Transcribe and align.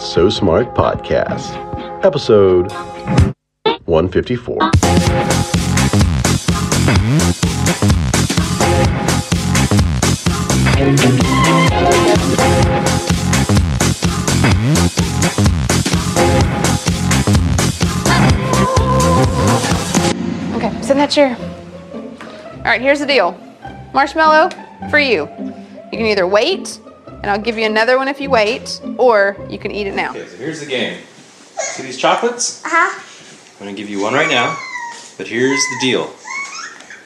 So 0.00 0.28
Smart 0.28 0.74
podcast, 0.74 1.54
episode 2.04 2.72
154. 3.84 4.70
Okay, 20.56 20.82
sit 20.82 20.92
in 20.92 20.96
that 20.98 21.10
chair. 21.10 21.36
All 22.56 22.62
right, 22.64 22.80
here's 22.80 22.98
the 23.00 23.06
deal. 23.06 23.38
Marshmallow 23.92 24.50
for 24.90 24.98
you. 24.98 25.28
You 25.92 25.98
can 25.98 26.06
either 26.06 26.26
wait, 26.26 26.80
and 27.22 27.30
I'll 27.30 27.40
give 27.40 27.58
you 27.58 27.66
another 27.66 27.96
one 27.98 28.08
if 28.08 28.20
you 28.20 28.30
wait, 28.30 28.80
or 28.96 29.36
you 29.48 29.58
can 29.58 29.70
eat 29.70 29.86
it 29.86 29.94
now. 29.94 30.10
Okay, 30.10 30.26
so 30.26 30.36
here's 30.36 30.60
the 30.60 30.66
game. 30.66 31.02
See 31.58 31.82
these 31.82 31.98
chocolates? 31.98 32.64
Uh-huh. 32.64 33.02
I'm 33.60 33.66
gonna 33.66 33.76
give 33.76 33.90
you 33.90 34.00
one 34.00 34.14
right 34.14 34.30
now, 34.30 34.56
but 35.18 35.28
here's 35.28 35.60
the 35.60 35.78
deal. 35.80 36.04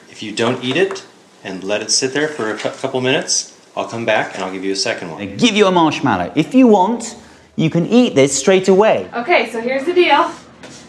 If 0.09 0.23
you 0.23 0.31
don't 0.31 0.63
eat 0.63 0.77
it 0.77 1.05
and 1.43 1.63
let 1.63 1.81
it 1.81 1.91
sit 1.91 2.13
there 2.13 2.29
for 2.29 2.51
a 2.51 2.57
couple 2.57 3.01
minutes, 3.01 3.57
I'll 3.75 3.87
come 3.87 4.05
back 4.05 4.33
and 4.35 4.43
I'll 4.43 4.53
give 4.53 4.63
you 4.63 4.71
a 4.71 4.75
second 4.77 5.11
one. 5.11 5.21
I 5.21 5.25
one. 5.25 5.37
give 5.37 5.55
you 5.55 5.67
a 5.67 5.71
marshmallow. 5.71 6.31
If 6.35 6.55
you 6.55 6.67
want, 6.67 7.17
you 7.57 7.69
can 7.69 7.85
eat 7.85 8.15
this 8.15 8.37
straight 8.37 8.69
away. 8.69 9.09
Okay, 9.13 9.49
so 9.51 9.59
here's 9.59 9.85
the 9.85 9.93
deal. 9.93 10.31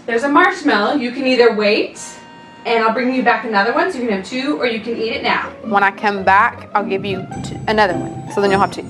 There's 0.07 0.23
a 0.23 0.29
marshmallow. 0.29 0.95
You 0.95 1.11
can 1.11 1.27
either 1.27 1.57
wait, 1.57 2.01
and 2.65 2.85
I'll 2.85 2.93
bring 2.95 3.13
you 3.13 3.25
back 3.25 3.45
another 3.45 3.73
one, 3.75 3.91
so 3.91 3.99
you 3.99 4.07
can 4.07 4.19
have 4.19 4.25
two, 4.27 4.57
or 4.61 4.67
you 4.67 4.81
can 4.81 4.97
eat 4.97 5.13
it 5.13 5.23
now. 5.25 5.51
When 5.65 5.83
I 5.83 5.91
come 5.91 6.23
back, 6.23 6.71
I'll 6.75 6.87
give 6.87 7.05
you 7.05 7.27
t- 7.45 7.57
another 7.67 7.95
one, 7.95 8.31
so 8.33 8.41
then 8.41 8.53
you'll 8.53 8.61
have 8.61 8.73
two. 8.73 8.85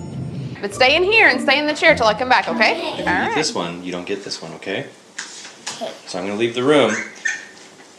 But 0.67 0.75
stay 0.75 0.97
in 0.97 1.05
here 1.05 1.29
and 1.29 1.41
stay 1.41 1.61
in 1.61 1.69
the 1.69 1.75
chair 1.75 1.95
till 1.95 2.09
I 2.09 2.15
come 2.15 2.29
back, 2.29 2.49
okay? 2.49 2.75
All 2.75 2.99
If 2.99 3.07
you 3.07 3.31
eat 3.31 3.35
this 3.37 3.55
one, 3.55 3.85
you 3.85 3.93
don't 3.93 4.05
get 4.05 4.25
this 4.25 4.43
one, 4.43 4.53
okay? 4.55 4.89
So 6.09 6.19
I'm 6.19 6.27
gonna 6.27 6.35
leave 6.35 6.57
the 6.57 6.65
room, 6.65 6.91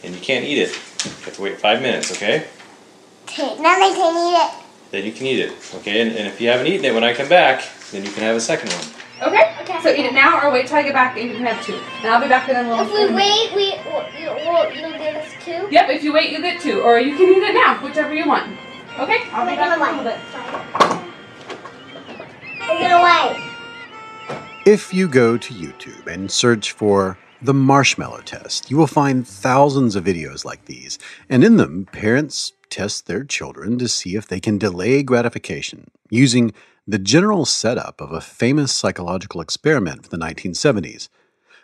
and 0.04 0.14
you 0.14 0.20
can't 0.20 0.44
eat 0.44 0.58
it. 0.58 0.76
You 1.02 1.10
have 1.24 1.34
to 1.36 1.40
wait 1.40 1.58
five 1.58 1.80
minutes, 1.80 2.12
okay? 2.12 2.46
Okay, 3.22 3.56
now 3.62 3.70
I 3.70 3.90
can 3.96 4.12
eat 4.20 4.36
it. 4.36 4.64
Then 4.90 5.06
you 5.06 5.12
can 5.12 5.26
eat 5.28 5.40
it, 5.40 5.52
okay? 5.76 6.02
And, 6.02 6.10
and 6.10 6.28
if 6.28 6.42
you 6.42 6.50
haven't 6.50 6.66
eaten 6.66 6.84
it 6.84 6.92
when 6.92 7.04
I 7.04 7.14
come 7.14 7.30
back, 7.30 7.64
then 7.90 8.04
you 8.04 8.10
can 8.10 8.22
have 8.22 8.36
a 8.36 8.40
second 8.40 8.70
one. 8.70 8.84
Okay. 9.22 9.56
Okay. 9.62 9.80
So 9.82 9.88
eat 9.88 10.04
it 10.04 10.12
now, 10.12 10.38
or 10.46 10.52
wait 10.52 10.66
till 10.66 10.76
I 10.76 10.82
get 10.82 10.92
back, 10.92 11.16
and 11.16 11.30
you 11.30 11.36
can 11.36 11.46
have 11.46 11.64
two. 11.64 11.80
And 12.02 12.12
I'll 12.12 12.20
be 12.20 12.28
back 12.28 12.50
in 12.50 12.56
a 12.56 12.68
little. 12.68 12.84
If 12.84 12.92
we 12.92 13.14
wait, 13.14 13.54
we 13.56 13.72
will 13.90 14.34
will 14.44 14.70
you 14.74 14.92
give 14.92 15.16
us 15.16 15.32
two? 15.42 15.68
Yep. 15.70 15.88
If 15.88 16.04
you 16.04 16.12
wait, 16.12 16.32
you 16.32 16.42
get 16.42 16.60
two, 16.60 16.82
or 16.82 17.00
you 17.00 17.16
can 17.16 17.30
eat 17.30 17.42
it 17.42 17.54
now, 17.54 17.82
whichever 17.82 18.12
you 18.12 18.28
want. 18.28 18.58
Okay. 18.98 19.24
I'll 19.32 19.48
be 19.48 19.56
back 19.56 19.74
in 19.74 19.80
a 19.80 19.98
little 19.98 20.04
bit. 20.04 20.97
We're. 22.68 22.98
If 24.66 24.92
you 24.92 25.08
go 25.08 25.38
to 25.38 25.54
YouTube 25.54 26.06
and 26.06 26.30
search 26.30 26.72
for 26.72 27.16
the 27.40 27.54
marshmallow 27.54 28.20
test, 28.20 28.70
you 28.70 28.76
will 28.76 28.86
find 28.86 29.26
thousands 29.26 29.96
of 29.96 30.04
videos 30.04 30.44
like 30.44 30.66
these. 30.66 30.98
And 31.30 31.42
in 31.42 31.56
them, 31.56 31.86
parents 31.90 32.52
test 32.68 33.06
their 33.06 33.24
children 33.24 33.78
to 33.78 33.88
see 33.88 34.14
if 34.14 34.28
they 34.28 34.40
can 34.40 34.58
delay 34.58 35.02
gratification 35.02 35.90
using 36.10 36.52
the 36.86 36.98
general 36.98 37.46
setup 37.46 38.00
of 38.00 38.12
a 38.12 38.20
famous 38.20 38.70
psychological 38.72 39.40
experiment 39.40 40.06
from 40.06 40.18
the 40.18 40.26
1970s. 40.26 41.08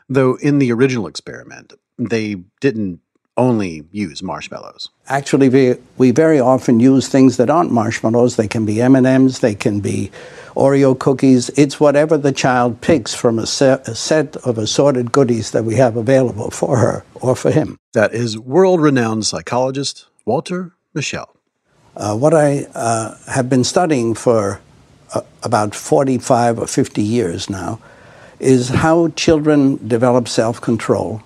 Though 0.09 0.37
in 0.37 0.59
the 0.59 0.73
original 0.73 1.07
experiment, 1.07 1.75
they 1.99 2.37
didn't 2.61 3.01
only 3.37 3.85
use 3.91 4.23
marshmallows. 4.23 4.91
Actually, 5.09 5.49
we, 5.49 5.75
we 5.99 6.11
very 6.11 6.39
often 6.39 6.81
use 6.81 7.09
things 7.09 7.37
that 7.37 7.51
aren't 7.51 7.73
marshmallows. 7.73 8.37
They 8.37 8.49
can 8.49 8.65
be 8.65 8.81
M&Ms, 8.81 9.41
they 9.41 9.55
can 9.55 9.81
be 9.81 10.11
Oreo 10.55 10.97
cookies. 10.97 11.51
It's 11.51 11.81
whatever 11.81 12.17
the 12.17 12.33
child 12.33 12.81
picks 12.81 13.15
from 13.15 13.39
a 13.39 13.47
set, 13.47 13.89
a 13.89 13.95
set 13.95 14.37
of 14.39 14.57
assorted 14.57 15.11
goodies 15.11 15.51
that 15.51 15.65
we 15.65 15.75
have 15.77 15.97
available 15.97 16.51
for 16.51 16.79
her 16.79 17.05
or 17.15 17.35
for 17.35 17.51
him. 17.51 17.77
That 17.93 18.15
is 18.15 18.39
world 18.39 18.81
renowned 18.81 19.27
psychologist 19.27 20.07
Walter 20.25 20.73
Mischel. 20.95 21.29
Uh, 21.97 22.17
what 22.17 22.35
I 22.35 22.67
uh, 22.75 23.17
have 23.27 23.49
been 23.49 23.65
studying 23.65 24.15
for 24.15 24.61
uh, 25.13 25.23
about 25.43 25.75
45 25.75 26.59
or 26.59 26.67
50 26.67 27.03
years 27.03 27.51
now 27.51 27.81
is 28.41 28.69
how 28.69 29.09
children 29.11 29.89
develop 29.89 30.29
self 30.29 30.61
control 30.61 31.23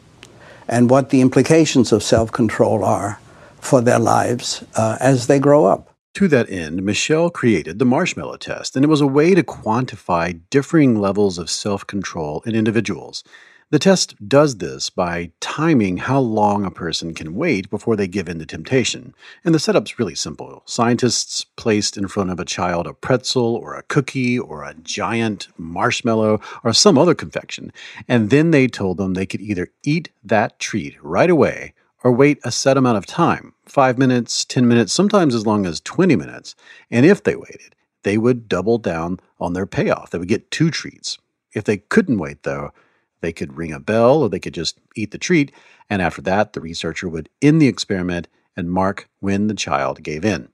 and 0.69 0.91
what 0.91 1.11
the 1.11 1.21
implications 1.21 1.93
of 1.93 2.03
self 2.03 2.31
control 2.31 2.85
are 2.85 3.19
for 3.61 3.81
their 3.81 3.99
lives 3.99 4.65
uh, 4.77 4.97
as 5.01 5.27
they 5.27 5.39
grow 5.39 5.65
up. 5.65 5.95
To 6.15 6.29
that 6.29 6.51
end, 6.51 6.83
Mischel 6.83 7.33
created 7.33 7.79
the 7.79 7.85
marshmallow 7.85 8.39
test, 8.39 8.77
and 8.77 8.85
it 8.85 8.89
was 8.89 9.01
a 9.01 9.07
way 9.07 9.35
to 9.35 9.43
quantify 9.43 10.41
differing 10.51 11.01
levels 11.01 11.39
of 11.39 11.51
self 11.51 11.87
control 11.87 12.43
in 12.45 12.55
individuals. 12.55 13.23
The 13.71 13.79
test 13.79 14.15
does 14.27 14.57
this 14.57 14.89
by 14.89 15.31
timing 15.41 15.99
how 15.99 16.21
long 16.21 16.65
a 16.65 16.71
person 16.71 17.13
can 17.13 17.35
wait 17.35 17.69
before 17.69 17.97
they 17.97 18.09
give 18.09 18.27
in 18.27 18.39
to 18.39 18.47
temptation. 18.47 19.15
And 19.45 19.55
the 19.55 19.59
setup's 19.59 19.99
really 19.99 20.15
simple. 20.15 20.63
Scientists 20.65 21.45
placed 21.45 21.99
in 21.99 22.09
front 22.09 22.31
of 22.31 22.41
a 22.41 22.47
child 22.47 22.87
a 22.87 22.95
pretzel 22.95 23.55
or 23.57 23.75
a 23.75 23.83
cookie 23.83 24.39
or 24.39 24.63
a 24.63 24.73
giant 24.73 25.49
marshmallow 25.59 26.41
or 26.65 26.73
some 26.73 26.97
other 26.97 27.15
confection, 27.15 27.71
and 28.09 28.31
then 28.31 28.53
they 28.53 28.69
told 28.69 28.97
them 28.97 29.13
they 29.13 29.27
could 29.27 29.43
either 29.43 29.69
eat 29.85 30.09
that 30.25 30.59
treat 30.59 30.97
right 31.05 31.29
away 31.29 31.75
or 32.03 32.11
wait 32.11 32.39
a 32.45 32.51
set 32.51 32.79
amount 32.79 32.97
of 32.97 33.05
time 33.05 33.53
5 33.67 33.99
minutes, 33.99 34.47
10 34.47 34.67
minutes, 34.67 34.95
sometimes 34.95 35.35
as 35.35 35.45
long 35.45 35.67
as 35.67 35.81
20 35.81 36.17
minutes. 36.17 36.55
And 36.91 37.05
if 37.05 37.23
they 37.23 37.37
waited, 37.37 37.75
they 38.03 38.17
would 38.17 38.49
double 38.49 38.79
down 38.79 39.21
on 39.39 39.53
their 39.53 39.67
payoff. 39.67 40.09
They 40.09 40.19
would 40.19 40.27
get 40.27 40.51
two 40.51 40.71
treats. 40.71 41.19
If 41.53 41.65
they 41.65 41.77
couldn't 41.77 42.19
wait, 42.19 42.45
though, 42.45 42.73
they 43.21 43.33
could 43.33 43.57
ring 43.57 43.73
a 43.73 43.81
bell 43.81 44.23
or 44.23 44.29
they 44.29 44.41
could 44.41 44.55
just 44.55 44.79
eat 44.97 45.11
the 45.11 45.19
treat. 45.19 45.53
And 45.91 46.03
after 46.03 46.23
that, 46.23 46.53
the 46.53 46.61
researcher 46.61 47.09
would 47.09 47.29
end 47.43 47.61
the 47.61 47.69
experiment 47.69 48.29
and 48.57 48.71
mark 48.71 49.09
when 49.21 49.47
the 49.47 49.55
child 49.55 50.03
gave 50.03 50.25
in. 50.25 50.49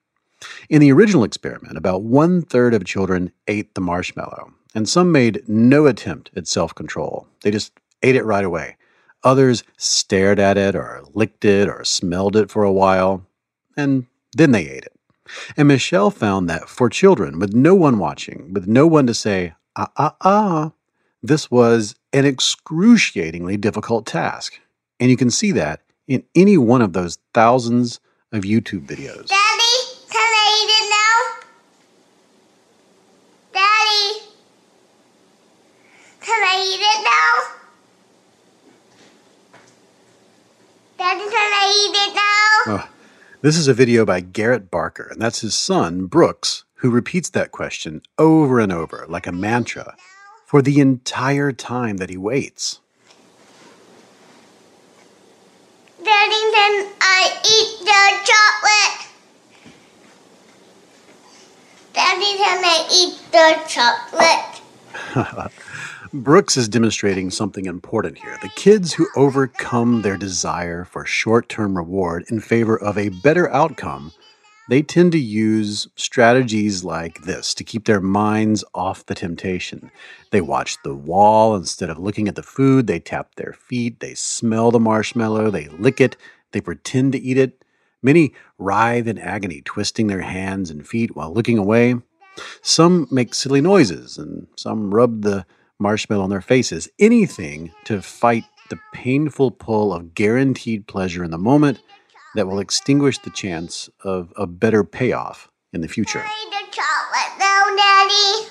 In 0.69 0.81
the 0.81 0.93
original 0.93 1.25
experiment, 1.25 1.77
about 1.77 2.03
one 2.03 2.43
third 2.43 2.75
of 2.75 2.85
children 2.85 3.33
ate 3.49 3.75
the 3.75 3.81
marshmallow, 3.81 4.53
and 4.75 4.89
some 4.89 5.11
made 5.11 5.43
no 5.49 5.87
attempt 5.87 6.31
at 6.37 6.47
self 6.47 6.75
control. 6.75 7.27
They 7.43 7.51
just 7.51 7.73
ate 8.03 8.17
it 8.17 8.25
right 8.25 8.45
away. 8.45 8.77
Others 9.23 9.65
stared 9.79 10.39
at 10.39 10.59
it 10.59 10.77
or 10.77 11.03
licked 11.15 11.47
it 11.47 11.67
or 11.69 11.83
smelled 11.85 12.37
it 12.37 12.51
for 12.51 12.63
a 12.63 12.73
while, 12.73 13.27
and 13.77 14.07
then 14.37 14.53
they 14.53 14.69
ate 14.69 14.85
it. 14.85 14.93
And 15.57 15.71
Mischel 15.71 16.13
found 16.13 16.51
that 16.51 16.69
for 16.69 16.91
children 16.91 17.39
with 17.39 17.55
no 17.55 17.75
one 17.75 17.99
watching, 17.99 18.53
with 18.53 18.67
no 18.67 18.87
one 18.87 19.07
to 19.07 19.15
say, 19.15 19.55
ah, 19.77 19.91
ah, 19.97 20.17
ah, 20.21 20.73
this 21.23 21.51
was 21.51 21.95
an 22.15 22.25
excruciatingly 22.25 23.57
difficult 23.57 24.07
task. 24.07 24.61
And 25.01 25.11
you 25.11 25.17
can 25.17 25.31
see 25.31 25.51
that 25.53 25.81
in 26.07 26.23
any 26.35 26.57
one 26.57 26.81
of 26.81 26.93
those 26.93 27.19
thousands 27.35 27.99
of 28.31 28.45
YouTube 28.45 28.87
videos. 28.87 29.27
Daddy, 29.27 29.77
can 30.11 30.33
I 30.33 30.47
eat 30.61 30.71
it 30.71 30.87
now? 30.91 31.19
Daddy, 33.53 34.21
can 36.21 36.43
I 36.43 36.57
eat 36.63 36.81
it 36.81 37.03
now? 37.05 37.33
Daddy, 40.97 41.29
can 41.29 41.53
I 41.53 41.67
eat 41.85 41.97
it 41.97 42.15
now? 42.15 42.77
Oh, 42.77 42.89
this 43.43 43.57
is 43.57 43.67
a 43.67 43.75
video 43.75 44.05
by 44.05 44.21
Garrett 44.21 44.71
Barker, 44.71 45.09
and 45.11 45.21
that's 45.21 45.41
his 45.41 45.57
son, 45.57 46.07
Brooks, 46.07 46.65
who 46.75 46.91
repeats 46.91 47.31
that 47.31 47.51
question 47.51 48.03
over 48.19 48.61
and 48.61 48.73
over 48.73 49.05
like 49.09 49.27
a 49.27 49.33
mantra 49.33 49.97
for 50.55 50.63
the 50.63 50.79
entire 50.79 51.51
time 51.51 51.97
that 51.97 52.09
he 52.09 52.17
waits. 52.17 52.79
Daddy, 55.99 56.43
can 56.53 56.93
I 57.01 57.41
eat 57.45 57.81
the 57.81 58.03
chocolate? 58.31 59.09
Daddy, 61.93 62.37
can 62.37 62.65
I 62.65 62.87
eat 62.93 63.19
the 63.33 63.59
chocolate? 63.67 65.51
Brooks 66.13 66.57
is 66.57 66.69
demonstrating 66.69 67.33
something 67.33 67.67
important 67.67 68.19
here. 68.19 68.39
The 68.41 68.49
kids 68.51 68.93
who 68.93 69.09
overcome 69.17 70.03
their 70.03 70.17
desire 70.17 70.85
for 70.85 71.05
short 71.05 71.49
term 71.49 71.77
reward 71.77 72.27
in 72.29 72.39
favor 72.39 72.79
of 72.79 72.97
a 72.97 73.09
better 73.09 73.51
outcome, 73.51 74.13
they 74.69 74.83
tend 74.83 75.13
to 75.13 75.19
use 75.19 75.89
strategies 75.97 76.85
like 76.85 77.23
this 77.23 77.55
to 77.55 77.65
keep 77.65 77.85
their 77.85 78.01
minds 78.01 78.65
off 78.75 79.07
the 79.07 79.15
temptation. 79.15 79.91
They 80.31 80.41
watch 80.41 80.79
the 80.83 80.95
wall 80.95 81.55
instead 81.55 81.91
of 81.91 81.99
looking 81.99 82.29
at 82.29 82.35
the 82.35 82.43
food, 82.43 82.87
they 82.87 82.99
tap 82.99 83.35
their 83.35 83.53
feet, 83.53 84.01
they 84.01 84.15
smell 84.15 84.71
the 84.71 84.81
marshmallow, 84.81 85.51
they 85.51 85.69
lick 85.69 86.01
it, 86.01 86.17
they 86.53 86.61
pretend 86.61 87.13
to 87.13 87.21
eat 87.21 87.37
it. 87.37 87.63
Many 88.03 88.35
writhe 88.59 89.09
in 89.09 89.19
agony, 89.19 89.61
twisting 89.63 90.07
their 90.07 90.23
hands 90.23 90.71
and 90.71 90.87
feet 90.87 91.17
while 91.17 91.33
looking 91.33 91.59
away. 91.59 91.97
Some 92.63 93.07
make 93.11 93.35
silly 93.35 93.61
noises, 93.61 94.19
and 94.19 94.47
some 94.57 94.95
rub 94.95 95.23
the 95.23 95.47
marshmallow 95.79 96.25
on 96.25 96.31
their 96.31 96.41
faces. 96.41 96.89
Anything 96.99 97.73
to 97.85 98.03
fight 98.03 98.45
the 98.71 98.79
painful 98.93 99.51
pull 99.51 99.93
of 99.93 100.15
guaranteed 100.15 100.87
pleasure 100.87 101.23
in 101.23 101.31
the 101.31 101.39
moment 101.39 101.81
that 102.35 102.47
will 102.47 102.59
extinguish 102.59 103.19
the 103.19 103.31
chance 103.31 103.89
of 104.03 104.33
a 104.37 104.47
better 104.47 104.85
payoff 104.85 105.49
in 105.73 105.81
the 105.81 105.89
future. 105.89 106.21
Can 106.21 106.29
I 106.29 106.45
eat 106.47 106.51
the 106.51 106.77
chocolate 106.77 107.39
now, 107.39 107.63
Daddy? 107.77 108.51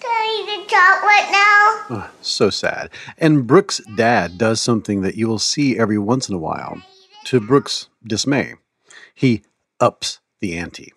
Can 0.00 0.10
I 0.10 0.24
eat 0.38 0.46
the 0.50 0.66
chocolate 0.70 1.30
now? 1.30 2.04
Ugh, 2.04 2.10
so 2.20 2.50
sad. 2.50 2.90
And 3.18 3.46
Brooks' 3.46 3.80
dad 3.96 4.38
does 4.38 4.60
something 4.60 5.02
that 5.02 5.16
you 5.16 5.28
will 5.28 5.38
see 5.38 5.78
every 5.78 5.98
once 5.98 6.28
in 6.28 6.34
a 6.34 6.38
while. 6.38 6.82
To 7.26 7.40
Brooks' 7.40 7.88
dismay, 8.02 8.54
he 9.14 9.42
ups 9.78 10.20
the 10.40 10.56
ante. 10.56 10.92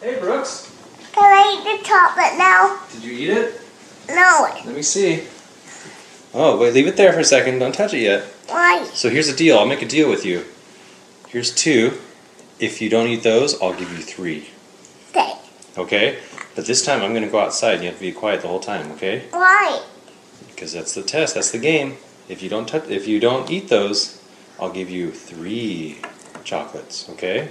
Hey, 0.00 0.18
Brooks. 0.18 0.74
Can 1.12 1.24
I 1.24 1.54
eat 1.54 1.78
the 1.78 1.84
chocolate 1.86 2.36
now? 2.36 2.80
Did 2.92 3.04
you 3.04 3.12
eat 3.12 3.30
it? 3.30 3.60
No. 4.08 4.48
Let 4.66 4.74
me 4.74 4.82
see. 4.82 5.24
Oh, 6.34 6.58
wait, 6.58 6.74
leave 6.74 6.86
it 6.88 6.96
there 6.96 7.12
for 7.12 7.20
a 7.20 7.24
second. 7.24 7.58
Don't 7.58 7.74
touch 7.74 7.94
it 7.94 8.00
yet. 8.00 8.24
Why? 8.48 8.84
So 8.92 9.08
here's 9.10 9.28
a 9.28 9.36
deal. 9.36 9.58
I'll 9.58 9.66
make 9.66 9.82
a 9.82 9.86
deal 9.88 10.08
with 10.08 10.24
you. 10.24 10.44
Here's 11.28 11.54
two. 11.54 11.98
If 12.58 12.80
you 12.80 12.88
don't 12.88 13.08
eat 13.08 13.22
those, 13.22 13.60
I'll 13.60 13.74
give 13.74 13.90
you 13.90 13.98
three. 13.98 14.48
Okay. 15.10 15.32
Okay? 15.78 16.18
But 16.54 16.66
this 16.66 16.84
time 16.84 17.02
I'm 17.02 17.10
going 17.12 17.24
to 17.24 17.30
go 17.30 17.38
outside 17.40 17.74
and 17.74 17.82
you 17.82 17.88
have 17.88 17.98
to 17.98 18.04
be 18.04 18.12
quiet 18.12 18.42
the 18.42 18.48
whole 18.48 18.60
time, 18.60 18.92
okay? 18.92 19.24
Why? 19.30 19.82
Because 20.48 20.72
that's 20.72 20.94
the 20.94 21.02
test. 21.02 21.34
That's 21.34 21.50
the 21.50 21.58
game. 21.58 21.96
If 22.28 22.42
you 22.42 22.48
don't 22.48 22.68
touch, 22.68 22.88
if 22.88 23.08
you 23.08 23.18
don't 23.18 23.50
eat 23.50 23.68
those, 23.68 24.22
I'll 24.60 24.70
give 24.70 24.90
you 24.90 25.10
three 25.10 25.98
chocolates, 26.44 27.08
okay? 27.10 27.48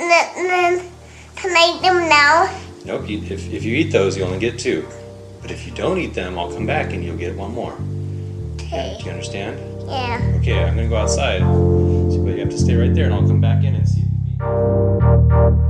N- 0.00 0.10
n- 0.36 0.90
can 1.36 1.50
I 1.56 1.74
eat 1.76 1.82
them 1.82 2.08
now? 2.08 2.60
Nope. 2.84 3.08
You, 3.08 3.18
if, 3.18 3.52
if 3.52 3.64
you 3.64 3.76
eat 3.76 3.92
those, 3.92 4.16
you 4.16 4.24
only 4.24 4.38
get 4.38 4.58
two. 4.58 4.86
But 5.40 5.50
if 5.50 5.66
you 5.66 5.72
don't 5.72 5.98
eat 5.98 6.14
them, 6.14 6.38
I'll 6.38 6.52
come 6.52 6.66
back 6.66 6.92
and 6.92 7.04
you'll 7.04 7.16
get 7.16 7.34
one 7.36 7.54
more. 7.54 7.78
Okay. 8.60 8.96
Do 8.98 9.04
you 9.04 9.10
understand? 9.12 9.73
Yeah. 9.86 10.32
Okay, 10.36 10.62
I'm 10.62 10.76
gonna 10.76 10.88
go 10.88 10.96
outside. 10.96 11.40
But 11.40 12.34
you 12.34 12.40
have 12.40 12.50
to 12.50 12.58
stay 12.58 12.74
right 12.74 12.94
there, 12.94 13.06
and 13.06 13.14
I'll 13.14 13.26
come 13.26 13.40
back 13.40 13.64
in 13.64 13.74
and 13.74 13.88
see. 13.88 14.00
If 14.00 14.40
you 14.40 15.58
eat. 15.58 15.63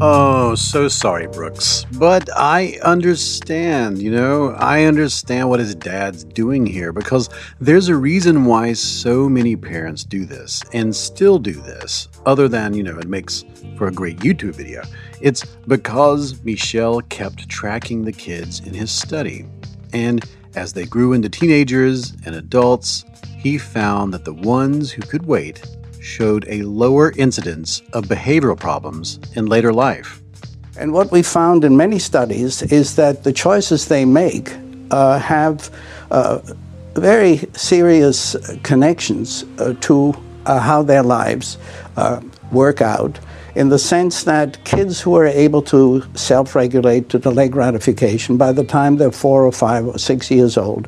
Oh, 0.00 0.54
so 0.54 0.86
sorry, 0.86 1.26
Brooks. 1.26 1.84
But 1.94 2.28
I 2.36 2.78
understand, 2.84 4.00
you 4.00 4.12
know, 4.12 4.50
I 4.50 4.84
understand 4.84 5.48
what 5.48 5.58
his 5.58 5.74
dad's 5.74 6.22
doing 6.22 6.64
here 6.66 6.92
because 6.92 7.28
there's 7.60 7.88
a 7.88 7.96
reason 7.96 8.44
why 8.44 8.74
so 8.74 9.28
many 9.28 9.56
parents 9.56 10.04
do 10.04 10.24
this 10.24 10.62
and 10.72 10.94
still 10.94 11.40
do 11.40 11.52
this, 11.52 12.06
other 12.26 12.46
than, 12.46 12.74
you 12.74 12.84
know, 12.84 12.96
it 12.96 13.08
makes 13.08 13.44
for 13.76 13.88
a 13.88 13.92
great 13.92 14.18
YouTube 14.18 14.54
video. 14.54 14.84
It's 15.20 15.44
because 15.66 16.34
Mischel 16.44 17.06
kept 17.08 17.48
tracking 17.48 18.04
the 18.04 18.12
kids 18.12 18.60
in 18.60 18.74
his 18.74 18.92
study. 18.92 19.46
And 19.92 20.24
as 20.54 20.72
they 20.72 20.84
grew 20.86 21.12
into 21.12 21.28
teenagers 21.28 22.12
and 22.24 22.36
adults, 22.36 23.04
he 23.36 23.58
found 23.58 24.14
that 24.14 24.24
the 24.24 24.34
ones 24.34 24.92
who 24.92 25.02
could 25.02 25.26
wait 25.26 25.60
showed 26.00 26.44
a 26.48 26.62
lower 26.62 27.12
incidence 27.16 27.82
of 27.92 28.04
behavioral 28.04 28.58
problems 28.58 29.18
in 29.34 29.46
later 29.46 29.72
life. 29.72 30.20
And 30.78 30.92
what 30.92 31.10
we 31.10 31.22
found 31.22 31.64
in 31.64 31.76
many 31.76 31.98
studies 31.98 32.62
is 32.62 32.94
that 32.96 33.24
the 33.24 33.32
choices 33.32 33.88
they 33.88 34.04
make 34.04 34.56
uh, 34.90 35.18
have 35.18 35.70
uh, 36.10 36.38
very 36.94 37.38
serious 37.54 38.36
connections 38.62 39.44
uh, 39.58 39.74
to 39.80 40.14
uh, 40.46 40.58
how 40.60 40.82
their 40.82 41.02
lives 41.02 41.58
uh, 41.96 42.20
work 42.52 42.80
out. 42.80 43.18
In 43.58 43.70
the 43.70 43.78
sense 43.80 44.22
that 44.22 44.62
kids 44.62 45.00
who 45.00 45.16
are 45.16 45.26
able 45.26 45.62
to 45.62 46.04
self 46.14 46.54
regulate 46.54 47.08
to 47.08 47.18
delay 47.18 47.48
gratification 47.48 48.36
by 48.36 48.52
the 48.52 48.62
time 48.62 48.98
they're 48.98 49.10
four 49.10 49.44
or 49.44 49.50
five 49.50 49.84
or 49.84 49.98
six 49.98 50.30
years 50.30 50.56
old 50.56 50.86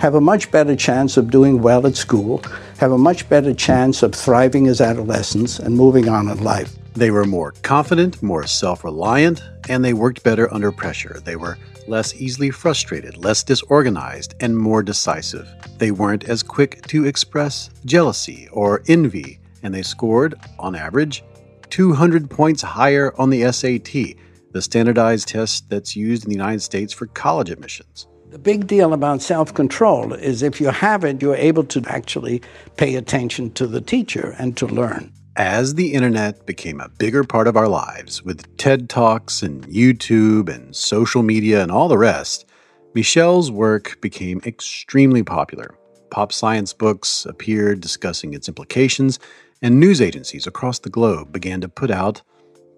have 0.00 0.14
a 0.14 0.20
much 0.20 0.50
better 0.50 0.76
chance 0.76 1.16
of 1.16 1.30
doing 1.30 1.62
well 1.62 1.86
at 1.86 1.96
school, 1.96 2.42
have 2.76 2.92
a 2.92 2.98
much 2.98 3.26
better 3.30 3.54
chance 3.54 4.02
of 4.02 4.14
thriving 4.14 4.66
as 4.66 4.82
adolescents 4.82 5.58
and 5.58 5.74
moving 5.74 6.10
on 6.10 6.28
in 6.28 6.44
life. 6.44 6.76
They 6.92 7.10
were 7.10 7.24
more 7.24 7.54
confident, 7.62 8.22
more 8.22 8.46
self 8.46 8.84
reliant, 8.84 9.42
and 9.70 9.82
they 9.82 9.94
worked 9.94 10.22
better 10.22 10.52
under 10.52 10.70
pressure. 10.72 11.20
They 11.24 11.36
were 11.36 11.56
less 11.88 12.14
easily 12.16 12.50
frustrated, 12.50 13.16
less 13.16 13.42
disorganized, 13.42 14.34
and 14.40 14.58
more 14.58 14.82
decisive. 14.82 15.48
They 15.78 15.90
weren't 15.90 16.24
as 16.24 16.42
quick 16.42 16.86
to 16.88 17.06
express 17.06 17.70
jealousy 17.86 18.46
or 18.52 18.82
envy, 18.88 19.40
and 19.62 19.72
they 19.72 19.82
scored, 19.82 20.34
on 20.58 20.74
average, 20.76 21.24
200 21.70 22.28
points 22.28 22.62
higher 22.62 23.14
on 23.18 23.30
the 23.30 23.50
SAT, 23.52 24.16
the 24.52 24.62
standardized 24.62 25.28
test 25.28 25.68
that's 25.70 25.96
used 25.96 26.24
in 26.24 26.30
the 26.30 26.36
United 26.36 26.60
States 26.60 26.92
for 26.92 27.06
college 27.06 27.50
admissions. 27.50 28.06
The 28.30 28.38
big 28.38 28.66
deal 28.66 28.92
about 28.92 29.22
self 29.22 29.54
control 29.54 30.12
is 30.12 30.42
if 30.42 30.60
you 30.60 30.68
have 30.68 31.04
it, 31.04 31.20
you're 31.20 31.34
able 31.34 31.64
to 31.64 31.82
actually 31.88 32.42
pay 32.76 32.94
attention 32.94 33.50
to 33.54 33.66
the 33.66 33.80
teacher 33.80 34.36
and 34.38 34.56
to 34.56 34.66
learn. 34.66 35.12
As 35.36 35.74
the 35.74 35.94
internet 35.94 36.46
became 36.46 36.80
a 36.80 36.88
bigger 36.88 37.24
part 37.24 37.48
of 37.48 37.56
our 37.56 37.68
lives, 37.68 38.22
with 38.22 38.56
TED 38.56 38.88
Talks 38.88 39.42
and 39.42 39.66
YouTube 39.66 40.48
and 40.48 40.74
social 40.76 41.22
media 41.22 41.62
and 41.62 41.72
all 41.72 41.88
the 41.88 41.98
rest, 41.98 42.46
Mischel's 42.94 43.50
work 43.50 44.00
became 44.00 44.40
extremely 44.44 45.22
popular. 45.22 45.74
Pop 46.10 46.32
science 46.32 46.72
books 46.72 47.24
appeared 47.26 47.80
discussing 47.80 48.34
its 48.34 48.48
implications, 48.48 49.18
and 49.62 49.78
news 49.78 50.00
agencies 50.00 50.46
across 50.46 50.78
the 50.78 50.90
globe 50.90 51.32
began 51.32 51.60
to 51.60 51.68
put 51.68 51.90
out 51.90 52.22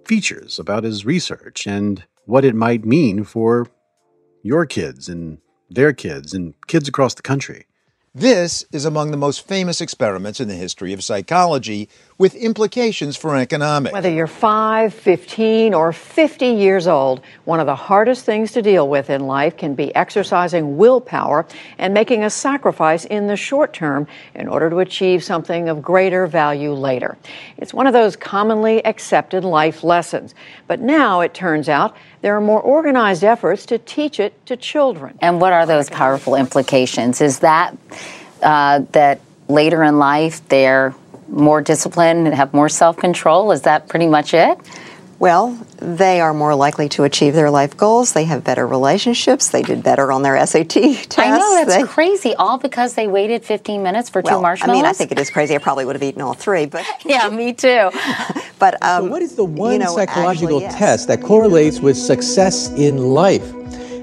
features 0.04 0.58
about 0.58 0.84
his 0.84 1.04
research 1.04 1.66
and 1.66 2.04
what 2.26 2.44
it 2.44 2.54
might 2.54 2.84
mean 2.84 3.24
for 3.24 3.66
your 4.42 4.66
kids 4.66 5.08
and 5.08 5.38
their 5.70 5.92
kids 5.92 6.34
and 6.34 6.54
kids 6.66 6.88
across 6.88 7.14
the 7.14 7.22
country. 7.22 7.66
This 8.14 8.66
is 8.72 8.84
among 8.84 9.10
the 9.10 9.16
most 9.16 9.48
famous 9.48 9.80
experiments 9.80 10.38
in 10.38 10.46
the 10.46 10.54
history 10.54 10.92
of 10.92 11.02
psychology 11.02 11.88
with 12.18 12.34
implications 12.34 13.16
for 13.16 13.34
economics. 13.34 13.94
Whether 13.94 14.10
you're 14.10 14.26
5, 14.26 14.92
15, 14.92 15.72
or 15.72 15.94
50 15.94 16.46
years 16.48 16.86
old, 16.86 17.22
one 17.46 17.58
of 17.58 17.64
the 17.64 17.74
hardest 17.74 18.26
things 18.26 18.52
to 18.52 18.60
deal 18.60 18.86
with 18.86 19.08
in 19.08 19.26
life 19.26 19.56
can 19.56 19.74
be 19.74 19.94
exercising 19.94 20.76
willpower 20.76 21.46
and 21.78 21.94
making 21.94 22.22
a 22.22 22.28
sacrifice 22.28 23.06
in 23.06 23.28
the 23.28 23.36
short 23.36 23.72
term 23.72 24.06
in 24.34 24.46
order 24.46 24.68
to 24.68 24.80
achieve 24.80 25.24
something 25.24 25.70
of 25.70 25.80
greater 25.80 26.26
value 26.26 26.74
later. 26.74 27.16
It's 27.56 27.72
one 27.72 27.86
of 27.86 27.94
those 27.94 28.14
commonly 28.14 28.84
accepted 28.84 29.42
life 29.42 29.82
lessons. 29.82 30.34
But 30.66 30.80
now 30.80 31.22
it 31.22 31.32
turns 31.32 31.66
out 31.66 31.96
there 32.22 32.36
are 32.36 32.40
more 32.40 32.60
organized 32.60 33.24
efforts 33.24 33.66
to 33.66 33.78
teach 33.78 34.18
it 34.18 34.46
to 34.46 34.56
children. 34.56 35.18
And 35.20 35.40
what 35.40 35.52
are 35.52 35.66
those 35.66 35.90
powerful 35.90 36.36
implications? 36.36 37.20
Is 37.20 37.40
that 37.40 37.76
uh, 38.42 38.80
that 38.92 39.20
later 39.48 39.82
in 39.82 39.98
life 39.98 40.46
they're 40.48 40.94
more 41.28 41.60
disciplined 41.60 42.26
and 42.26 42.34
have 42.34 42.54
more 42.54 42.68
self 42.68 42.96
control? 42.96 43.52
Is 43.52 43.62
that 43.62 43.88
pretty 43.88 44.06
much 44.06 44.34
it? 44.34 44.58
Well, 45.22 45.56
they 45.76 46.20
are 46.20 46.34
more 46.34 46.56
likely 46.56 46.88
to 46.88 47.04
achieve 47.04 47.34
their 47.34 47.48
life 47.48 47.76
goals. 47.76 48.12
They 48.12 48.24
have 48.24 48.42
better 48.42 48.66
relationships. 48.66 49.50
They 49.50 49.62
did 49.62 49.80
better 49.84 50.10
on 50.10 50.22
their 50.22 50.34
SAT 50.44 50.70
tests. 50.70 51.16
I 51.16 51.38
know 51.38 51.54
that's 51.54 51.76
They- 51.76 51.84
crazy. 51.84 52.34
All 52.34 52.58
because 52.58 52.94
they 52.94 53.06
waited 53.06 53.44
15 53.44 53.84
minutes 53.84 54.08
for 54.08 54.20
well, 54.20 54.38
two 54.38 54.42
marshmallows. 54.42 54.74
I 54.74 54.76
mean, 54.76 54.84
I 54.84 54.92
think 54.92 55.12
it 55.12 55.20
is 55.20 55.30
crazy. 55.30 55.54
I 55.54 55.58
probably 55.58 55.84
would 55.84 55.94
have 55.94 56.02
eaten 56.02 56.22
all 56.22 56.34
three, 56.34 56.66
but 56.66 56.84
yeah, 57.04 57.28
me 57.28 57.52
too. 57.52 57.90
but 58.58 58.82
um, 58.82 59.10
what 59.10 59.22
is 59.22 59.36
the 59.36 59.44
one 59.44 59.74
you 59.74 59.78
know, 59.78 59.94
psychological 59.94 60.56
actually, 60.56 60.62
yes. 60.62 60.74
test 60.76 61.06
that 61.06 61.22
correlates 61.22 61.78
with 61.78 61.96
success 61.96 62.70
in 62.70 62.96
life? 62.98 63.48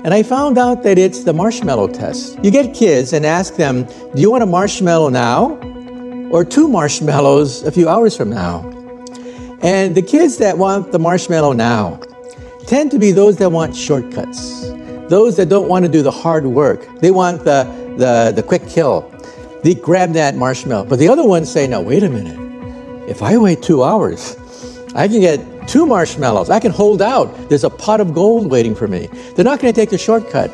And 0.06 0.14
I 0.14 0.24
found 0.24 0.58
out 0.58 0.84
that 0.84 0.98
it's 0.98 1.26
the 1.26 1.34
marshmallow 1.34 1.90
test. 1.90 2.42
You 2.46 2.50
get 2.50 2.74
kids 2.74 3.12
and 3.12 3.26
ask 3.26 3.58
them, 3.58 3.84
Do 4.16 4.22
you 4.22 4.32
want 4.32 4.44
a 4.44 4.46
marshmallow 4.46 5.10
now? 5.10 5.58
Or 6.32 6.46
two 6.46 6.70
marshmallows 6.70 7.64
a 7.64 7.74
few 7.74 7.90
hours 7.90 8.16
from 8.16 8.30
now? 8.30 8.79
And 9.62 9.96
the 9.96 10.02
kids 10.02 10.38
that 10.38 10.58
want 10.58 10.92
the 10.92 11.00
marshmallow 11.00 11.54
now 11.54 12.00
tend 12.66 12.92
to 12.92 13.00
be 13.00 13.12
those 13.12 13.38
that 13.38 13.52
want 13.52 13.76
shortcuts, 13.76 14.70
those 15.10 15.36
that 15.38 15.50
don't 15.50 15.68
want 15.68 15.86
to 15.86 15.92
do 15.92 16.02
the 16.02 16.12
hard 16.12 16.46
work. 16.46 16.88
They 17.00 17.12
want 17.12 17.44
the, 17.44 17.64
the, 17.98 18.32
the 18.34 18.44
quick 18.44 18.68
kill. 18.70 19.12
They 19.64 19.76
grab 19.76 20.14
that 20.14 20.36
marshmallow. 20.36 20.86
But 20.86 21.00
the 21.00 21.10
other 21.10 21.26
ones 21.26 21.52
say, 21.52 21.68
No, 21.68 21.82
wait 21.82 22.04
a 22.04 22.10
minute. 22.10 22.38
If 23.10 23.22
I 23.22 23.38
wait 23.38 23.62
two 23.62 23.84
hours, 23.84 24.38
I 24.96 25.08
can 25.08 25.20
get 25.20 25.68
two 25.68 25.86
marshmallows. 25.86 26.50
I 26.50 26.60
can 26.60 26.72
hold 26.72 27.02
out. 27.02 27.50
There's 27.50 27.64
a 27.64 27.70
pot 27.70 28.00
of 28.00 28.14
gold 28.14 28.50
waiting 28.50 28.76
for 28.76 28.88
me. 28.88 29.08
They're 29.36 29.46
not 29.46 29.60
going 29.60 29.74
to 29.74 29.80
take 29.80 29.90
the 29.90 29.98
shortcut. 29.98 30.52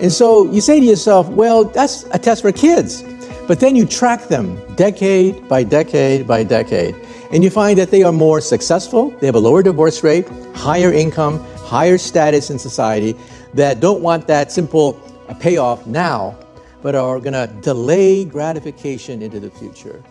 And 0.00 0.12
so 0.12 0.50
you 0.50 0.60
say 0.60 0.80
to 0.80 0.84
yourself, 0.86 1.28
well, 1.28 1.64
that's 1.64 2.04
a 2.12 2.18
test 2.18 2.42
for 2.42 2.52
kids. 2.52 3.02
But 3.46 3.60
then 3.60 3.76
you 3.76 3.86
track 3.86 4.28
them 4.28 4.58
decade 4.74 5.48
by 5.48 5.62
decade 5.62 6.26
by 6.26 6.44
decade. 6.44 6.94
And 7.32 7.42
you 7.42 7.48
find 7.48 7.78
that 7.78 7.90
they 7.90 8.02
are 8.02 8.12
more 8.12 8.42
successful, 8.42 9.08
they 9.18 9.26
have 9.26 9.34
a 9.34 9.40
lower 9.40 9.62
divorce 9.62 10.04
rate, 10.04 10.28
higher 10.54 10.92
income, 10.92 11.42
higher 11.56 11.96
status 11.96 12.50
in 12.50 12.58
society, 12.58 13.16
that 13.54 13.80
don't 13.80 14.02
want 14.02 14.26
that 14.26 14.52
simple 14.52 15.00
uh, 15.28 15.34
payoff 15.34 15.86
now, 15.86 16.36
but 16.82 16.94
are 16.94 17.18
going 17.20 17.32
to 17.32 17.50
delay 17.62 18.26
gratification 18.26 19.22
into 19.22 19.40
the 19.40 19.50
future. 19.50 20.02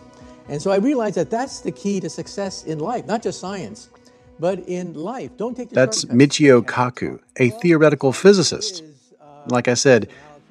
And 0.48 0.60
so 0.60 0.72
I 0.72 0.78
realized 0.78 1.14
that 1.14 1.30
that's 1.30 1.60
the 1.60 1.70
key 1.70 2.00
to 2.00 2.10
success 2.10 2.64
in 2.64 2.80
life, 2.80 3.06
not 3.06 3.22
just 3.22 3.38
science, 3.38 3.88
but 4.40 4.58
in 4.68 4.92
life. 4.94 5.30
Don't 5.36 5.56
take 5.56 5.70
That's 5.70 6.04
Michio 6.06 6.60
Kaku, 6.60 7.20
a 7.36 7.50
theoretical 7.50 8.12
physicist. 8.12 8.82
Like 9.46 9.68
I 9.68 9.74
said, 9.74 10.08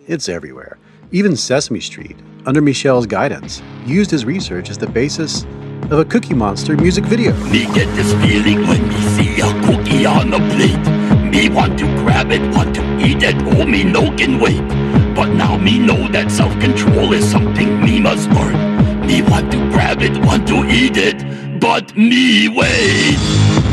it's 0.07 0.29
everywhere. 0.29 0.77
Even 1.11 1.35
Sesame 1.35 1.81
Street, 1.81 2.15
under 2.45 2.61
Mischel's 2.61 3.05
guidance, 3.05 3.61
used 3.85 4.09
his 4.09 4.23
research 4.23 4.69
as 4.69 4.77
the 4.77 4.87
basis 4.87 5.45
of 5.91 5.99
a 5.99 6.05
Cookie 6.05 6.33
Monster 6.33 6.77
music 6.77 7.03
video. 7.03 7.33
Me 7.49 7.65
get 7.73 7.85
this 7.97 8.13
feeling 8.23 8.65
when 8.65 8.87
me 8.87 8.95
see 9.15 9.41
a 9.41 9.51
cookie 9.65 10.05
on 10.05 10.29
the 10.29 10.37
plate. 10.37 11.29
Me 11.29 11.49
want 11.49 11.77
to 11.79 11.85
grab 12.03 12.31
it, 12.31 12.41
want 12.55 12.73
to 12.75 12.81
eat 12.99 13.21
it, 13.23 13.35
oh 13.57 13.65
me 13.65 13.83
no 13.83 14.15
can 14.15 14.39
wait. 14.39 14.65
But 15.13 15.33
now 15.33 15.57
me 15.57 15.79
know 15.79 16.07
that 16.07 16.31
self-control 16.31 17.11
is 17.11 17.29
something 17.29 17.83
me 17.83 17.99
must 17.99 18.29
learn. 18.29 19.05
Me 19.05 19.21
want 19.21 19.51
to 19.51 19.57
grab 19.71 20.01
it, 20.01 20.17
want 20.25 20.47
to 20.47 20.63
eat 20.69 20.95
it, 20.95 21.59
but 21.59 21.95
me 21.97 22.47
wait. 22.47 23.19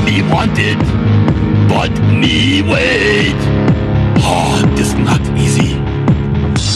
Me 0.05 0.23
want 0.29 0.59
it, 0.59 0.79
but 1.69 1.93
me 2.13 2.63
wait. 2.63 3.39
Ah, 4.21 4.61
oh, 4.61 4.75
this 4.75 4.93
not 4.95 5.21
easy. 5.39 5.77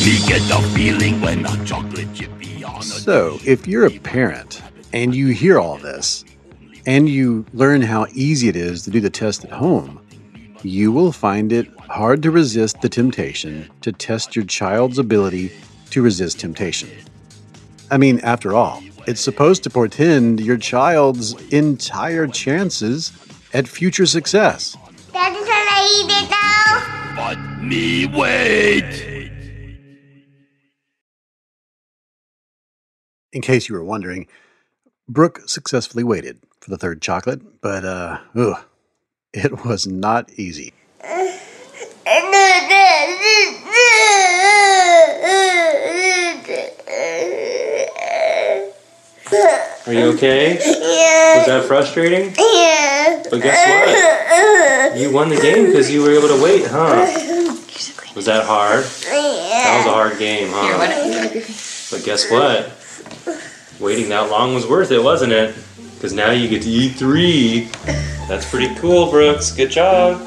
Me 0.07 0.25
get 0.29 0.43
the 0.49 0.63
feeling 0.73 1.21
when 1.21 1.45
a 1.47 1.65
chocolate 1.65 2.15
chip 2.15 2.31
be 2.39 2.63
on 2.63 2.77
a 2.77 2.83
So, 2.83 3.41
if 3.45 3.67
you're 3.67 3.87
a 3.87 3.99
parent 3.99 4.63
and 4.93 5.15
you 5.15 5.29
hear 5.29 5.59
all 5.59 5.79
this, 5.79 6.25
and 6.87 7.09
you 7.09 7.47
learn 7.55 7.81
how 7.81 8.07
easy 8.13 8.49
it 8.49 8.57
is 8.57 8.83
to 8.83 8.91
do 8.91 9.01
the 9.01 9.11
test 9.11 9.45
at 9.45 9.51
home, 9.51 10.05
you 10.63 10.93
will 10.93 11.13
find 11.13 11.53
it 11.53 11.69
hard 11.81 12.23
to 12.23 12.31
resist 12.31 12.81
the 12.81 12.89
temptation 12.89 13.71
to 13.81 13.93
test 13.93 14.37
your 14.37 14.45
child's 14.45 14.99
ability 14.99 15.53
to 15.91 16.03
resist 16.03 16.41
temptation. 16.41 16.91
I 17.91 17.99
mean, 17.99 18.21
after 18.21 18.55
all, 18.55 18.83
it's 19.07 19.21
supposed 19.21 19.63
to 19.65 19.71
portend 19.71 20.41
your 20.41 20.57
child's 20.57 21.35
entire 21.53 22.27
chances 22.27 23.13
at 23.53 23.67
future 23.67 24.07
success. 24.07 24.77
Daddy, 25.13 25.37
can 25.37 25.69
I 25.69 26.01
eat 26.01 26.11
it 26.23 26.31
now? 26.31 27.17
But 27.17 27.63
me 27.63 28.07
wait. 28.07 29.31
In 33.33 33.41
case 33.41 33.69
you 33.69 33.75
were 33.75 33.85
wondering, 33.85 34.29
Brooks 35.12 35.52
successfully 35.52 36.04
waited 36.04 36.38
for 36.59 36.71
the 36.71 36.78
third 36.78 37.02
chocolate, 37.02 37.61
but 37.61 37.85
uh, 37.85 38.19
ugh, 38.35 38.64
it 39.35 39.62
was 39.62 39.87
not 39.87 40.31
easy. 40.38 40.73
Are 49.85 49.92
you 49.92 50.07
okay? 50.14 50.54
Yeah. 50.54 51.37
Was 51.37 51.47
that 51.47 51.64
frustrating? 51.66 52.35
Yeah. 52.38 53.23
But 53.31 53.42
guess 53.42 54.88
what? 54.88 54.99
You 54.99 55.12
won 55.12 55.28
the 55.28 55.37
game 55.37 55.66
because 55.66 55.90
you 55.90 56.00
were 56.00 56.12
able 56.12 56.28
to 56.28 56.42
wait, 56.42 56.66
huh? 56.66 57.04
Was 58.14 58.25
that 58.25 58.47
hard? 58.47 58.85
That 58.85 59.76
was 59.76 59.87
a 59.87 59.92
hard 59.92 60.19
game, 60.19 60.49
huh? 60.50 60.78
But 61.90 62.02
guess 62.02 62.31
what? 62.31 62.73
Waiting 63.83 64.11
that 64.11 64.31
long 64.31 64.55
was 64.55 64.65
worth 64.65 64.93
it, 64.93 65.03
wasn't 65.03 65.33
it? 65.33 65.57
Because 65.95 66.12
now 66.12 66.31
you 66.31 66.49
get 66.49 66.62
to 66.62 66.71
eat 66.71 66.91
three. 66.91 67.69
That's 68.29 68.49
pretty 68.49 68.73
cool, 68.77 69.11
Brooks. 69.11 69.51
Good 69.51 69.73
job. 69.73 70.21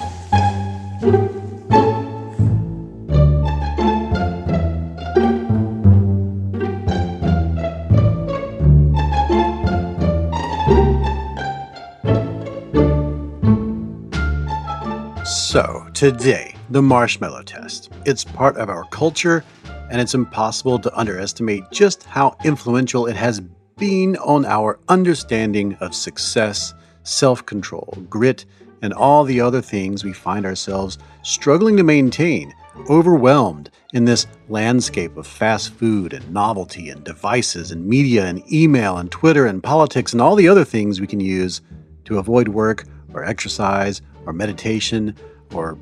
So, 15.25 15.87
today, 15.93 16.55
the 16.69 16.81
marshmallow 16.81 17.43
test. 17.43 17.89
It's 18.05 18.25
part 18.25 18.57
of 18.57 18.67
our 18.67 18.83
culture, 18.89 19.45
and 19.89 20.01
it's 20.01 20.13
impossible 20.13 20.79
to 20.79 20.97
underestimate 20.97 21.63
just 21.71 22.03
how 22.03 22.35
influential 22.43 23.07
it 23.07 23.15
has 23.15 23.41
been 23.77 24.15
on 24.17 24.45
our 24.45 24.79
understanding 24.87 25.75
of 25.75 25.93
success, 25.93 26.73
self 27.03 27.45
control, 27.45 27.97
grit, 28.09 28.45
and 28.81 28.93
all 28.93 29.23
the 29.23 29.41
other 29.41 29.61
things 29.61 30.03
we 30.03 30.13
find 30.13 30.45
ourselves 30.45 30.97
struggling 31.23 31.77
to 31.77 31.83
maintain, 31.83 32.53
overwhelmed 32.89 33.69
in 33.93 34.05
this 34.05 34.27
landscape 34.49 35.15
of 35.17 35.25
fast 35.25 35.73
food 35.73 36.13
and 36.13 36.33
novelty 36.33 36.89
and 36.89 37.03
devices 37.03 37.71
and 37.71 37.85
media 37.85 38.25
and 38.25 38.43
email 38.51 38.97
and 38.97 39.11
Twitter 39.11 39.45
and 39.45 39.63
politics 39.63 40.13
and 40.13 40.21
all 40.21 40.35
the 40.35 40.47
other 40.47 40.65
things 40.65 40.99
we 40.99 41.07
can 41.07 41.19
use 41.19 41.61
to 42.03 42.17
avoid 42.17 42.47
work 42.49 42.85
or 43.13 43.23
exercise 43.23 44.01
or 44.25 44.33
meditation 44.33 45.15
or 45.53 45.77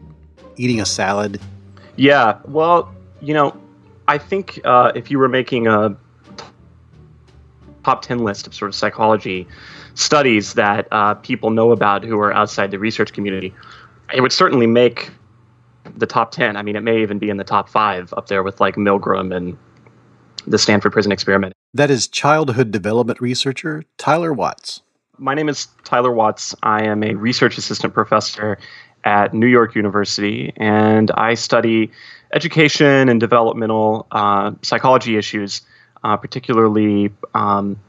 eating 0.55 0.79
a 0.79 0.85
salad. 0.85 1.39
Yeah, 1.95 2.39
well, 2.45 2.93
you 3.21 3.33
know, 3.33 3.57
I 4.07 4.17
think 4.17 4.59
uh, 4.63 4.91
if 4.95 5.09
you 5.09 5.19
were 5.19 5.29
making 5.29 5.67
a 5.67 5.95
top 7.83 8.01
10 8.01 8.19
list 8.19 8.47
of 8.47 8.53
sort 8.53 8.69
of 8.69 8.75
psychology 8.75 9.47
studies 9.93 10.53
that 10.53 10.87
uh, 10.91 11.13
people 11.15 11.49
know 11.49 11.71
about 11.71 12.03
who 12.03 12.19
are 12.19 12.33
outside 12.33 12.71
the 12.71 12.79
research 12.79 13.13
community, 13.13 13.53
it 14.13 14.21
would 14.21 14.31
certainly 14.31 14.67
make 14.67 15.11
the 15.97 16.05
top 16.05 16.31
10. 16.31 16.55
I 16.55 16.61
mean, 16.61 16.75
it 16.75 16.81
may 16.81 17.01
even 17.01 17.19
be 17.19 17.29
in 17.29 17.37
the 17.37 17.43
top 17.43 17.69
five 17.69 18.13
up 18.15 18.27
there 18.27 18.43
with 18.43 18.59
like 18.59 18.75
Milgram 18.75 19.35
and 19.35 19.57
the 20.47 20.57
Stanford 20.57 20.91
Prison 20.91 21.11
Experiment. 21.11 21.53
That 21.73 21.89
is 21.89 22.07
childhood 22.07 22.71
development 22.71 23.21
researcher 23.21 23.83
Tyler 23.97 24.33
Watts. 24.33 24.81
My 25.17 25.33
name 25.33 25.49
is 25.49 25.67
Tyler 25.83 26.11
Watts. 26.11 26.55
I 26.63 26.83
am 26.83 27.03
a 27.03 27.13
research 27.15 27.57
assistant 27.57 27.93
professor 27.93 28.57
at 29.03 29.33
New 29.33 29.47
York 29.47 29.75
University, 29.75 30.53
and 30.57 31.11
I 31.11 31.33
study 31.33 31.91
education 32.33 33.09
and 33.09 33.19
developmental 33.19 34.07
uh, 34.11 34.51
psychology 34.61 35.17
issues, 35.17 35.61
uh, 36.03 36.17
particularly 36.17 37.11
um, 37.33 37.79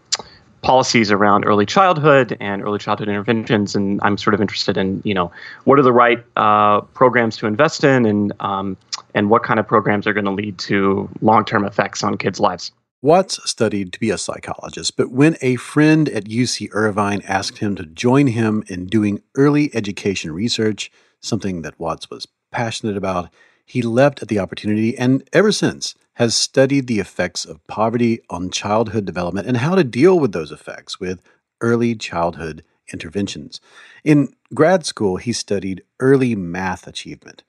policies 0.63 1.11
around 1.11 1.45
early 1.45 1.67
childhood 1.67 2.37
and 2.41 2.63
early 2.63 2.79
childhood 2.79 3.09
interventions. 3.09 3.75
And 3.75 4.01
I'm 4.03 4.17
sort 4.19 4.35
of 4.35 4.41
interested 4.41 4.77
in, 4.77 5.03
you 5.05 5.15
know, 5.15 5.31
what 5.65 5.79
are 5.79 5.83
the 5.83 5.93
right 5.93 6.25
uh, 6.37 6.81
programs 6.81 7.37
to 7.39 7.47
invest 7.47 7.85
in, 7.85 8.07
and 8.07 8.33
um, 8.41 8.77
and 9.15 9.31
what 9.31 9.43
kind 9.43 9.61
of 9.61 9.67
programs 9.67 10.07
are 10.07 10.13
going 10.13 10.25
to 10.25 10.33
lead 10.33 10.59
to 10.59 11.09
long-term 11.21 11.65
effects 11.65 12.03
on 12.03 12.19
kids' 12.19 12.41
lives. 12.41 12.73
Watts 13.01 13.39
studied 13.49 13.93
to 13.93 14.01
be 14.01 14.09
a 14.09 14.17
psychologist, 14.17 14.97
but 14.97 15.11
when 15.11 15.37
a 15.43 15.57
friend 15.57 16.09
at 16.09 16.25
UC 16.25 16.71
Irvine 16.73 17.21
asked 17.29 17.59
him 17.59 17.77
to 17.77 17.85
join 17.85 18.29
him 18.29 18.65
in 18.67 18.87
doing 18.87 19.23
early 19.35 19.75
education 19.75 20.33
research, 20.33 20.91
something 21.21 21.61
that 21.63 21.79
Watts 21.79 22.09
was 22.09 22.27
passionate 22.51 22.97
about, 22.97 23.29
he 23.64 23.83
leapt 23.83 24.23
at 24.23 24.28
the 24.28 24.38
opportunity 24.38 24.97
and 24.97 25.28
ever 25.33 25.52
since 25.52 25.94
has 26.14 26.35
studied 26.35 26.87
the 26.87 27.00
effects 27.00 27.44
of 27.44 27.66
poverty 27.66 28.21
on 28.30 28.50
childhood 28.50 29.04
development 29.04 29.47
and 29.47 29.56
how 29.56 29.75
to 29.75 29.85
deal 29.85 30.18
with 30.18 30.33
those 30.33 30.52
effects 30.52 31.00
with 31.00 31.21
early 31.61 31.94
childhood 31.94 32.62
interventions. 32.92 33.61
In 34.04 34.35
grad 34.52 34.85
school, 34.87 35.16
he 35.16 35.33
studied 35.33 35.83
early 35.99 36.35
math 36.35 36.87
achievement. 36.87 37.42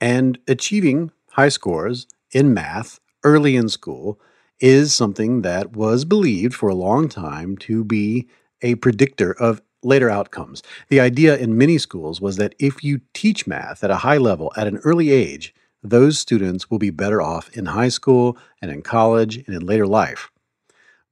And 0.00 0.38
achieving 0.46 1.10
high 1.30 1.48
scores 1.48 2.06
in 2.30 2.54
math 2.54 3.00
early 3.24 3.56
in 3.56 3.68
school 3.68 4.20
is 4.60 4.94
something 4.94 5.42
that 5.42 5.72
was 5.72 6.04
believed 6.04 6.54
for 6.54 6.68
a 6.68 6.74
long 6.74 7.08
time 7.08 7.56
to 7.56 7.84
be 7.84 8.28
a 8.62 8.76
predictor 8.76 9.32
of 9.32 9.60
later 9.84 10.10
outcomes. 10.10 10.62
The 10.88 11.00
idea 11.00 11.36
in 11.36 11.58
many 11.58 11.78
schools 11.78 12.20
was 12.20 12.36
that 12.36 12.54
if 12.58 12.82
you 12.82 13.00
teach 13.12 13.46
math 13.46 13.84
at 13.84 13.90
a 13.90 13.96
high 13.96 14.18
level 14.18 14.52
at 14.56 14.66
an 14.66 14.78
early 14.78 15.10
age, 15.10 15.54
those 15.82 16.18
students 16.18 16.70
will 16.70 16.78
be 16.78 16.90
better 16.90 17.20
off 17.20 17.54
in 17.56 17.66
high 17.66 17.88
school 17.88 18.38
and 18.62 18.70
in 18.70 18.82
college 18.82 19.36
and 19.36 19.54
in 19.54 19.66
later 19.66 19.86
life. 19.86 20.30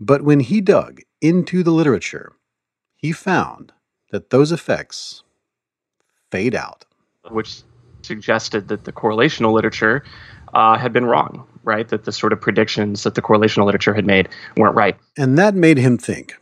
But 0.01 0.23
when 0.23 0.41
he 0.41 0.61
dug 0.61 1.03
into 1.21 1.63
the 1.63 1.71
literature, 1.71 2.33
he 2.97 3.13
found 3.13 3.73
that 4.11 4.31
those 4.31 4.51
effects 4.51 5.23
fade 6.31 6.55
out. 6.55 6.85
Which 7.31 7.63
suggested 8.03 8.69
that 8.69 8.85
the 8.85 8.93
correlational 8.93 9.53
literature 9.53 10.05
uh, 10.55 10.77
had 10.77 10.93
been 10.93 11.05
wrong, 11.05 11.47
right? 11.65 11.89
That 11.89 12.05
the 12.05 12.13
sort 12.13 12.33
of 12.33 12.41
predictions 12.41 13.05
that 13.05 13.15
the 13.15 13.23
correlational 13.23 13.67
literature 13.67 13.95
had 13.95 14.07
made 14.07 14.29
weren't 14.57 14.75
right. 14.75 14.97
And 15.17 15.39
that 15.39 15.55
made 15.55 15.79
him 15.79 15.99
think 15.99 16.37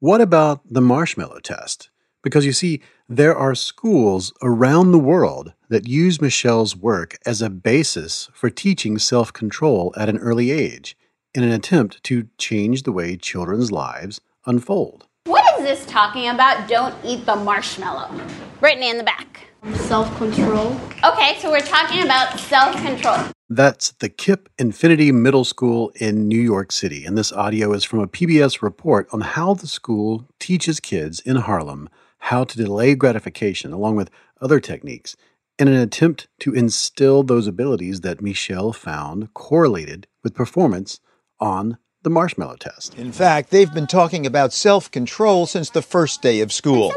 what 0.00 0.22
about 0.22 0.62
the 0.64 0.80
marshmallow 0.80 1.40
test? 1.40 1.90
Because 2.22 2.46
you 2.46 2.54
see, 2.54 2.80
there 3.06 3.36
are 3.36 3.54
schools 3.54 4.32
around 4.42 4.92
the 4.92 4.98
world 4.98 5.52
that 5.68 5.86
use 5.86 6.18
Mischel's 6.22 6.74
work 6.74 7.18
as 7.26 7.42
a 7.42 7.50
basis 7.50 8.30
for 8.32 8.48
teaching 8.48 8.96
self 8.96 9.30
control 9.30 9.92
at 9.98 10.08
an 10.08 10.16
early 10.16 10.52
age 10.52 10.96
in 11.34 11.42
an 11.42 11.52
attempt 11.52 12.02
to 12.04 12.28
change 12.38 12.84
the 12.84 12.92
way 12.92 13.14
children's 13.14 13.70
lives 13.70 14.22
unfold. 14.46 15.06
What 15.24 15.44
is 15.58 15.64
this 15.66 15.84
talking 15.84 16.30
about? 16.30 16.66
Don't 16.66 16.94
eat 17.04 17.26
the 17.26 17.36
marshmallow. 17.36 18.10
Brittany 18.58 18.88
in 18.88 18.96
the 18.96 19.04
back. 19.04 19.48
Self 19.74 20.16
control. 20.16 20.80
Okay, 21.04 21.38
so 21.40 21.50
we're 21.50 21.60
talking 21.60 22.04
about 22.04 22.40
self 22.40 22.74
control. 22.76 23.18
That's 23.52 23.90
the 23.90 24.08
KIPP 24.08 24.46
Infinity 24.60 25.10
Middle 25.10 25.44
School 25.44 25.90
in 25.96 26.28
New 26.28 26.40
York 26.40 26.70
City, 26.70 27.04
and 27.04 27.18
this 27.18 27.32
audio 27.32 27.72
is 27.72 27.82
from 27.82 27.98
a 27.98 28.06
PBS 28.06 28.62
report 28.62 29.08
on 29.10 29.22
how 29.22 29.54
the 29.54 29.66
school 29.66 30.28
teaches 30.38 30.78
kids 30.78 31.18
in 31.18 31.34
Harlem 31.34 31.88
how 32.24 32.44
to 32.44 32.56
delay 32.56 32.94
gratification 32.94 33.72
along 33.72 33.96
with 33.96 34.08
other 34.40 34.60
techniques 34.60 35.16
in 35.58 35.66
an 35.66 35.74
attempt 35.74 36.28
to 36.38 36.54
instill 36.54 37.24
those 37.24 37.48
abilities 37.48 38.02
that 38.02 38.22
Mischel 38.22 38.72
found 38.72 39.34
correlated 39.34 40.06
with 40.22 40.32
performance 40.32 41.00
on 41.40 41.76
the 42.04 42.10
marshmallow 42.10 42.54
test. 42.54 42.96
In 42.96 43.10
fact, 43.10 43.50
they've 43.50 43.74
been 43.74 43.88
talking 43.88 44.26
about 44.26 44.52
self 44.52 44.88
control 44.92 45.46
since 45.46 45.70
the 45.70 45.82
first 45.82 46.22
day 46.22 46.38
of 46.40 46.52
school. 46.52 46.92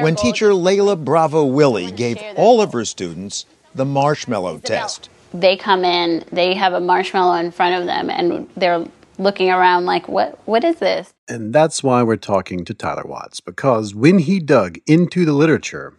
When 0.00 0.12
goals? 0.12 0.20
teacher 0.20 0.50
Layla 0.50 1.02
Bravo 1.02 1.46
Willie 1.46 1.90
gave 1.90 2.18
all 2.36 2.60
of 2.60 2.74
her 2.74 2.84
students 2.84 3.46
the 3.74 3.86
marshmallow 3.86 4.58
test. 4.58 5.08
They 5.40 5.56
come 5.56 5.84
in, 5.84 6.24
they 6.32 6.54
have 6.54 6.72
a 6.72 6.80
marshmallow 6.80 7.36
in 7.36 7.50
front 7.50 7.80
of 7.80 7.86
them, 7.86 8.08
and 8.10 8.48
they're 8.56 8.86
looking 9.18 9.50
around 9.50 9.84
like, 9.84 10.08
what, 10.08 10.38
what 10.46 10.64
is 10.64 10.76
this? 10.76 11.12
And 11.28 11.52
that's 11.52 11.82
why 11.82 12.02
we're 12.02 12.16
talking 12.16 12.64
to 12.64 12.74
Tyler 12.74 13.04
Watts, 13.04 13.40
because 13.40 13.94
when 13.94 14.18
he 14.20 14.38
dug 14.40 14.78
into 14.86 15.24
the 15.24 15.32
literature, 15.32 15.94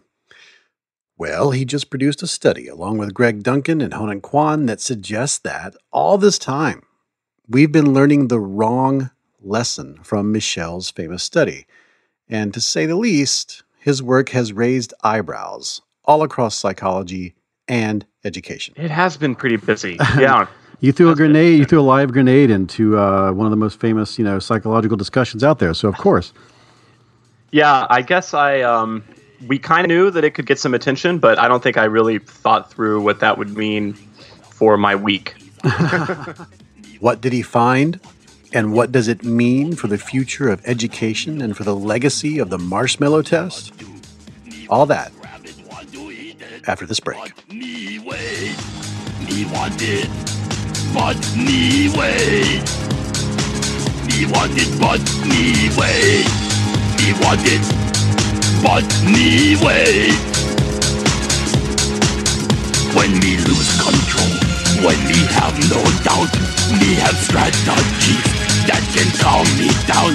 well, 1.16 1.50
he 1.50 1.64
just 1.64 1.90
produced 1.90 2.22
a 2.22 2.26
study 2.26 2.68
along 2.68 2.98
with 2.98 3.14
Greg 3.14 3.42
Duncan 3.42 3.80
and 3.80 3.94
Haonan 3.94 4.20
Quan 4.20 4.66
that 4.66 4.80
suggests 4.80 5.38
that 5.38 5.74
all 5.92 6.18
this 6.18 6.38
time 6.38 6.82
we've 7.48 7.72
been 7.72 7.94
learning 7.94 8.28
the 8.28 8.40
wrong 8.40 9.10
lesson 9.40 9.98
from 10.02 10.32
Mischel's 10.32 10.90
famous 10.90 11.22
study. 11.22 11.66
And 12.28 12.52
to 12.54 12.60
say 12.60 12.86
the 12.86 12.96
least, 12.96 13.62
his 13.78 14.02
work 14.02 14.30
has 14.30 14.52
raised 14.52 14.94
eyebrows 15.02 15.80
all 16.04 16.22
across 16.22 16.56
psychology 16.56 17.34
and 17.66 18.06
education. 18.28 18.74
It 18.76 18.90
has 18.92 19.16
been 19.16 19.34
pretty 19.34 19.56
busy. 19.56 19.98
Yeah. 20.18 20.46
You 20.80 20.92
threw 20.92 21.10
a 21.10 21.16
grenade. 21.16 21.58
You 21.58 21.64
threw 21.64 21.80
a 21.80 21.88
live 21.96 22.12
grenade 22.12 22.50
into 22.50 22.96
uh, 22.96 23.32
one 23.32 23.46
of 23.46 23.50
the 23.50 23.56
most 23.56 23.80
famous, 23.80 24.16
you 24.16 24.24
know, 24.24 24.38
psychological 24.38 24.96
discussions 24.96 25.42
out 25.42 25.58
there. 25.58 25.74
So 25.74 25.88
of 25.88 25.96
course, 25.96 26.32
Yeah, 27.50 27.86
I 27.90 28.02
guess 28.02 28.32
I 28.32 28.60
um 28.62 29.02
we 29.48 29.58
kind 29.58 29.84
of 29.84 29.88
knew 29.88 30.10
that 30.12 30.22
it 30.24 30.34
could 30.34 30.46
get 30.46 30.58
some 30.60 30.74
attention, 30.74 31.18
but 31.18 31.38
I 31.38 31.48
don't 31.48 31.62
think 31.62 31.76
I 31.76 31.84
really 31.86 32.18
thought 32.20 32.70
through 32.70 33.02
what 33.02 33.18
that 33.20 33.38
would 33.38 33.56
mean 33.56 33.94
for 34.58 34.76
my 34.76 34.94
week. 34.94 35.34
what 37.00 37.20
did 37.20 37.32
he 37.32 37.42
find, 37.42 38.00
and 38.52 38.72
what 38.72 38.92
does 38.92 39.08
it 39.08 39.24
mean 39.24 39.74
for 39.74 39.86
the 39.88 39.98
future 39.98 40.48
of 40.48 40.60
education 40.64 41.40
and 41.40 41.56
for 41.56 41.64
the 41.64 41.74
legacy 41.74 42.38
of 42.38 42.50
the 42.50 42.58
marshmallow 42.58 43.22
test? 43.22 43.72
All 44.70 44.86
that 44.86 45.12
after 46.68 46.86
this 46.86 47.00
break. 47.00 47.18
But 47.18 47.32
me 47.52 47.98
wait. 47.98 48.54
Me 56.98 57.14
want 57.20 57.40
it, 57.44 57.62
but 58.64 58.84
me 59.04 59.56
wait. 59.64 60.14
When 62.94 63.12
me 63.20 63.36
lose 63.38 63.70
control, 63.80 64.32
when 64.84 64.98
me 65.08 65.18
have 65.38 65.56
no 65.70 65.82
doubt, 66.04 66.32
me 66.80 66.94
have 67.00 67.16
strategies 67.16 68.24
that 68.66 68.82
can 68.92 69.08
calm 69.16 69.46
me 69.56 69.70
down. 69.86 70.14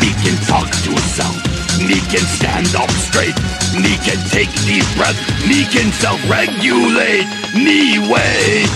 Me 0.00 0.12
can 0.20 0.36
talk 0.44 0.68
to 0.68 0.92
self, 1.14 1.36
me 1.78 1.98
can 2.10 2.24
stand 2.38 2.74
up 2.76 2.90
straight, 2.90 3.34
me 3.74 3.96
can 4.06 4.18
take 4.30 4.52
deep 4.66 4.86
breath, 4.96 5.18
me 5.48 5.64
can 5.64 5.90
self-regulate. 5.92 7.26
Me 7.54 7.98
wait, 7.98 8.70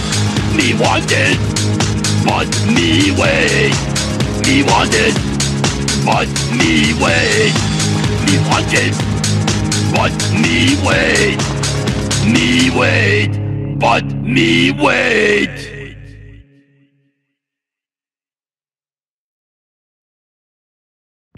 me 0.56 0.74
want 0.74 1.10
it, 1.10 1.38
but 2.24 2.48
me 2.66 3.12
wait. 3.18 3.74
Me 4.46 4.62
want 4.62 4.90
it, 4.94 5.14
but 6.06 6.28
me 6.56 6.94
wait. 7.02 7.52
Me 8.24 8.38
want 8.48 8.72
it, 8.72 8.94
but 9.92 10.12
me 10.32 10.74
wait. 10.86 11.38
Me 12.24 12.70
wait, 12.78 13.78
but 13.78 14.04
me 14.22 14.72
wait. 14.72 15.67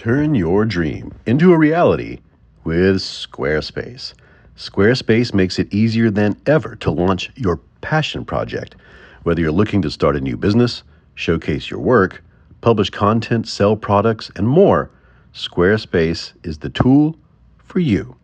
Turn 0.00 0.34
your 0.34 0.64
dream 0.64 1.12
into 1.26 1.52
a 1.52 1.58
reality 1.58 2.20
with 2.64 3.02
Squarespace. 3.02 4.14
Squarespace 4.56 5.34
makes 5.34 5.58
it 5.58 5.74
easier 5.74 6.10
than 6.10 6.40
ever 6.46 6.74
to 6.76 6.90
launch 6.90 7.30
your 7.34 7.60
passion 7.82 8.24
project. 8.24 8.76
Whether 9.24 9.42
you're 9.42 9.52
looking 9.52 9.82
to 9.82 9.90
start 9.90 10.16
a 10.16 10.20
new 10.22 10.38
business, 10.38 10.84
showcase 11.16 11.68
your 11.68 11.80
work, 11.80 12.24
publish 12.62 12.88
content, 12.88 13.46
sell 13.46 13.76
products, 13.76 14.30
and 14.36 14.48
more, 14.48 14.90
Squarespace 15.34 16.32
is 16.44 16.56
the 16.56 16.70
tool 16.70 17.14
for 17.62 17.80
you. 17.80 18.16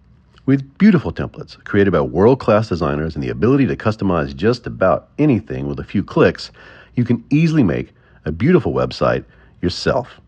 With 0.47 0.79
beautiful 0.79 1.13
templates 1.13 1.63
created 1.65 1.91
by 1.91 2.01
world 2.01 2.41
class 2.41 2.71
designers 2.71 3.15
and 3.15 3.23
the 3.23 3.29
ability 3.29 3.67
to 3.67 3.77
customize 3.77 4.35
just 4.35 4.67
about 4.67 5.11
anything 5.19 5.69
with 5.69 5.79
a 5.79 5.85
few 5.85 6.03
clicks, 6.03 6.51
you 6.95 7.05
can 7.05 7.23
easily 7.29 7.63
make 7.63 7.93
a 8.25 8.33
beautiful 8.33 8.73
website 8.73 9.27
yourself. 9.61 10.23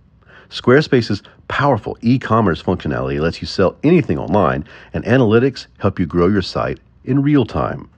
Squarespace's 0.51 1.23
powerful 1.49 1.99
e 2.01 2.19
commerce 2.19 2.63
functionality 2.63 3.21
lets 3.21 3.43
you 3.43 3.47
sell 3.47 3.77
anything 3.83 4.19
online, 4.19 4.65
and 4.95 5.05
analytics 5.05 5.67
help 5.79 5.99
you 5.99 6.07
grow 6.07 6.27
your 6.27 6.43
site 6.43 6.81
in 7.05 7.23
real 7.23 7.45
time. 7.45 7.91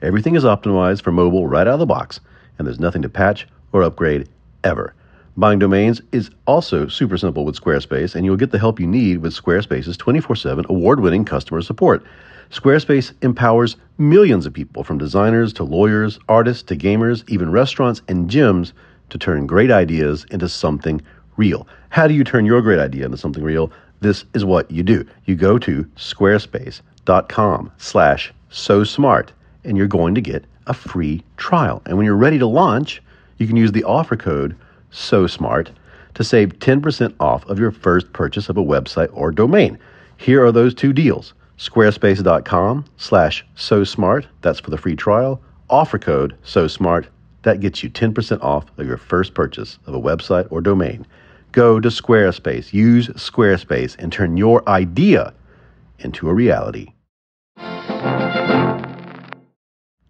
Everything 0.00 0.36
is 0.36 0.44
optimized 0.44 1.02
for 1.02 1.10
mobile 1.10 1.48
right 1.48 1.66
out 1.66 1.74
of 1.74 1.80
the 1.80 1.86
box, 1.86 2.20
and 2.56 2.66
there's 2.66 2.78
nothing 2.78 3.02
to 3.02 3.08
patch 3.08 3.48
or 3.72 3.82
upgrade 3.82 4.28
ever. 4.62 4.94
Buying 5.36 5.58
domains 5.58 6.00
is 6.12 6.30
also 6.46 6.86
super 6.86 7.18
simple 7.18 7.44
with 7.44 7.60
Squarespace, 7.60 8.14
and 8.14 8.24
you'll 8.24 8.36
get 8.36 8.52
the 8.52 8.58
help 8.60 8.78
you 8.78 8.86
need 8.86 9.18
with 9.18 9.34
Squarespace's 9.34 9.96
24 9.96 10.36
7 10.36 10.66
award 10.68 11.00
winning 11.00 11.24
customer 11.24 11.62
support. 11.62 12.04
Squarespace 12.50 13.12
empowers 13.22 13.76
millions 13.98 14.46
of 14.46 14.52
people, 14.52 14.84
from 14.84 14.98
designers 14.98 15.52
to 15.54 15.64
lawyers, 15.64 16.18
artists 16.28 16.62
to 16.64 16.76
gamers, 16.76 17.28
even 17.28 17.50
restaurants 17.50 18.02
and 18.06 18.30
gyms, 18.30 18.72
to 19.10 19.18
turn 19.18 19.46
great 19.46 19.70
ideas 19.70 20.26
into 20.30 20.48
something 20.48 21.02
real. 21.36 21.66
How 21.90 22.06
do 22.06 22.14
you 22.14 22.24
turn 22.24 22.44
your 22.44 22.60
great 22.62 22.78
idea 22.78 23.04
into 23.04 23.16
something 23.16 23.42
real? 23.42 23.72
This 24.00 24.24
is 24.34 24.44
what 24.44 24.70
you 24.70 24.82
do. 24.82 25.06
You 25.24 25.34
go 25.34 25.58
to 25.58 25.84
squarespace.com 25.96 27.72
slash 27.78 28.32
so 28.50 28.84
smart 28.84 29.32
and 29.64 29.76
you're 29.76 29.86
going 29.86 30.14
to 30.14 30.20
get 30.20 30.44
a 30.66 30.74
free 30.74 31.22
trial. 31.36 31.82
And 31.86 31.96
when 31.96 32.06
you're 32.06 32.14
ready 32.14 32.38
to 32.38 32.46
launch, 32.46 33.02
you 33.38 33.46
can 33.46 33.56
use 33.56 33.72
the 33.72 33.84
offer 33.84 34.16
code 34.16 34.56
so 34.90 35.26
smart 35.26 35.70
to 36.14 36.24
save 36.24 36.58
10% 36.58 37.14
off 37.20 37.46
of 37.46 37.58
your 37.58 37.70
first 37.70 38.12
purchase 38.12 38.48
of 38.48 38.56
a 38.56 38.64
website 38.64 39.10
or 39.12 39.30
domain. 39.30 39.78
Here 40.16 40.44
are 40.44 40.52
those 40.52 40.74
two 40.74 40.92
deals. 40.92 41.34
Squarespace.com 41.58 42.84
slash 42.96 43.44
so 43.54 43.84
smart. 43.84 44.26
That's 44.42 44.60
for 44.60 44.70
the 44.70 44.78
free 44.78 44.96
trial. 44.96 45.40
Offer 45.70 45.98
code 45.98 46.36
so 46.42 46.68
smart. 46.68 47.08
That 47.42 47.60
gets 47.60 47.82
you 47.82 47.90
10% 47.90 48.42
off 48.42 48.66
of 48.78 48.86
your 48.86 48.96
first 48.96 49.34
purchase 49.34 49.78
of 49.86 49.94
a 49.94 50.00
website 50.00 50.46
or 50.50 50.60
domain. 50.60 51.06
Go 51.52 51.80
to 51.80 51.88
Squarespace, 51.88 52.72
use 52.72 53.08
Squarespace, 53.08 53.96
and 53.98 54.12
turn 54.12 54.36
your 54.36 54.68
idea 54.68 55.32
into 55.98 56.28
a 56.28 56.34
reality. 56.34 56.88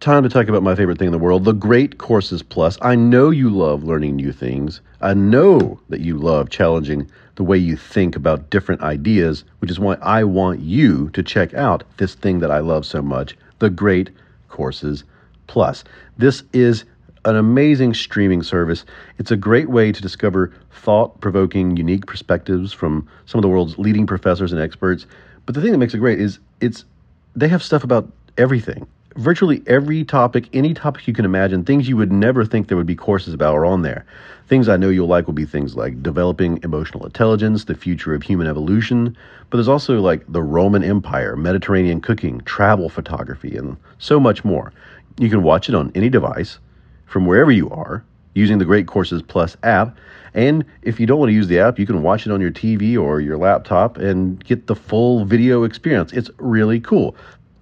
Time 0.00 0.22
to 0.22 0.28
talk 0.28 0.48
about 0.48 0.62
my 0.62 0.74
favorite 0.74 0.98
thing 0.98 1.08
in 1.08 1.12
the 1.12 1.18
world, 1.18 1.44
the 1.44 1.52
Great 1.52 1.98
Courses 1.98 2.42
Plus. 2.42 2.78
I 2.82 2.94
know 2.94 3.30
you 3.30 3.50
love 3.50 3.84
learning 3.84 4.16
new 4.16 4.32
things. 4.32 4.80
I 5.00 5.14
know 5.14 5.80
that 5.88 6.00
you 6.00 6.16
love 6.16 6.50
challenging 6.50 7.10
the 7.34 7.44
way 7.44 7.58
you 7.58 7.76
think 7.76 8.16
about 8.16 8.50
different 8.50 8.80
ideas, 8.80 9.44
which 9.58 9.70
is 9.70 9.78
why 9.80 9.94
I 10.00 10.24
want 10.24 10.60
you 10.60 11.10
to 11.10 11.22
check 11.22 11.52
out 11.54 11.84
this 11.98 12.14
thing 12.14 12.38
that 12.40 12.50
I 12.50 12.60
love 12.60 12.86
so 12.86 13.02
much, 13.02 13.36
the 13.58 13.70
Great 13.70 14.10
Courses 14.48 15.04
Plus. 15.46 15.84
This 16.16 16.42
is 16.52 16.84
an 17.28 17.36
amazing 17.36 17.94
streaming 17.94 18.42
service. 18.42 18.84
It's 19.18 19.30
a 19.30 19.36
great 19.36 19.68
way 19.68 19.92
to 19.92 20.02
discover 20.02 20.52
thought 20.72 21.20
provoking, 21.20 21.76
unique 21.76 22.06
perspectives 22.06 22.72
from 22.72 23.08
some 23.26 23.38
of 23.38 23.42
the 23.42 23.48
world's 23.48 23.78
leading 23.78 24.06
professors 24.06 24.52
and 24.52 24.60
experts. 24.60 25.06
But 25.46 25.54
the 25.54 25.60
thing 25.60 25.72
that 25.72 25.78
makes 25.78 25.94
it 25.94 25.98
great 25.98 26.20
is 26.20 26.38
it's 26.60 26.84
they 27.36 27.48
have 27.48 27.62
stuff 27.62 27.84
about 27.84 28.10
everything 28.36 28.86
virtually 29.18 29.62
every 29.66 30.04
topic, 30.04 30.48
any 30.52 30.72
topic 30.72 31.06
you 31.08 31.12
can 31.12 31.24
imagine, 31.24 31.64
things 31.64 31.88
you 31.88 31.96
would 31.96 32.12
never 32.12 32.44
think 32.44 32.68
there 32.68 32.76
would 32.76 32.86
be 32.86 32.94
courses 32.94 33.34
about 33.34 33.54
are 33.54 33.64
on 33.64 33.82
there. 33.82 34.06
Things 34.46 34.68
I 34.68 34.76
know 34.76 34.88
you'll 34.88 35.08
like 35.08 35.26
will 35.26 35.34
be 35.34 35.44
things 35.44 35.76
like 35.76 36.02
developing 36.02 36.60
emotional 36.62 37.04
intelligence, 37.04 37.64
the 37.64 37.74
future 37.74 38.14
of 38.14 38.22
human 38.22 38.46
evolution, 38.46 39.16
but 39.50 39.56
there's 39.56 39.68
also 39.68 40.00
like 40.00 40.24
the 40.28 40.42
Roman 40.42 40.84
Empire, 40.84 41.36
Mediterranean 41.36 42.00
cooking, 42.00 42.40
travel 42.42 42.88
photography, 42.88 43.56
and 43.56 43.76
so 43.98 44.20
much 44.20 44.44
more. 44.44 44.72
You 45.18 45.28
can 45.28 45.42
watch 45.42 45.68
it 45.68 45.74
on 45.74 45.90
any 45.96 46.08
device 46.08 46.58
from 47.08 47.26
wherever 47.26 47.50
you 47.50 47.68
are 47.70 48.04
using 48.34 48.58
the 48.58 48.64
Great 48.64 48.86
Courses 48.86 49.22
Plus 49.22 49.56
app. 49.64 49.98
And 50.34 50.64
if 50.82 51.00
you 51.00 51.06
don't 51.06 51.18
want 51.18 51.30
to 51.30 51.34
use 51.34 51.48
the 51.48 51.58
app, 51.58 51.78
you 51.78 51.86
can 51.86 52.02
watch 52.02 52.26
it 52.26 52.32
on 52.32 52.40
your 52.40 52.52
TV 52.52 52.96
or 52.96 53.20
your 53.20 53.36
laptop 53.36 53.96
and 53.96 54.42
get 54.44 54.68
the 54.68 54.76
full 54.76 55.24
video 55.24 55.64
experience. 55.64 56.12
It's 56.12 56.30
really 56.38 56.78
cool. 56.78 57.16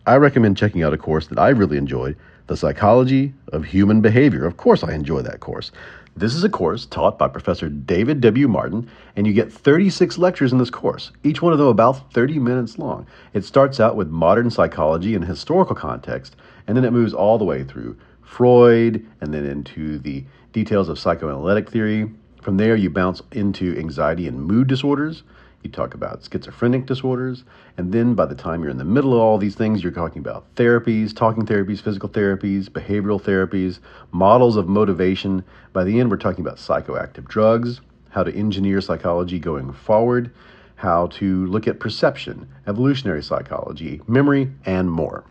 I 0.06 0.16
recommend 0.16 0.56
checking 0.56 0.82
out 0.82 0.92
a 0.92 0.98
course 0.98 1.28
that 1.28 1.38
I 1.38 1.48
really 1.48 1.78
enjoyed 1.78 2.16
The 2.48 2.56
Psychology 2.56 3.32
of 3.52 3.64
Human 3.64 4.00
Behavior. 4.00 4.44
Of 4.44 4.56
course, 4.56 4.84
I 4.84 4.92
enjoy 4.92 5.22
that 5.22 5.40
course. 5.40 5.72
This 6.16 6.34
is 6.34 6.44
a 6.44 6.48
course 6.48 6.86
taught 6.86 7.18
by 7.18 7.28
Professor 7.28 7.68
David 7.68 8.22
W. 8.22 8.48
Martin, 8.48 8.88
and 9.16 9.26
you 9.26 9.32
get 9.32 9.52
36 9.52 10.16
lectures 10.16 10.50
in 10.50 10.58
this 10.58 10.70
course, 10.70 11.12
each 11.24 11.42
one 11.42 11.52
of 11.52 11.58
them 11.58 11.68
about 11.68 12.12
30 12.14 12.38
minutes 12.38 12.78
long. 12.78 13.06
It 13.34 13.44
starts 13.44 13.80
out 13.80 13.96
with 13.96 14.08
modern 14.08 14.50
psychology 14.50 15.14
and 15.14 15.24
historical 15.24 15.76
context, 15.76 16.34
and 16.66 16.76
then 16.76 16.86
it 16.86 16.92
moves 16.92 17.12
all 17.12 17.36
the 17.36 17.44
way 17.44 17.64
through 17.64 17.98
Freud, 18.26 19.06
and 19.20 19.32
then 19.32 19.46
into 19.46 19.98
the 19.98 20.24
details 20.52 20.88
of 20.88 20.98
psychoanalytic 20.98 21.70
theory. 21.70 22.10
From 22.42 22.58
there, 22.58 22.76
you 22.76 22.90
bounce 22.90 23.22
into 23.32 23.78
anxiety 23.78 24.26
and 24.26 24.42
mood 24.42 24.66
disorders. 24.66 25.22
You 25.62 25.70
talk 25.70 25.94
about 25.94 26.22
schizophrenic 26.30 26.86
disorders. 26.86 27.44
And 27.78 27.92
then 27.92 28.14
by 28.14 28.26
the 28.26 28.34
time 28.34 28.62
you're 28.62 28.70
in 28.70 28.78
the 28.78 28.84
middle 28.84 29.14
of 29.14 29.20
all 29.20 29.38
these 29.38 29.54
things, 29.54 29.82
you're 29.82 29.92
talking 29.92 30.18
about 30.18 30.54
therapies, 30.54 31.16
talking 31.16 31.46
therapies, 31.46 31.80
physical 31.80 32.08
therapies, 32.08 32.68
behavioral 32.68 33.22
therapies, 33.22 33.78
models 34.10 34.56
of 34.56 34.68
motivation. 34.68 35.44
By 35.72 35.84
the 35.84 35.98
end, 35.98 36.10
we're 36.10 36.18
talking 36.18 36.44
about 36.44 36.58
psychoactive 36.58 37.26
drugs, 37.28 37.80
how 38.10 38.22
to 38.22 38.34
engineer 38.34 38.80
psychology 38.80 39.38
going 39.38 39.72
forward, 39.72 40.32
how 40.74 41.06
to 41.06 41.46
look 41.46 41.66
at 41.66 41.80
perception, 41.80 42.48
evolutionary 42.66 43.22
psychology, 43.22 44.02
memory, 44.06 44.52
and 44.66 44.90
more. 44.90 45.24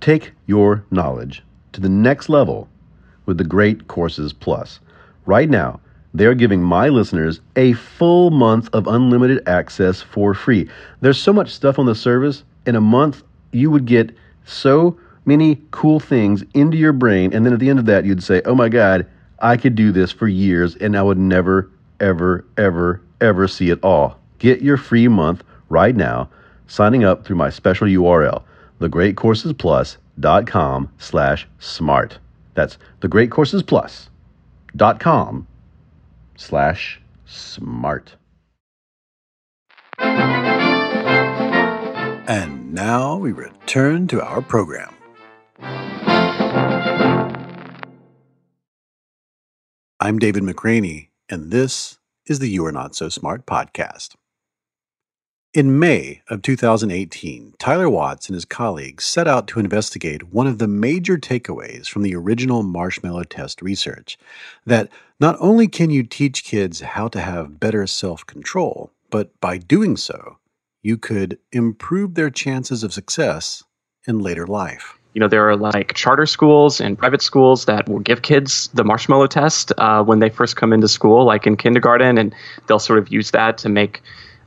Take 0.00 0.32
your 0.46 0.84
knowledge 0.90 1.44
to 1.72 1.80
the 1.80 1.88
next 1.88 2.28
level 2.28 2.68
with 3.26 3.38
the 3.38 3.44
Great 3.44 3.88
Courses 3.88 4.32
Plus. 4.32 4.80
Right 5.26 5.48
now, 5.48 5.80
they're 6.14 6.34
giving 6.34 6.62
my 6.62 6.88
listeners 6.88 7.40
a 7.56 7.72
full 7.72 8.30
month 8.30 8.68
of 8.72 8.86
unlimited 8.86 9.46
access 9.48 10.02
for 10.02 10.34
free. 10.34 10.68
There's 11.00 11.20
so 11.20 11.32
much 11.32 11.50
stuff 11.50 11.78
on 11.78 11.86
the 11.86 11.94
service. 11.94 12.44
In 12.66 12.76
a 12.76 12.80
month, 12.80 13.22
you 13.52 13.70
would 13.70 13.86
get 13.86 14.14
so 14.44 14.98
many 15.24 15.60
cool 15.70 16.00
things 16.00 16.44
into 16.54 16.76
your 16.76 16.92
brain. 16.92 17.32
And 17.32 17.46
then 17.46 17.52
at 17.52 17.60
the 17.60 17.70
end 17.70 17.78
of 17.78 17.86
that, 17.86 18.04
you'd 18.04 18.22
say, 18.22 18.42
oh 18.44 18.54
my 18.54 18.68
God, 18.68 19.06
I 19.38 19.56
could 19.56 19.74
do 19.74 19.92
this 19.92 20.12
for 20.12 20.28
years 20.28 20.76
and 20.76 20.96
I 20.96 21.02
would 21.02 21.18
never, 21.18 21.70
ever, 22.00 22.44
ever, 22.56 23.00
ever 23.20 23.48
see 23.48 23.70
it 23.70 23.82
all. 23.82 24.18
Get 24.38 24.60
your 24.60 24.76
free 24.76 25.08
month 25.08 25.44
right 25.68 25.96
now, 25.96 26.28
signing 26.66 27.04
up 27.04 27.24
through 27.24 27.36
my 27.36 27.50
special 27.50 27.86
URL, 27.86 28.42
thegreatcoursesplus.com 28.80 30.01
slash 30.98 31.48
smart. 31.58 32.18
That's 32.54 32.78
thegreatcoursesplus.com 33.00 35.46
slash 36.36 37.00
smart. 37.24 38.16
And 42.28 42.72
now 42.72 43.16
we 43.16 43.32
return 43.32 44.06
to 44.08 44.22
our 44.22 44.40
program. 44.40 44.94
I'm 50.00 50.18
David 50.18 50.42
McRaney, 50.42 51.08
and 51.28 51.52
this 51.52 51.98
is 52.26 52.38
the 52.38 52.48
You 52.48 52.64
Are 52.66 52.72
Not 52.72 52.96
So 52.96 53.08
Smart 53.08 53.46
podcast. 53.46 54.14
In 55.54 55.78
May 55.78 56.22
of 56.30 56.40
2018, 56.40 57.56
Tyler 57.58 57.90
Watts 57.90 58.26
and 58.26 58.34
his 58.34 58.46
colleagues 58.46 59.04
set 59.04 59.28
out 59.28 59.46
to 59.48 59.60
investigate 59.60 60.32
one 60.32 60.46
of 60.46 60.56
the 60.56 60.66
major 60.66 61.18
takeaways 61.18 61.88
from 61.88 62.00
the 62.00 62.14
original 62.14 62.62
marshmallow 62.62 63.24
test 63.24 63.60
research 63.60 64.18
that 64.64 64.88
not 65.20 65.36
only 65.40 65.68
can 65.68 65.90
you 65.90 66.04
teach 66.04 66.44
kids 66.44 66.80
how 66.80 67.06
to 67.08 67.20
have 67.20 67.60
better 67.60 67.86
self 67.86 68.24
control, 68.24 68.92
but 69.10 69.38
by 69.42 69.58
doing 69.58 69.94
so, 69.98 70.38
you 70.80 70.96
could 70.96 71.38
improve 71.52 72.14
their 72.14 72.30
chances 72.30 72.82
of 72.82 72.94
success 72.94 73.62
in 74.08 74.20
later 74.20 74.46
life. 74.46 74.98
You 75.12 75.20
know, 75.20 75.28
there 75.28 75.46
are 75.46 75.56
like 75.56 75.92
charter 75.92 76.24
schools 76.24 76.80
and 76.80 76.98
private 76.98 77.20
schools 77.20 77.66
that 77.66 77.86
will 77.90 78.00
give 78.00 78.22
kids 78.22 78.68
the 78.72 78.84
marshmallow 78.84 79.26
test 79.26 79.70
uh, 79.76 80.02
when 80.02 80.20
they 80.20 80.30
first 80.30 80.56
come 80.56 80.72
into 80.72 80.88
school, 80.88 81.26
like 81.26 81.46
in 81.46 81.58
kindergarten, 81.58 82.16
and 82.16 82.34
they'll 82.66 82.78
sort 82.78 82.98
of 82.98 83.12
use 83.12 83.32
that 83.32 83.58
to 83.58 83.68
make 83.68 84.00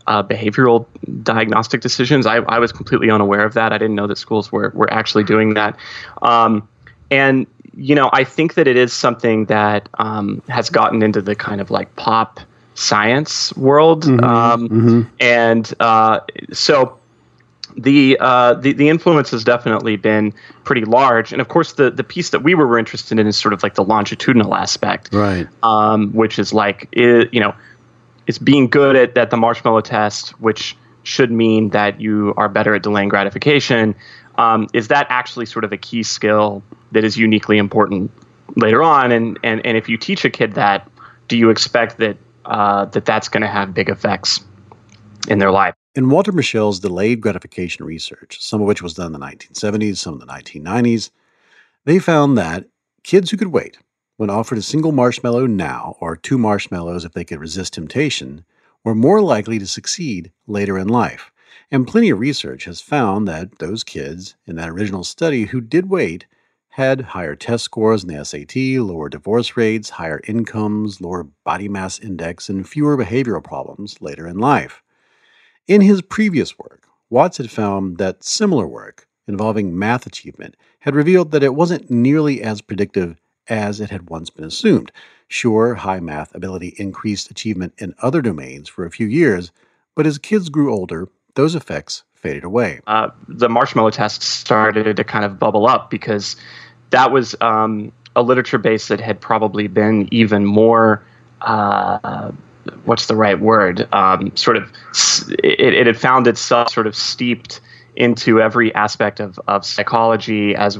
uh, 0.07 0.23
behavioral 0.23 0.85
diagnostic 1.23 1.81
decisions. 1.81 2.25
I, 2.25 2.37
I, 2.37 2.59
was 2.59 2.71
completely 2.71 3.09
unaware 3.09 3.45
of 3.45 3.53
that. 3.55 3.73
I 3.73 3.77
didn't 3.77 3.95
know 3.95 4.07
that 4.07 4.17
schools 4.17 4.51
were, 4.51 4.71
were 4.75 4.91
actually 4.91 5.23
doing 5.23 5.55
that. 5.55 5.77
Um, 6.21 6.67
and, 7.09 7.47
you 7.75 7.95
know, 7.95 8.09
I 8.13 8.23
think 8.23 8.53
that 8.55 8.67
it 8.67 8.77
is 8.77 8.93
something 8.93 9.45
that 9.45 9.89
um, 9.95 10.41
has 10.47 10.69
gotten 10.69 11.01
into 11.01 11.21
the 11.21 11.35
kind 11.35 11.59
of 11.59 11.71
like 11.71 11.95
pop 11.95 12.39
science 12.75 13.55
world. 13.55 14.03
Mm-hmm, 14.03 14.23
um, 14.23 14.69
mm-hmm. 14.69 15.15
And 15.19 15.73
uh, 15.79 16.19
so 16.53 16.99
the, 17.77 18.17
uh, 18.19 18.53
the 18.53 18.73
the 18.73 18.89
influence 18.89 19.31
has 19.31 19.43
definitely 19.43 19.97
been 19.97 20.33
pretty 20.63 20.85
large, 20.85 21.33
and 21.33 21.41
of 21.41 21.49
course 21.49 21.73
the 21.73 21.91
the 21.91 22.03
piece 22.03 22.29
that 22.29 22.41
we 22.41 22.55
were 22.55 22.77
interested 22.79 23.19
in 23.19 23.27
is 23.27 23.35
sort 23.37 23.53
of 23.53 23.63
like 23.63 23.75
the 23.75 23.83
longitudinal 23.83 24.55
aspect, 24.55 25.13
right? 25.13 25.47
Um, 25.61 26.13
which 26.13 26.39
is 26.39 26.53
like 26.53 26.87
it, 26.93 27.33
you 27.33 27.41
know 27.41 27.53
it's 28.27 28.37
being 28.37 28.67
good 28.67 28.95
at, 28.95 29.17
at 29.17 29.29
the 29.29 29.37
marshmallow 29.37 29.81
test, 29.81 30.29
which 30.41 30.75
should 31.03 31.31
mean 31.31 31.69
that 31.69 32.01
you 32.01 32.33
are 32.37 32.49
better 32.49 32.73
at 32.75 32.83
delaying 32.83 33.09
gratification. 33.09 33.95
Um, 34.37 34.67
is 34.73 34.87
that 34.89 35.07
actually 35.09 35.45
sort 35.45 35.63
of 35.63 35.71
a 35.71 35.77
key 35.77 36.03
skill 36.03 36.63
that 36.91 37.03
is 37.03 37.17
uniquely 37.17 37.57
important 37.57 38.11
later 38.55 38.83
on? 38.83 39.11
And 39.11 39.39
and 39.43 39.65
and 39.65 39.77
if 39.77 39.87
you 39.87 39.97
teach 39.97 40.25
a 40.25 40.29
kid 40.29 40.53
that, 40.53 40.89
do 41.27 41.37
you 41.37 41.49
expect 41.49 41.97
that 41.97 42.17
uh, 42.45 42.85
that 42.85 43.05
that's 43.05 43.29
going 43.29 43.41
to 43.41 43.47
have 43.47 43.73
big 43.73 43.89
effects 43.89 44.43
in 45.27 45.39
their 45.39 45.51
life? 45.51 45.75
In 45.93 46.09
Walter 46.09 46.33
Mischel's 46.33 46.79
delayed 46.79 47.21
gratification 47.21 47.85
research, 47.85 48.41
some 48.41 48.61
of 48.61 48.67
which 48.67 48.81
was 48.81 48.93
done 48.93 49.07
in 49.07 49.13
the 49.13 49.19
1970s, 49.19 49.97
some 49.97 50.15
in 50.15 50.19
the 50.19 50.25
1990s, 50.25 51.09
they 51.85 51.99
found 51.99 52.37
that 52.37 52.65
kids 53.03 53.31
who 53.31 53.37
could 53.37 53.47
wait 53.47 53.77
when 54.17 54.29
offered 54.29 54.57
a 54.57 54.61
single 54.61 54.91
marshmallow 54.91 55.45
now, 55.45 55.97
or 55.99 56.15
two 56.15 56.37
marshmallows 56.37 57.03
if 57.03 57.13
they 57.13 57.25
could 57.25 57.39
resist 57.39 57.73
temptation, 57.73 58.45
were 58.83 58.95
more 58.95 59.21
likely 59.21 59.59
to 59.59 59.67
succeed 59.67 60.31
later 60.47 60.77
in 60.77 60.87
life. 60.87 61.31
And 61.71 61.87
plenty 61.87 62.09
of 62.09 62.19
research 62.19 62.65
has 62.65 62.79
found 62.79 63.27
that 63.27 63.59
those 63.59 63.83
kids 63.83 64.35
in 64.45 64.55
that 64.55 64.69
original 64.69 65.03
study 65.03 65.45
who 65.45 65.59
did 65.59 65.89
wait 65.89 66.25
had 66.69 67.01
higher 67.01 67.35
test 67.35 67.63
scores 67.63 68.03
in 68.03 68.09
the 68.09 68.23
SAT, 68.23 68.55
lower 68.81 69.09
divorce 69.09 69.55
rates, 69.57 69.91
higher 69.91 70.21
incomes, 70.27 71.01
lower 71.01 71.23
body 71.43 71.67
mass 71.67 71.99
index, 71.99 72.49
and 72.49 72.67
fewer 72.67 72.97
behavioral 72.97 73.43
problems 73.43 74.01
later 74.01 74.27
in 74.27 74.37
life. 74.37 74.83
In 75.67 75.81
his 75.81 76.01
previous 76.01 76.59
work, 76.59 76.87
Watts 77.09 77.37
had 77.37 77.49
found 77.49 77.97
that 77.97 78.23
similar 78.23 78.67
work 78.67 79.07
involving 79.27 79.77
math 79.77 80.05
achievement 80.05 80.55
had 80.79 80.95
revealed 80.95 81.31
that 81.31 81.43
it 81.43 81.55
wasn't 81.55 81.89
nearly 81.89 82.41
as 82.41 82.61
predictive 82.61 83.15
as 83.47 83.79
it 83.79 83.89
had 83.89 84.09
once 84.09 84.29
been 84.29 84.45
assumed. 84.45 84.91
Sure, 85.27 85.75
high 85.75 85.99
math 85.99 86.33
ability 86.35 86.75
increased 86.77 87.31
achievement 87.31 87.73
in 87.77 87.95
other 88.01 88.21
domains 88.21 88.69
for 88.69 88.85
a 88.85 88.91
few 88.91 89.07
years, 89.07 89.51
but 89.95 90.05
as 90.05 90.17
kids 90.17 90.49
grew 90.49 90.73
older, 90.73 91.09
those 91.35 91.55
effects 91.55 92.03
faded 92.13 92.43
away. 92.43 92.79
Uh, 92.87 93.09
the 93.27 93.49
marshmallow 93.49 93.89
test 93.89 94.21
started 94.21 94.97
to 94.97 95.03
kind 95.03 95.25
of 95.25 95.37
bubble 95.39 95.67
up 95.67 95.89
because 95.89 96.35
that 96.91 97.11
was 97.11 97.35
um, 97.41 97.91
a 98.15 98.21
literature 98.21 98.57
base 98.57 98.87
that 98.87 98.99
had 98.99 99.19
probably 99.19 99.67
been 99.67 100.07
even 100.11 100.45
more. 100.45 101.03
Uh, 101.41 102.31
what's 102.85 103.07
the 103.07 103.15
right 103.15 103.39
word? 103.39 103.87
Um, 103.93 104.35
sort 104.35 104.57
of, 104.57 104.71
it, 105.43 105.73
it 105.73 105.87
had 105.87 105.97
found 105.97 106.27
itself 106.27 106.71
sort 106.71 106.87
of 106.87 106.95
steeped 106.95 107.61
into 107.95 108.41
every 108.41 108.73
aspect 108.75 109.19
of, 109.19 109.39
of 109.47 109.65
psychology 109.65 110.55
as 110.55 110.79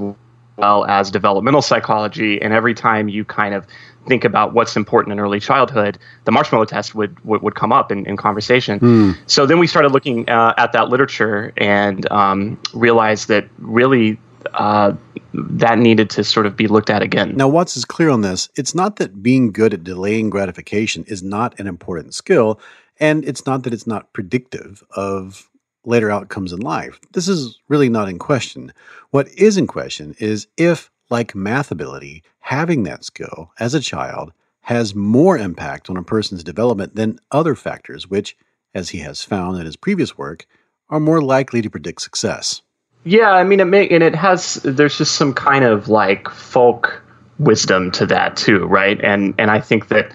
well 0.58 0.86
as 0.86 1.12
developmental 1.12 1.62
psychology. 1.62 2.42
And 2.42 2.54
every 2.54 2.74
time 2.74 3.10
you 3.10 3.26
kind 3.26 3.54
of 3.54 3.66
think 4.08 4.24
about 4.24 4.54
what's 4.54 4.76
important 4.76 5.14
in 5.14 5.20
early 5.20 5.40
childhood, 5.40 5.98
the 6.26 6.32
marshmallow 6.32 6.66
test 6.66 6.96
would 6.96 7.20
would, 7.26 7.42
would 7.42 7.56
come 7.56 7.72
up 7.72 7.92
in, 7.92 8.06
in 8.06 8.18
conversation. 8.18 8.80
Mm. 8.80 9.18
So 9.28 9.46
then 9.46 9.60
we 9.60 9.68
started 9.68 9.92
looking 9.92 10.30
uh, 10.30 10.54
at 10.58 10.74
that 10.74 10.90
literature 10.90 11.54
and 11.58 12.10
um, 12.12 12.60
realized 12.74 13.28
that 13.30 13.48
really 13.58 14.20
uh, 14.54 14.94
that 15.34 15.80
needed 15.80 16.10
to 16.12 16.24
sort 16.24 16.46
of 16.46 16.56
be 16.56 16.68
looked 16.68 16.90
at 16.90 17.02
again. 17.02 17.36
Now, 17.36 17.48
Watts 17.48 17.76
is 17.76 17.84
clear 17.84 18.10
on 18.10 18.22
this. 18.22 18.50
It's 18.56 18.76
not 18.76 18.98
that 18.98 19.22
being 19.22 19.52
good 19.52 19.74
at 19.74 19.84
delaying 19.84 20.30
gratification 20.30 21.04
is 21.06 21.24
not 21.24 21.60
an 21.60 21.68
important 21.68 22.14
skill, 22.14 22.60
and 23.00 23.26
it's 23.26 23.46
not 23.46 23.64
that 23.64 23.74
it's 23.74 23.88
not 23.88 24.14
predictive 24.14 24.84
of 24.96 25.50
later 25.88 26.12
outcomes 26.12 26.52
in 26.52 26.60
life. 26.60 27.00
This 27.14 27.28
is 27.28 27.60
really 27.68 27.90
not 27.90 28.10
in 28.10 28.20
question. 28.20 28.74
What 29.12 29.28
is 29.30 29.58
in 29.58 29.68
question 29.68 30.16
is 30.20 30.48
if, 30.58 30.92
like 31.10 31.36
math 31.36 31.72
ability, 31.72 32.24
having 32.40 32.84
that 32.84 33.04
skill 33.04 33.52
as 33.60 33.74
a 33.74 33.80
child 33.80 34.34
has 34.62 34.96
more 34.96 35.38
impact 35.38 35.90
on 35.90 35.98
a 35.98 36.04
person's 36.04 36.44
development 36.44 36.96
than 36.96 37.20
other 37.32 37.56
factors, 37.56 38.10
which, 38.10 38.36
as 38.74 38.90
he 38.90 39.00
has 39.00 39.24
found 39.24 39.60
in 39.60 39.66
his 39.66 39.76
previous 39.76 40.18
work, 40.18 40.48
are 40.90 41.00
more 41.00 41.22
likely 41.22 41.62
to 41.62 41.70
predict 41.70 42.02
success. 42.02 42.62
Yeah, 43.04 43.32
I 43.32 43.44
mean, 43.44 43.60
it 43.60 43.66
may, 43.66 43.88
and 43.88 44.04
it 44.04 44.16
has. 44.16 44.56
There's 44.64 44.98
just 44.98 45.16
some 45.16 45.34
kind 45.34 45.64
of 45.64 45.88
like 45.90 46.28
folk 46.30 47.04
wisdom 47.38 47.92
to 47.92 48.06
that 48.08 48.36
too, 48.36 48.66
right? 48.66 49.00
And 49.04 49.36
and 49.38 49.52
I 49.52 49.60
think 49.60 49.90
that 49.90 50.12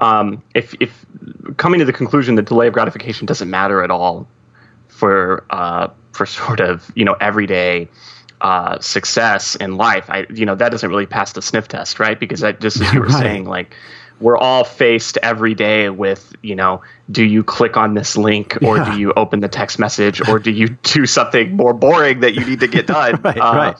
um, 0.00 0.42
if 0.54 0.74
if 0.80 1.06
coming 1.56 1.78
to 1.78 1.84
the 1.84 1.92
conclusion 1.92 2.34
that 2.34 2.46
delay 2.46 2.66
of 2.66 2.72
gratification 2.72 3.26
doesn't 3.26 3.48
matter 3.48 3.84
at 3.84 3.90
all 3.90 4.26
for 5.02 5.44
uh, 5.50 5.88
for 6.12 6.26
sort 6.26 6.60
of 6.60 6.92
you 6.94 7.04
know 7.04 7.16
everyday 7.20 7.88
uh, 8.40 8.78
success 8.78 9.56
in 9.56 9.76
life, 9.76 10.08
I 10.08 10.26
you 10.32 10.46
know 10.46 10.54
that 10.54 10.68
doesn't 10.68 10.88
really 10.88 11.06
pass 11.06 11.32
the 11.32 11.42
sniff 11.42 11.66
test, 11.66 11.98
right? 11.98 12.20
Because 12.20 12.38
that, 12.38 12.60
just 12.60 12.80
as 12.80 12.92
you 12.92 13.00
were 13.00 13.06
right. 13.08 13.20
saying, 13.20 13.46
like 13.46 13.74
we're 14.20 14.38
all 14.38 14.62
faced 14.62 15.18
every 15.24 15.56
day 15.56 15.90
with 15.90 16.36
you 16.42 16.54
know 16.54 16.80
do 17.10 17.24
you 17.24 17.42
click 17.42 17.76
on 17.76 17.94
this 17.94 18.16
link 18.16 18.56
or 18.62 18.76
yeah. 18.76 18.92
do 18.92 19.00
you 19.00 19.12
open 19.14 19.40
the 19.40 19.48
text 19.48 19.80
message 19.80 20.20
or 20.28 20.38
do 20.38 20.52
you 20.52 20.68
do 20.68 21.04
something 21.04 21.56
more 21.56 21.74
boring 21.74 22.20
that 22.20 22.34
you 22.34 22.44
need 22.44 22.60
to 22.60 22.68
get 22.68 22.86
done 22.86 23.20
right, 23.24 23.38
uh, 23.38 23.74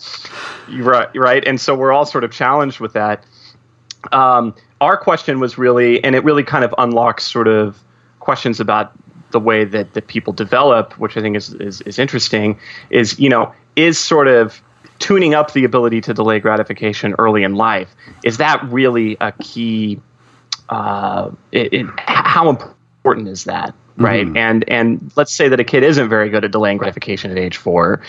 right. 0.68 0.84
right 0.84 1.16
right 1.16 1.46
and 1.46 1.60
so 1.60 1.76
we're 1.76 1.92
all 1.92 2.04
sort 2.04 2.24
of 2.24 2.32
challenged 2.32 2.80
with 2.80 2.92
that 2.94 3.24
um, 4.10 4.52
our 4.80 4.96
question 4.96 5.38
was 5.38 5.56
really 5.56 6.02
and 6.02 6.16
it 6.16 6.24
really 6.24 6.42
kind 6.42 6.64
of 6.64 6.74
unlocks 6.78 7.22
sort 7.22 7.46
of 7.46 7.78
questions 8.18 8.58
about 8.58 8.92
the 9.32 9.40
way 9.40 9.64
that, 9.64 9.94
that 9.94 10.06
people 10.06 10.32
develop 10.32 10.98
which 10.98 11.16
i 11.16 11.20
think 11.20 11.36
is, 11.36 11.54
is, 11.54 11.80
is 11.82 11.98
interesting 11.98 12.58
is 12.90 13.18
you 13.18 13.28
know 13.28 13.52
is 13.76 13.98
sort 13.98 14.28
of 14.28 14.62
tuning 14.98 15.34
up 15.34 15.52
the 15.52 15.64
ability 15.64 16.00
to 16.00 16.14
delay 16.14 16.38
gratification 16.38 17.14
early 17.18 17.42
in 17.42 17.54
life 17.54 17.94
is 18.24 18.36
that 18.36 18.62
really 18.70 19.16
a 19.20 19.32
key 19.42 20.00
uh, 20.72 21.30
it, 21.52 21.72
it, 21.72 21.86
how 21.98 22.48
important 22.48 23.28
is 23.28 23.44
that, 23.44 23.74
right? 23.98 24.26
Mm-hmm. 24.26 24.36
And 24.36 24.68
and 24.68 25.12
let's 25.16 25.32
say 25.34 25.48
that 25.48 25.60
a 25.60 25.64
kid 25.64 25.82
isn't 25.82 26.08
very 26.08 26.30
good 26.30 26.44
at 26.44 26.50
delaying 26.50 26.78
gratification 26.78 27.30
at 27.30 27.38
age 27.38 27.58
four. 27.58 28.00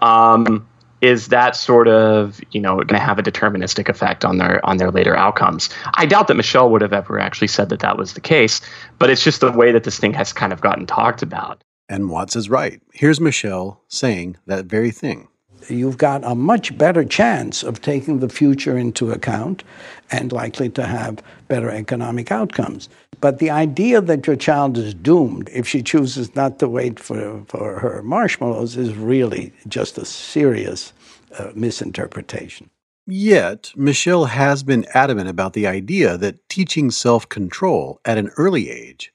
Um, 0.00 0.66
is 1.00 1.28
that 1.28 1.56
sort 1.56 1.88
of 1.88 2.40
you 2.50 2.60
know 2.60 2.76
going 2.76 2.88
to 2.88 2.98
have 2.98 3.18
a 3.18 3.22
deterministic 3.22 3.88
effect 3.88 4.24
on 4.24 4.38
their 4.38 4.64
on 4.64 4.76
their 4.76 4.90
later 4.90 5.16
outcomes? 5.16 5.70
I 5.94 6.06
doubt 6.06 6.28
that 6.28 6.36
Mischel 6.36 6.70
would 6.70 6.82
have 6.82 6.92
ever 6.92 7.18
actually 7.18 7.48
said 7.48 7.68
that 7.70 7.80
that 7.80 7.96
was 7.96 8.14
the 8.14 8.20
case, 8.20 8.60
but 8.98 9.10
it's 9.10 9.24
just 9.24 9.40
the 9.40 9.52
way 9.52 9.72
that 9.72 9.84
this 9.84 9.98
thing 9.98 10.12
has 10.14 10.32
kind 10.32 10.52
of 10.52 10.60
gotten 10.60 10.86
talked 10.86 11.22
about. 11.22 11.62
And 11.88 12.08
Watts 12.08 12.36
is 12.36 12.48
right. 12.48 12.80
Here's 12.92 13.18
Mischel 13.18 13.78
saying 13.88 14.36
that 14.46 14.66
very 14.66 14.92
thing 14.92 15.28
you've 15.68 15.98
got 15.98 16.24
a 16.24 16.34
much 16.34 16.76
better 16.78 17.04
chance 17.04 17.62
of 17.62 17.82
taking 17.82 18.20
the 18.20 18.28
future 18.28 18.78
into 18.78 19.10
account 19.10 19.62
and 20.10 20.32
likely 20.32 20.68
to 20.70 20.86
have 20.86 21.22
better 21.48 21.70
economic 21.70 22.30
outcomes. 22.30 22.88
But 23.20 23.38
the 23.38 23.50
idea 23.50 24.00
that 24.00 24.26
your 24.26 24.36
child 24.36 24.78
is 24.78 24.94
doomed 24.94 25.50
if 25.52 25.66
she 25.66 25.82
chooses 25.82 26.34
not 26.34 26.58
to 26.60 26.68
wait 26.68 26.98
for, 26.98 27.42
for 27.48 27.78
her 27.80 28.02
marshmallows 28.02 28.76
is 28.76 28.94
really 28.94 29.52
just 29.68 29.98
a 29.98 30.04
serious 30.04 30.92
uh, 31.38 31.50
misinterpretation. 31.54 32.70
Yet, 33.06 33.72
Mischel 33.76 34.28
has 34.28 34.62
been 34.62 34.86
adamant 34.94 35.28
about 35.28 35.52
the 35.52 35.66
idea 35.66 36.16
that 36.16 36.48
teaching 36.48 36.90
self 36.90 37.28
control 37.28 38.00
at 38.04 38.18
an 38.18 38.30
early 38.36 38.70
age 38.70 39.12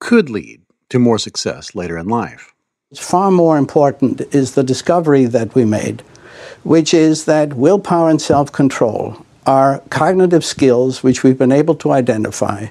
could 0.00 0.28
lead 0.28 0.62
to 0.88 0.98
more 0.98 1.18
success 1.18 1.74
later 1.74 1.96
in 1.96 2.08
life. 2.08 2.53
Far 2.98 3.30
more 3.30 3.56
important 3.58 4.20
is 4.34 4.54
the 4.54 4.62
discovery 4.62 5.24
that 5.26 5.54
we 5.54 5.64
made, 5.64 6.02
which 6.62 6.94
is 6.94 7.24
that 7.24 7.54
willpower 7.54 8.10
and 8.10 8.20
self 8.20 8.52
control 8.52 9.24
are 9.46 9.82
cognitive 9.90 10.44
skills 10.44 11.02
which 11.02 11.22
we've 11.22 11.38
been 11.38 11.52
able 11.52 11.74
to 11.74 11.92
identify, 11.92 12.66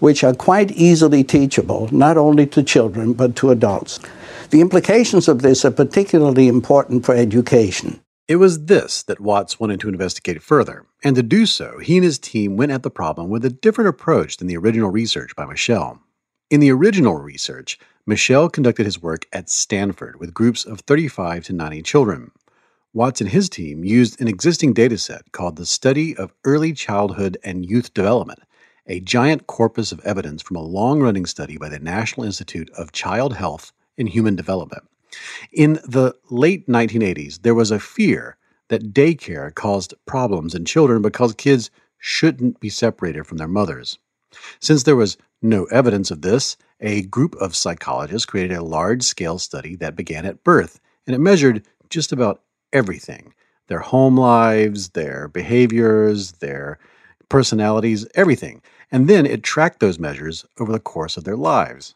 which 0.00 0.24
are 0.24 0.34
quite 0.34 0.72
easily 0.72 1.22
teachable, 1.22 1.88
not 1.92 2.16
only 2.16 2.46
to 2.46 2.62
children, 2.62 3.12
but 3.12 3.36
to 3.36 3.50
adults. 3.50 4.00
The 4.50 4.60
implications 4.60 5.28
of 5.28 5.42
this 5.42 5.64
are 5.64 5.70
particularly 5.70 6.48
important 6.48 7.04
for 7.04 7.14
education. 7.14 8.00
It 8.28 8.36
was 8.36 8.66
this 8.66 9.04
that 9.04 9.20
Watts 9.20 9.60
wanted 9.60 9.78
to 9.80 9.88
investigate 9.88 10.42
further, 10.42 10.84
and 11.04 11.14
to 11.14 11.22
do 11.22 11.46
so, 11.46 11.78
he 11.78 11.96
and 11.96 12.04
his 12.04 12.18
team 12.18 12.56
went 12.56 12.72
at 12.72 12.82
the 12.82 12.90
problem 12.90 13.28
with 13.28 13.44
a 13.44 13.50
different 13.50 13.88
approach 13.88 14.36
than 14.36 14.48
the 14.48 14.56
original 14.56 14.90
research 14.90 15.36
by 15.36 15.44
Mischel. 15.44 16.00
In 16.50 16.58
the 16.58 16.72
original 16.72 17.14
research, 17.14 17.78
Mischel 18.08 18.52
conducted 18.52 18.86
his 18.86 19.02
work 19.02 19.26
at 19.32 19.50
Stanford 19.50 20.20
with 20.20 20.32
groups 20.32 20.64
of 20.64 20.78
35 20.82 21.42
to 21.46 21.52
90 21.52 21.82
children. 21.82 22.30
Watts 22.92 23.20
and 23.20 23.30
his 23.30 23.48
team 23.48 23.82
used 23.82 24.20
an 24.20 24.28
existing 24.28 24.74
dataset 24.74 25.32
called 25.32 25.56
the 25.56 25.66
Study 25.66 26.16
of 26.16 26.32
Early 26.44 26.72
Childhood 26.72 27.36
and 27.42 27.68
Youth 27.68 27.92
Development, 27.94 28.38
a 28.86 29.00
giant 29.00 29.48
corpus 29.48 29.90
of 29.90 29.98
evidence 30.04 30.40
from 30.40 30.56
a 30.56 30.62
long 30.62 31.00
running 31.00 31.26
study 31.26 31.56
by 31.58 31.68
the 31.68 31.80
National 31.80 32.24
Institute 32.24 32.70
of 32.78 32.92
Child 32.92 33.34
Health 33.34 33.72
and 33.98 34.08
Human 34.08 34.36
Development. 34.36 34.84
In 35.52 35.80
the 35.84 36.14
late 36.30 36.68
1980s, 36.68 37.42
there 37.42 37.56
was 37.56 37.72
a 37.72 37.80
fear 37.80 38.36
that 38.68 38.94
daycare 38.94 39.52
caused 39.52 39.94
problems 40.06 40.54
in 40.54 40.64
children 40.64 41.02
because 41.02 41.34
kids 41.34 41.72
shouldn't 41.98 42.60
be 42.60 42.68
separated 42.68 43.26
from 43.26 43.38
their 43.38 43.48
mothers. 43.48 43.98
Since 44.60 44.84
there 44.84 44.96
was 44.96 45.16
no 45.42 45.64
evidence 45.64 46.10
of 46.10 46.22
this, 46.22 46.56
a 46.80 47.02
group 47.02 47.34
of 47.36 47.56
psychologists 47.56 48.26
created 48.26 48.56
a 48.56 48.62
large 48.62 49.02
scale 49.02 49.38
study 49.38 49.76
that 49.76 49.96
began 49.96 50.26
at 50.26 50.44
birth, 50.44 50.80
and 51.06 51.14
it 51.14 51.20
measured 51.20 51.66
just 51.90 52.12
about 52.12 52.42
everything 52.72 53.32
their 53.68 53.80
home 53.80 54.16
lives, 54.16 54.90
their 54.90 55.26
behaviors, 55.26 56.32
their 56.32 56.78
personalities, 57.28 58.06
everything. 58.14 58.62
And 58.92 59.08
then 59.08 59.26
it 59.26 59.42
tracked 59.42 59.80
those 59.80 59.98
measures 59.98 60.44
over 60.60 60.70
the 60.70 60.78
course 60.78 61.16
of 61.16 61.24
their 61.24 61.36
lives. 61.36 61.94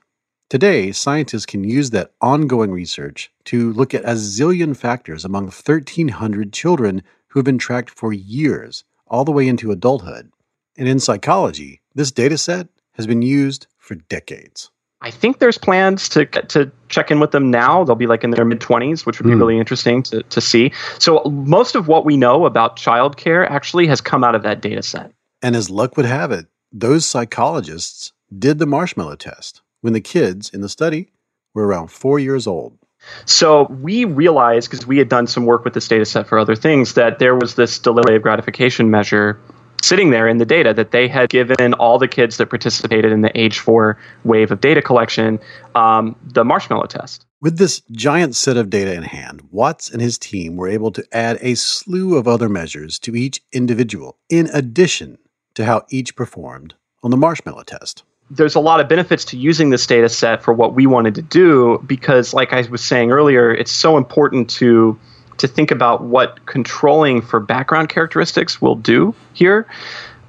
Today, 0.49 0.91
scientists 0.91 1.47
can 1.47 1.63
use 1.63 1.91
that 1.91 2.13
ongoing 2.21 2.73
research 2.73 3.31
to 3.45 3.73
look 3.73 3.95
at 3.95 4.03
a 4.03 4.15
zillion 4.15 4.77
factors 4.77 5.25
among 5.25 5.45
1,300 5.45 6.53
children 6.53 7.05
who 7.29 7.39
have 7.39 7.45
been 7.45 7.59
tracked 7.59 7.91
for 7.91 8.13
years, 8.13 8.83
all 9.07 9.25
the 9.25 9.31
way 9.31 9.47
into 9.47 9.71
adulthood. 9.71 10.33
And 10.77 10.89
in 10.89 10.99
psychology, 10.99 11.83
this 11.95 12.11
data 12.11 12.37
set 12.37 12.67
has 12.95 13.07
been 13.07 13.23
used 13.23 13.67
for 13.79 13.95
decades. 13.95 14.71
I 15.03 15.11
think 15.11 15.39
there's 15.39 15.57
plans 15.57 16.09
to 16.11 16.27
to 16.27 16.71
check 16.89 17.11
in 17.11 17.21
with 17.21 17.31
them 17.31 17.51
now. 17.51 17.85
They'll 17.85 17.95
be 17.95 18.07
like 18.07 18.23
in 18.23 18.31
their 18.31 18.45
mid 18.45 18.61
20s, 18.61 19.07
which 19.07 19.19
would 19.19 19.27
be 19.27 19.35
mm. 19.35 19.39
really 19.39 19.59
interesting 19.59 20.03
to, 20.05 20.23
to 20.23 20.41
see. 20.41 20.73
So 20.99 21.23
most 21.25 21.75
of 21.75 21.89
what 21.89 22.05
we 22.05 22.17
know 22.17 22.45
about 22.45 22.77
childcare 22.77 23.49
actually 23.49 23.87
has 23.87 24.01
come 24.01 24.23
out 24.23 24.35
of 24.35 24.43
that 24.43 24.61
data 24.61 24.83
set. 24.83 25.13
And 25.43 25.57
as 25.57 25.71
luck 25.71 25.97
would 25.97 26.07
have 26.07 26.33
it, 26.33 26.49
those 26.71 27.07
psychologists 27.07 28.13
did 28.37 28.59
the 28.59 28.67
marshmallow 28.67 29.17
test 29.17 29.63
when 29.81 29.95
the 29.95 30.01
kids 30.01 30.51
in 30.51 30.61
the 30.61 30.69
study 30.69 31.13
were 31.55 31.67
around 31.67 31.91
four 31.91 32.19
years 32.19 32.47
old. 32.47 32.77
So 33.25 33.65
we 33.65 34.05
realized, 34.05 34.71
because 34.71 34.87
we 34.87 34.99
had 34.99 35.09
done 35.09 35.27
some 35.27 35.47
work 35.47 35.65
with 35.65 35.73
this 35.73 35.89
data 35.89 36.05
set 36.05 36.27
for 36.27 36.39
other 36.39 36.55
things, 36.55 36.95
that 36.95 37.19
there 37.19 37.35
was 37.35 37.55
this 37.55 37.79
delay 37.79 38.17
of 38.17 38.23
gratification 38.23 38.91
measure 38.91 39.41
sitting 39.83 40.11
there 40.11 40.29
in 40.29 40.39
the 40.39 40.47
data 40.47 40.75
that 40.75 40.91
they 40.91 41.09
had 41.09 41.31
given 41.31 41.75
all 41.75 41.99
the 41.99 42.09
kids 42.09 42.37
that 42.37 42.47
participated 42.47 43.13
in 43.13 43.21
the 43.21 43.39
age 43.39 43.59
four 43.59 43.99
wave 44.25 44.51
of 44.51 44.61
data 44.61 44.83
collection 44.83 45.39
um, 45.75 46.17
the 46.23 46.45
marshmallow 46.45 46.87
test. 46.87 47.27
With 47.41 47.57
this 47.57 47.81
giant 47.91 48.37
set 48.37 48.59
of 48.59 48.69
data 48.69 48.93
in 48.93 49.03
hand, 49.03 49.43
Watts 49.51 49.91
and 49.91 50.03
his 50.03 50.19
team 50.19 50.57
were 50.57 50.69
able 50.69 50.91
to 50.93 51.05
add 51.11 51.39
a 51.41 51.55
slew 51.55 52.17
of 52.17 52.29
other 52.29 52.51
measures 52.51 52.99
to 53.01 53.17
each 53.17 53.41
individual, 53.53 54.19
in 54.29 54.51
addition 54.53 55.17
to 55.55 55.65
how 55.65 55.85
each 55.89 56.15
performed 56.15 56.75
on 57.03 57.11
the 57.11 57.17
marshmallow 57.17 57.63
test. 57.63 58.03
There's 58.31 58.55
a 58.55 58.61
lot 58.61 58.79
of 58.79 58.89
benefits 58.89 59.25
to 59.27 59.39
using 59.39 59.71
this 59.71 59.87
data 59.87 60.09
set 60.09 60.43
for 60.43 60.53
what 60.53 60.75
we 60.75 60.87
wanted 60.87 61.15
to 61.17 61.23
do 61.23 61.83
because, 61.87 62.33
like 62.35 62.53
I 62.53 62.61
was 62.71 62.85
saying 62.85 63.11
earlier, 63.11 63.53
it's 63.53 63.73
so 63.73 63.97
important 63.97 64.51
to 64.51 64.99
to 65.41 65.49
think 65.49 65.71
about 65.71 66.03
what 66.03 66.47
controlling 66.47 67.23
for 67.23 67.41
background 67.41 67.89
characteristics 67.89 68.61
will 68.61 68.77
do 68.77 69.15
here. 69.33 69.67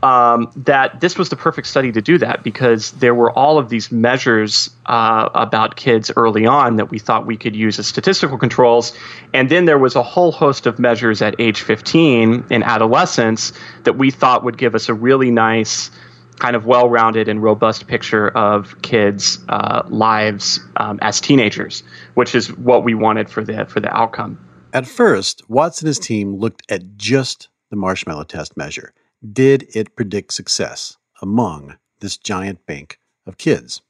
Um, 0.03 0.51
that 0.55 0.99
this 0.99 1.15
was 1.15 1.29
the 1.29 1.35
perfect 1.35 1.67
study 1.67 1.91
to 1.91 2.01
do 2.01 2.17
that 2.17 2.43
because 2.43 2.89
there 2.93 3.13
were 3.13 3.31
all 3.31 3.59
of 3.59 3.69
these 3.69 3.91
measures 3.91 4.71
uh, 4.87 5.29
about 5.35 5.75
kids 5.75 6.11
early 6.15 6.47
on 6.47 6.77
that 6.77 6.89
we 6.89 6.97
thought 6.97 7.27
we 7.27 7.37
could 7.37 7.55
use 7.55 7.77
as 7.77 7.85
statistical 7.85 8.39
controls. 8.39 8.97
And 9.31 9.51
then 9.51 9.65
there 9.65 9.77
was 9.77 9.95
a 9.95 10.01
whole 10.01 10.31
host 10.31 10.65
of 10.65 10.79
measures 10.79 11.21
at 11.21 11.35
age 11.37 11.61
15 11.61 12.45
in 12.49 12.63
adolescence 12.63 13.53
that 13.83 13.95
we 13.95 14.09
thought 14.09 14.43
would 14.43 14.57
give 14.57 14.73
us 14.73 14.89
a 14.89 14.95
really 14.95 15.29
nice, 15.29 15.91
kind 16.39 16.55
of 16.55 16.65
well 16.65 16.89
rounded 16.89 17.27
and 17.27 17.43
robust 17.43 17.85
picture 17.85 18.29
of 18.29 18.81
kids' 18.81 19.37
uh, 19.49 19.83
lives 19.87 20.59
um, 20.77 20.97
as 21.03 21.21
teenagers, 21.21 21.83
which 22.15 22.33
is 22.33 22.51
what 22.57 22.83
we 22.83 22.95
wanted 22.95 23.29
for 23.29 23.43
the, 23.43 23.67
for 23.67 23.79
the 23.79 23.95
outcome. 23.95 24.39
At 24.73 24.87
first, 24.87 25.47
Watts 25.49 25.81
and 25.81 25.87
his 25.87 25.99
team 25.99 26.35
looked 26.35 26.63
at 26.69 26.97
just 26.97 27.49
the 27.69 27.75
marshmallow 27.75 28.23
test 28.23 28.55
measure. 28.55 28.93
Did 29.33 29.67
it 29.75 29.95
predict 29.95 30.33
success 30.33 30.97
among 31.21 31.77
this 31.99 32.17
giant 32.17 32.65
bank 32.65 32.99
of 33.25 33.37
kids? 33.37 33.81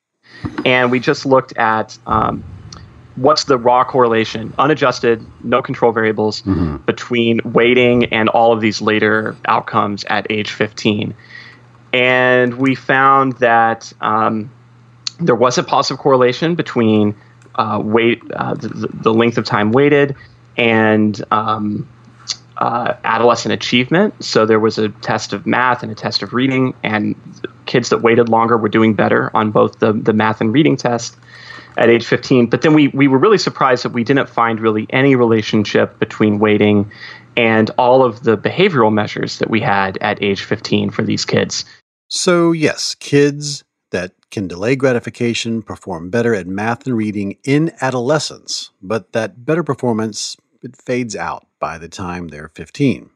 And 0.66 0.92
we 0.92 1.00
just 1.00 1.26
looked 1.26 1.56
at 1.58 1.98
um, 2.08 2.44
what's 3.16 3.46
the 3.46 3.58
raw 3.58 3.84
correlation, 3.84 4.54
unadjusted, 4.58 5.26
no 5.44 5.62
control 5.62 5.92
variables, 5.92 6.42
mm-hmm. 6.42 6.78
between 6.78 7.42
waiting 7.46 8.06
and 8.06 8.30
all 8.30 8.54
of 8.54 8.62
these 8.62 8.82
later 8.82 9.36
outcomes 9.46 10.04
at 10.06 10.30
age 10.30 10.52
15. 10.52 11.14
And 11.94 12.56
we 12.56 12.76
found 12.76 13.34
that 13.38 13.92
um, 14.02 14.52
there 15.20 15.36
was 15.36 15.58
a 15.58 15.64
positive 15.64 16.00
correlation 16.00 16.56
between 16.56 17.16
uh, 17.56 17.82
weight, 17.84 18.22
uh, 18.34 18.54
the, 18.54 18.90
the, 18.94 19.14
length 19.14 19.38
of 19.38 19.46
time 19.46 19.72
weighted, 19.72 20.16
and 20.62 21.26
um, 21.32 21.90
uh, 22.58 22.94
adolescent 23.04 23.52
achievement. 23.52 24.24
So 24.24 24.46
there 24.46 24.60
was 24.60 24.78
a 24.78 24.90
test 24.90 25.34
of 25.34 25.48
math 25.48 25.82
and 25.82 25.92
a 25.92 25.96
test 25.96 26.22
of 26.22 26.34
reading, 26.34 26.76
and 26.84 27.16
kids 27.66 27.90
that 27.90 28.04
waited 28.04 28.30
longer 28.30 28.58
were 28.58 28.70
doing 28.70 28.94
better 28.94 29.36
on 29.36 29.50
both 29.50 29.80
the, 29.80 29.92
the 29.92 30.14
math 30.14 30.40
and 30.40 30.54
reading 30.54 30.78
test 30.78 31.18
at 31.78 31.90
age 31.90 32.06
15. 32.06 32.46
But 32.46 32.62
then 32.62 32.76
we, 32.76 32.90
we 32.90 33.08
were 33.08 33.18
really 33.18 33.40
surprised 33.40 33.84
that 33.84 33.94
we 33.94 34.04
didn't 34.04 34.30
find 34.30 34.60
really 34.60 34.86
any 34.92 35.16
relationship 35.16 35.98
between 35.98 36.38
waiting 36.38 36.92
and 37.36 37.72
all 37.80 38.04
of 38.04 38.22
the 38.22 38.38
behavioral 38.38 38.94
measures 38.94 39.40
that 39.40 39.50
we 39.50 39.62
had 39.62 39.98
at 39.98 40.22
age 40.22 40.44
15 40.44 40.92
for 40.92 41.02
these 41.02 41.26
kids. 41.26 41.66
So, 42.10 42.52
yes, 42.52 42.94
kids 42.94 43.64
that 43.90 44.12
can 44.30 44.48
delay 44.48 44.76
gratification 44.76 45.64
perform 45.64 46.12
better 46.12 46.36
at 46.36 46.46
math 46.46 46.86
and 46.86 46.96
reading 46.96 47.38
in 47.44 47.74
adolescence, 47.82 48.70
but 48.84 49.14
that 49.14 49.44
better 49.44 49.64
performance 49.64 50.38
it 50.62 50.76
fades 50.76 51.16
out 51.16 51.48
by 51.60 51.78
the 51.78 51.90
time 51.90 52.28
they're 52.28 52.48
15. 52.50 53.10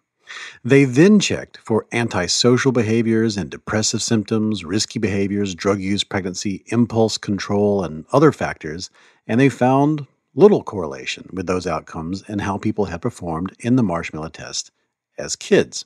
They 0.64 0.86
then 0.86 1.20
checked 1.20 1.58
for 1.58 1.86
antisocial 1.92 2.72
behaviors 2.72 3.38
and 3.38 3.50
depressive 3.50 4.02
symptoms, 4.02 4.66
risky 4.66 4.98
behaviors, 4.98 5.54
drug 5.54 5.80
use, 5.80 6.04
pregnancy, 6.04 6.64
impulse 6.68 7.18
control, 7.18 7.84
and 7.84 8.06
other 8.12 8.32
factors, 8.32 8.90
and 9.28 9.40
they 9.40 9.50
found 9.50 10.08
little 10.34 10.64
correlation 10.64 11.30
with 11.32 11.46
those 11.46 11.68
outcomes 11.68 12.24
and 12.28 12.42
how 12.42 12.58
people 12.58 12.86
had 12.86 13.02
performed 13.02 13.54
in 13.60 13.76
the 13.76 13.84
marshmallow 13.84 14.30
test 14.30 14.72
as 15.18 15.36
kids. 15.36 15.86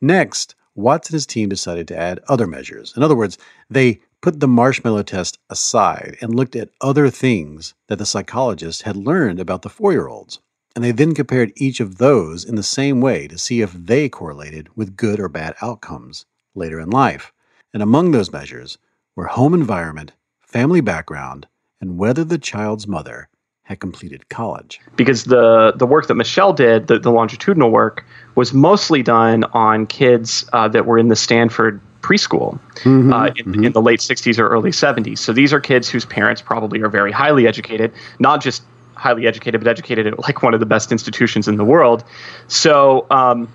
Next, 0.00 0.54
Watts 0.74 1.08
and 1.08 1.14
his 1.14 1.26
team 1.26 1.48
decided 1.48 1.88
to 1.88 1.96
add 1.98 2.20
other 2.28 2.46
measures. 2.46 2.92
In 2.96 3.02
other 3.02 3.16
words, 3.16 3.36
they 3.68 4.00
put 4.20 4.38
the 4.38 4.46
marshmallow 4.46 5.02
test 5.02 5.38
aside 5.50 6.16
and 6.20 6.34
looked 6.34 6.54
at 6.54 6.70
other 6.80 7.10
things 7.10 7.74
that 7.88 7.98
the 7.98 8.06
psychologists 8.06 8.82
had 8.82 8.94
learned 8.94 9.40
about 9.40 9.62
the 9.62 9.70
four 9.70 9.90
year 9.90 10.06
olds 10.06 10.38
and 10.78 10.84
they 10.84 10.92
then 10.92 11.12
compared 11.12 11.50
each 11.56 11.80
of 11.80 11.98
those 11.98 12.44
in 12.44 12.54
the 12.54 12.62
same 12.62 13.00
way 13.00 13.26
to 13.26 13.36
see 13.36 13.62
if 13.62 13.72
they 13.72 14.08
correlated 14.08 14.68
with 14.76 14.96
good 14.96 15.18
or 15.18 15.28
bad 15.28 15.56
outcomes 15.60 16.24
later 16.54 16.78
in 16.78 16.88
life. 16.88 17.32
And 17.74 17.82
among 17.82 18.12
those 18.12 18.30
measures 18.30 18.78
were 19.16 19.26
home 19.26 19.54
environment, 19.54 20.12
family 20.38 20.80
background, 20.80 21.48
and 21.80 21.98
whether 21.98 22.22
the 22.22 22.38
child's 22.38 22.86
mother 22.86 23.28
had 23.64 23.80
completed 23.80 24.28
college. 24.28 24.80
Because 24.94 25.24
the, 25.24 25.72
the 25.74 25.84
work 25.84 26.06
that 26.06 26.14
Mischel 26.14 26.54
did, 26.54 26.86
the, 26.86 27.00
the 27.00 27.10
longitudinal 27.10 27.72
work, 27.72 28.04
was 28.36 28.54
mostly 28.54 29.02
done 29.02 29.42
on 29.54 29.84
kids 29.84 30.48
uh, 30.52 30.68
that 30.68 30.86
were 30.86 30.96
in 30.96 31.08
the 31.08 31.16
Stanford 31.16 31.80
preschool 32.02 32.60
mm-hmm, 32.76 33.12
uh, 33.12 33.26
in, 33.26 33.32
mm-hmm. 33.34 33.64
in, 33.64 33.72
the 33.72 33.82
late 33.82 33.98
60s 33.98 34.38
or 34.38 34.46
early 34.46 34.70
70s. 34.70 35.18
So 35.18 35.32
these 35.32 35.52
are 35.52 35.58
kids 35.58 35.88
whose 35.88 36.04
parents 36.04 36.40
probably 36.40 36.80
are 36.82 36.88
very 36.88 37.10
highly 37.10 37.48
educated, 37.48 37.92
not 38.20 38.40
just 38.40 38.62
highly 38.98 39.26
educated, 39.26 39.60
but 39.60 39.68
educated 39.68 40.06
at 40.06 40.18
like 40.18 40.42
one 40.42 40.54
of 40.54 40.60
the 40.60 40.66
best 40.66 40.92
institutions 40.92 41.48
in 41.48 41.56
the 41.56 41.64
world. 41.64 42.04
So, 42.48 43.06
um, 43.10 43.48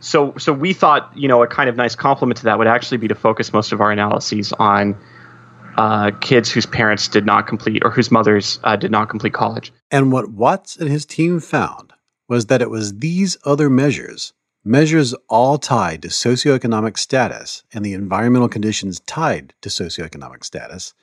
so, 0.00 0.34
so 0.38 0.52
we 0.52 0.72
thought, 0.72 1.10
you 1.16 1.28
know, 1.28 1.42
a 1.42 1.46
kind 1.46 1.68
of 1.68 1.76
nice 1.76 1.94
complement 1.96 2.36
to 2.38 2.44
that 2.44 2.58
would 2.58 2.66
actually 2.66 2.98
be 2.98 3.08
to 3.08 3.14
focus 3.14 3.52
most 3.52 3.72
of 3.72 3.80
our 3.80 3.90
analyses 3.90 4.52
on 4.54 4.96
uh, 5.76 6.10
kids 6.20 6.50
whose 6.50 6.66
parents 6.66 7.08
did 7.08 7.24
not 7.24 7.46
complete 7.46 7.82
or 7.84 7.90
whose 7.90 8.10
mothers 8.10 8.58
uh, 8.64 8.76
did 8.76 8.90
not 8.90 9.08
complete 9.08 9.32
college. 9.32 9.72
And 9.90 10.12
what 10.12 10.30
Watts 10.30 10.76
and 10.76 10.90
his 10.90 11.06
team 11.06 11.40
found 11.40 11.92
was 12.28 12.46
that 12.46 12.60
it 12.60 12.70
was 12.70 12.98
these 12.98 13.36
other 13.44 13.70
measures, 13.70 14.32
measures 14.64 15.14
all 15.28 15.58
tied 15.58 16.02
to 16.02 16.08
socioeconomic 16.08 16.98
status 16.98 17.62
and 17.72 17.84
the 17.84 17.94
environmental 17.94 18.48
conditions 18.48 19.00
tied 19.00 19.54
to 19.62 19.68
socioeconomic 19.68 20.44
status, 20.44 20.94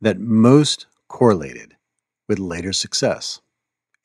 that 0.00 0.18
most 0.18 0.86
correlated 1.08 1.76
with 2.28 2.38
later 2.38 2.72
success. 2.72 3.40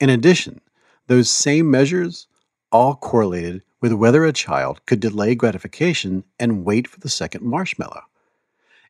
In 0.00 0.08
addition, 0.08 0.60
those 1.06 1.30
same 1.30 1.70
measures 1.70 2.26
all 2.72 2.96
correlated 2.96 3.62
with 3.80 3.92
whether 3.92 4.24
a 4.24 4.32
child 4.32 4.84
could 4.86 5.00
delay 5.00 5.34
gratification 5.34 6.24
and 6.38 6.64
wait 6.64 6.88
for 6.88 6.98
the 7.00 7.08
second 7.08 7.44
marshmallow. 7.44 8.02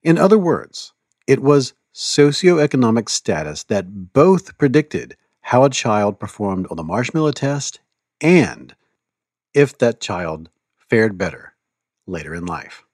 In 0.03 0.17
other 0.17 0.39
words, 0.39 0.93
it 1.27 1.41
was 1.41 1.75
socioeconomic 1.95 3.09
status 3.09 3.65
that 3.65 4.13
both 4.13 4.57
predicted 4.57 5.17
how 5.43 5.65
a 5.65 5.71
child 5.71 6.21
performed 6.21 6.67
on 6.71 6.77
the 6.77 6.85
marshmallow 6.85 7.33
test 7.33 7.81
and 8.21 8.75
if 9.53 9.77
that 9.79 10.01
child 10.01 10.49
fared 10.77 11.19
better 11.19 11.55
later 12.07 12.35
in 12.35 12.47
life. 12.47 12.85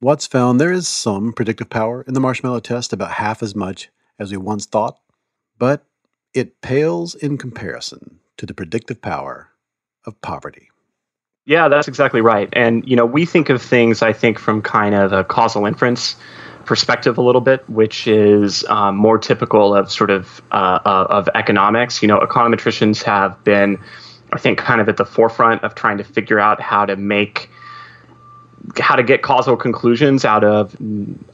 Watts 0.00 0.26
found 0.26 0.60
there 0.60 0.72
is 0.72 0.86
some 0.86 1.32
predictive 1.32 1.70
power 1.70 2.02
in 2.02 2.14
the 2.14 2.20
marshmallow 2.20 2.60
test, 2.60 2.92
about 2.92 3.12
half 3.12 3.42
as 3.42 3.54
much 3.54 3.90
as 4.18 4.30
we 4.30 4.36
once 4.36 4.66
thought, 4.66 5.00
but 5.58 5.84
it 6.38 6.60
pales 6.60 7.14
in 7.14 7.38
comparison 7.38 8.18
to 8.36 8.46
the 8.46 8.54
predictive 8.54 9.02
power 9.02 9.50
of 10.04 10.20
poverty. 10.20 10.70
Yeah, 11.44 11.68
that's 11.68 11.88
exactly 11.88 12.20
right. 12.20 12.48
And, 12.52 12.86
you 12.88 12.94
know, 12.94 13.06
we 13.06 13.24
think 13.24 13.48
of 13.48 13.62
things, 13.62 14.02
I 14.02 14.12
think, 14.12 14.38
from 14.38 14.60
kind 14.60 14.94
of 14.94 15.12
a 15.12 15.24
causal 15.24 15.64
inference 15.64 16.16
perspective 16.66 17.16
a 17.16 17.22
little 17.22 17.40
bit, 17.40 17.68
which 17.70 18.06
is 18.06 18.64
um, 18.66 18.96
more 18.96 19.16
typical 19.16 19.74
of 19.74 19.90
sort 19.90 20.10
of 20.10 20.42
uh, 20.52 20.78
uh, 20.84 21.06
of 21.08 21.28
economics. 21.34 22.02
You 22.02 22.08
know, 22.08 22.20
econometricians 22.20 23.02
have 23.04 23.42
been, 23.44 23.78
I 24.32 24.38
think, 24.38 24.58
kind 24.58 24.82
of 24.82 24.88
at 24.90 24.98
the 24.98 25.06
forefront 25.06 25.64
of 25.64 25.74
trying 25.74 25.96
to 25.96 26.04
figure 26.04 26.38
out 26.38 26.60
how 26.60 26.84
to 26.84 26.96
make 26.96 27.48
how 28.78 28.96
to 28.96 29.02
get 29.02 29.22
causal 29.22 29.56
conclusions 29.56 30.24
out 30.24 30.44
of 30.44 30.76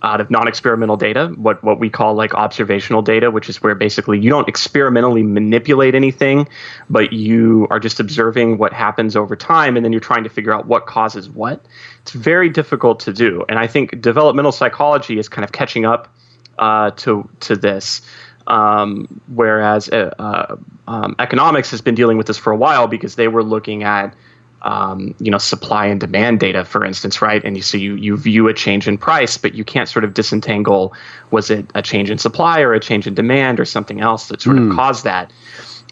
out 0.02 0.20
of 0.20 0.30
non-experimental 0.30 0.96
data 0.96 1.28
what 1.36 1.62
what 1.64 1.78
we 1.78 1.90
call 1.90 2.14
like 2.14 2.34
observational 2.34 3.02
data 3.02 3.30
which 3.30 3.48
is 3.48 3.62
where 3.62 3.74
basically 3.74 4.18
you 4.18 4.30
don't 4.30 4.48
experimentally 4.48 5.22
manipulate 5.22 5.94
anything 5.94 6.48
but 6.88 7.12
you 7.12 7.66
are 7.70 7.80
just 7.80 8.00
observing 8.00 8.58
what 8.58 8.72
happens 8.72 9.16
over 9.16 9.36
time 9.36 9.76
and 9.76 9.84
then 9.84 9.92
you're 9.92 10.00
trying 10.00 10.24
to 10.24 10.30
figure 10.30 10.52
out 10.52 10.66
what 10.66 10.86
causes 10.86 11.28
what. 11.28 11.64
It's 12.02 12.12
very 12.12 12.48
difficult 12.48 13.00
to 13.00 13.12
do 13.12 13.44
and 13.48 13.58
i 13.58 13.66
think 13.66 14.00
developmental 14.00 14.52
psychology 14.52 15.18
is 15.18 15.28
kind 15.28 15.44
of 15.44 15.52
catching 15.52 15.84
up 15.84 16.14
uh, 16.58 16.90
to 16.92 17.28
to 17.40 17.56
this. 17.56 18.02
Um, 18.46 19.22
whereas 19.28 19.88
uh, 19.88 20.14
uh, 20.18 20.56
um, 20.86 21.16
economics 21.18 21.70
has 21.70 21.80
been 21.80 21.94
dealing 21.94 22.18
with 22.18 22.26
this 22.26 22.36
for 22.36 22.52
a 22.52 22.56
while 22.56 22.86
because 22.86 23.14
they 23.14 23.26
were 23.26 23.42
looking 23.42 23.84
at 23.84 24.14
um, 24.64 25.14
you 25.20 25.30
know 25.30 25.38
supply 25.38 25.86
and 25.86 26.00
demand 26.00 26.40
data, 26.40 26.64
for 26.64 26.84
instance, 26.84 27.22
right? 27.22 27.44
And 27.44 27.56
you 27.56 27.62
so 27.62 27.76
you 27.76 27.94
you 27.94 28.16
view 28.16 28.48
a 28.48 28.54
change 28.54 28.88
in 28.88 28.98
price, 28.98 29.36
but 29.38 29.54
you 29.54 29.64
can't 29.64 29.88
sort 29.88 30.04
of 30.04 30.14
disentangle 30.14 30.94
was 31.30 31.50
it 31.50 31.70
a 31.74 31.82
change 31.82 32.10
in 32.10 32.18
supply 32.18 32.60
or 32.60 32.72
a 32.72 32.80
change 32.80 33.06
in 33.06 33.14
demand 33.14 33.60
or 33.60 33.64
something 33.64 34.00
else 34.00 34.28
that 34.28 34.40
sort 34.40 34.56
mm. 34.56 34.62
of 34.62 34.68
hmm. 34.70 34.76
caused 34.76 35.04
that. 35.04 35.32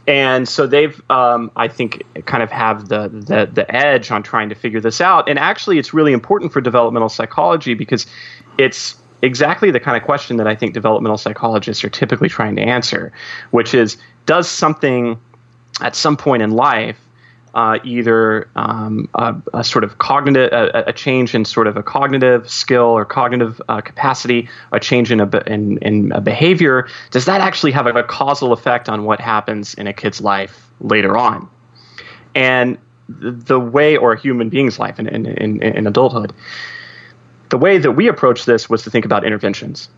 And 0.09 0.49
so 0.49 0.67
they've, 0.67 1.01
um, 1.11 1.53
I 1.55 1.69
think, 1.69 2.03
kind 2.27 2.43
of 2.43 2.51
have 2.51 2.89
the, 2.89 3.09
the 3.09 3.49
the 3.53 3.75
edge 3.75 4.11
on 4.11 4.23
trying 4.23 4.49
to 4.49 4.55
figure 4.55 4.81
this 4.81 5.01
out. 5.01 5.29
And 5.29 5.39
actually, 5.39 5.79
it's 5.79 5.95
really 5.95 6.13
important 6.13 6.53
for 6.53 6.61
developmental 6.61 7.09
psychology 7.09 7.75
because 7.75 8.07
it's 8.59 8.97
exactly 9.21 9.71
the 9.71 9.79
kind 9.79 9.97
of 9.97 10.03
question 10.03 10.39
that 10.39 10.49
I 10.49 10.57
think 10.57 10.75
developmental 10.75 11.19
psychologists 11.19 11.85
are 11.85 11.91
typically 11.91 12.29
trying 12.29 12.57
to 12.57 12.63
answer, 12.63 13.13
which 13.53 13.75
is, 13.75 13.97
does 14.27 14.49
something 14.51 15.21
at 15.81 15.95
some 15.95 16.17
point 16.17 16.43
in 16.43 16.51
life 16.51 16.99
uh, 17.55 17.79
either 17.85 18.49
um, 18.57 19.09
a, 19.15 19.35
a, 19.53 19.65
sort 19.65 19.85
of 19.85 19.99
cognitive, 19.99 20.51
a, 20.53 20.85
a, 20.87 20.93
change 20.93 21.35
in 21.35 21.45
sort 21.45 21.67
of 21.67 21.77
a 21.77 21.83
cognitive 21.83 22.49
skill 22.51 22.85
or 22.85 23.05
cognitive 23.05 23.61
uh, 23.69 23.81
capacity, 23.81 24.49
a 24.73 24.81
change 24.81 25.13
in 25.13 25.21
a, 25.21 25.43
in, 25.47 25.79
in 25.79 26.13
a 26.13 26.21
behavior, 26.21 26.89
does 27.11 27.27
that 27.27 27.41
actually 27.41 27.73
have 27.73 27.87
a, 27.87 27.91
a, 27.91 28.05
causal 28.05 28.53
effect 28.53 28.89
on 28.89 29.05
what 29.05 29.21
happens 29.21 29.75
in 29.75 29.87
a 29.87 29.93
kid's 29.93 30.21
life 30.21 30.71
later 30.81 31.17
on? 31.17 31.49
And 32.35 32.79
the 33.09 33.61
way, 33.61 33.97
or 33.97 34.13
a 34.13 34.21
human 34.21 34.49
being's 34.49 34.79
life 34.79 34.99
in, 34.99 35.07
in, 35.07 35.27
in, 35.27 35.63
in 35.63 35.87
adulthood, 35.87 36.33
the 37.51 37.59
way 37.59 37.77
that 37.77 37.93
we 37.93 38.09
approached 38.09 38.47
this 38.47 38.71
was 38.71 38.83
to 38.85 38.91
think 38.91 39.05
about 39.05 39.25
interventions. 39.25 39.91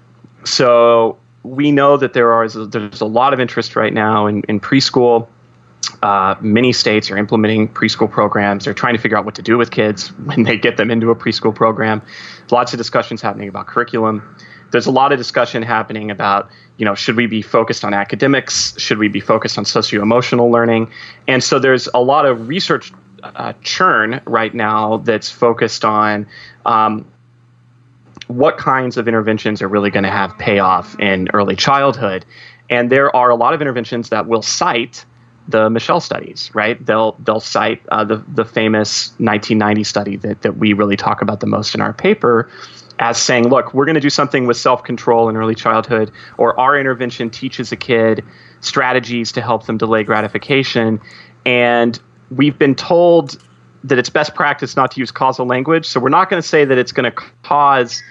So 0.45 1.19
we 1.45 1.71
know 1.71 1.97
that 1.97 2.15
there 2.15 2.33
are 2.33 2.49
there's 2.49 3.01
a 3.01 3.07
lot 3.07 3.33
of 3.33 3.39
interest 3.39 3.77
right 3.77 3.93
now 3.93 4.27
in, 4.27 4.43
in 4.49 4.59
preschool 4.59 5.29
uh, 6.03 6.35
many 6.41 6.73
states 6.73 7.11
are 7.11 7.17
implementing 7.17 7.69
preschool 7.73 8.11
programs. 8.11 8.65
They're 8.65 8.75
trying 8.75 8.95
to 8.95 9.01
figure 9.01 9.17
out 9.17 9.25
what 9.25 9.35
to 9.37 9.43
do 9.43 9.57
with 9.59 9.71
kids 9.71 10.09
when 10.25 10.43
they 10.43 10.57
get 10.57 10.77
them 10.77 10.91
into 10.91 11.11
a 11.11 11.17
preschool 11.17 11.55
program. 11.55 12.03
Lots 12.51 12.73
of 12.73 12.79
discussions 12.79 13.23
happening 13.23 13.49
about 13.49 13.67
curriculum. 13.67 14.37
There's 14.71 14.87
a 14.87 14.91
lot 14.91 15.13
of 15.13 15.19
discussion 15.19 15.63
happening 15.63 16.11
about, 16.11 16.51
you 16.79 16.85
know, 16.85 16.95
should 16.95 17.17
we 17.17 17.27
be 17.27 17.43
focused 17.43 17.85
on 17.85 17.95
academics? 17.95 18.79
Should 18.79 18.99
we 18.99 19.09
be 19.09 19.21
focused 19.21 19.57
on 19.59 19.65
socio 19.65 20.03
emotional 20.03 20.51
learning? 20.51 20.91
And 21.29 21.43
so 21.43 21.59
there's 21.59 21.89
a 21.95 22.01
lot 22.01 22.27
of 22.27 22.49
research 22.49 22.93
uh, 23.23 23.53
churn 23.63 24.21
right 24.27 24.53
now 24.53 24.99
that's 24.99 25.31
focused 25.31 25.85
on 25.85 26.27
um, 26.67 27.11
what 28.27 28.59
kinds 28.59 28.97
of 28.97 29.07
interventions 29.07 29.63
are 29.63 29.69
really 29.69 29.91
going 29.91 30.05
to 30.05 30.11
have 30.11 30.37
payoff 30.39 30.99
in 30.99 31.29
early 31.35 31.57
childhood 31.57 32.25
And 32.71 32.91
there 32.91 33.15
are 33.15 33.31
a 33.31 33.35
lot 33.35 33.55
of 33.55 33.61
interventions 33.61 34.09
that 34.09 34.27
will 34.27 34.43
cite 34.43 35.05
the 35.49 35.69
Mischel 35.69 36.01
studies, 36.01 36.51
right? 36.55 36.85
They'll 36.85 37.13
they'll 37.21 37.41
cite 37.41 37.83
uh, 37.89 38.05
the 38.05 38.25
the 38.29 38.45
famous 38.45 39.11
1990 39.19 39.85
study 39.85 40.17
that 40.17 40.43
that 40.43 40.57
we 40.57 40.73
really 40.73 40.97
talk 40.97 41.21
about 41.23 41.41
the 41.41 41.47
most 41.47 41.75
in 41.75 41.81
our 41.81 41.93
paper, 41.93 42.51
as 42.99 43.21
saying, 43.21 43.49
look, 43.49 43.75
we're 43.75 43.85
going 43.85 43.95
to 43.95 44.01
do 44.01 44.11
something 44.11 44.47
with 44.47 44.57
self 44.57 44.85
control 44.85 45.29
in 45.29 45.37
early 45.37 45.55
childhood, 45.55 46.11
or 46.39 46.59
our 46.59 46.79
intervention 46.79 47.31
teaches 47.31 47.73
a 47.73 47.77
kid 47.77 48.25
strategies 48.61 49.33
to 49.33 49.43
help 49.43 49.67
them 49.67 49.77
delay 49.77 50.03
gratification, 50.03 51.01
and 51.45 52.01
we've 52.31 52.59
been 52.59 52.75
told 52.75 53.39
that 53.83 53.99
it's 53.99 54.09
best 54.09 54.35
practice 54.35 54.77
not 54.77 54.91
to 54.93 55.01
use 55.01 55.11
causal 55.11 55.45
language. 55.47 55.85
So 55.85 56.01
we're 56.01 56.09
not 56.09 56.31
going 56.31 56.41
to 56.41 56.49
say 56.49 56.65
that 56.65 56.79
it's 56.79 56.93
going 56.93 57.11
to 57.13 57.23
cause 57.43 58.03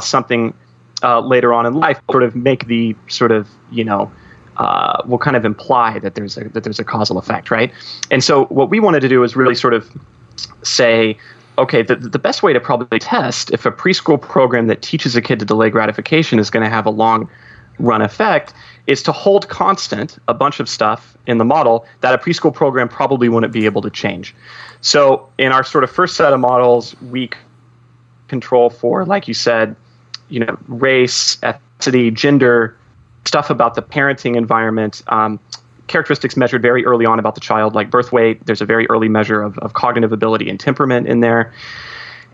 something 0.00 0.54
uh, 1.04 1.20
later 1.20 1.52
on 1.52 1.66
in 1.66 1.74
life, 1.74 2.00
sort 2.10 2.24
of 2.24 2.34
make 2.34 2.66
the 2.66 2.96
sort 3.06 3.30
of 3.30 3.48
you 3.70 3.84
know 3.84 4.10
uh, 4.58 5.02
will 5.06 5.18
kind 5.18 5.36
of 5.36 5.44
imply 5.44 5.98
that 6.00 6.14
there's 6.14 6.36
a 6.36 6.48
that 6.50 6.64
there's 6.64 6.78
a 6.78 6.84
causal 6.84 7.18
effect, 7.18 7.50
right? 7.50 7.72
And 8.10 8.22
so 8.22 8.46
what 8.46 8.70
we 8.70 8.80
wanted 8.80 9.00
to 9.00 9.08
do 9.08 9.22
is 9.22 9.36
really 9.36 9.54
sort 9.54 9.74
of 9.74 9.90
say, 10.62 11.16
okay, 11.58 11.82
the, 11.82 11.96
the 11.96 12.18
best 12.18 12.42
way 12.42 12.52
to 12.52 12.60
probably 12.60 12.98
test 12.98 13.50
if 13.50 13.66
a 13.66 13.70
preschool 13.70 14.20
program 14.20 14.66
that 14.66 14.82
teaches 14.82 15.16
a 15.16 15.22
kid 15.22 15.38
to 15.40 15.44
delay 15.44 15.70
gratification 15.70 16.38
is 16.38 16.50
going 16.50 16.64
to 16.64 16.70
have 16.70 16.86
a 16.86 16.90
long 16.90 17.28
run 17.78 18.02
effect 18.02 18.52
is 18.86 19.02
to 19.02 19.12
hold 19.12 19.48
constant 19.48 20.18
a 20.28 20.34
bunch 20.34 20.60
of 20.60 20.68
stuff 20.68 21.16
in 21.26 21.38
the 21.38 21.44
model 21.44 21.86
that 22.00 22.14
a 22.14 22.18
preschool 22.18 22.52
program 22.52 22.88
probably 22.88 23.28
wouldn't 23.28 23.52
be 23.52 23.64
able 23.64 23.82
to 23.82 23.90
change. 23.90 24.34
So 24.80 25.28
in 25.38 25.52
our 25.52 25.62
sort 25.62 25.84
of 25.84 25.90
first 25.90 26.16
set 26.16 26.32
of 26.32 26.40
models, 26.40 27.00
we 27.02 27.30
control 28.28 28.70
for, 28.70 29.04
like 29.04 29.28
you 29.28 29.34
said, 29.34 29.76
you 30.28 30.40
know, 30.40 30.58
race, 30.66 31.36
ethnicity, 31.36 32.12
gender, 32.12 32.76
stuff 33.24 33.50
about 33.50 33.74
the 33.74 33.82
parenting 33.82 34.36
environment, 34.36 35.02
um, 35.08 35.38
characteristics 35.86 36.36
measured 36.36 36.62
very 36.62 36.84
early 36.86 37.06
on 37.06 37.18
about 37.18 37.34
the 37.34 37.40
child, 37.40 37.74
like 37.74 37.90
birth 37.90 38.12
weight. 38.12 38.44
There's 38.46 38.60
a 38.60 38.66
very 38.66 38.86
early 38.88 39.08
measure 39.08 39.42
of, 39.42 39.58
of 39.58 39.72
cognitive 39.72 40.12
ability 40.12 40.48
and 40.48 40.60
temperament 40.60 41.06
in 41.06 41.20
there. 41.20 41.52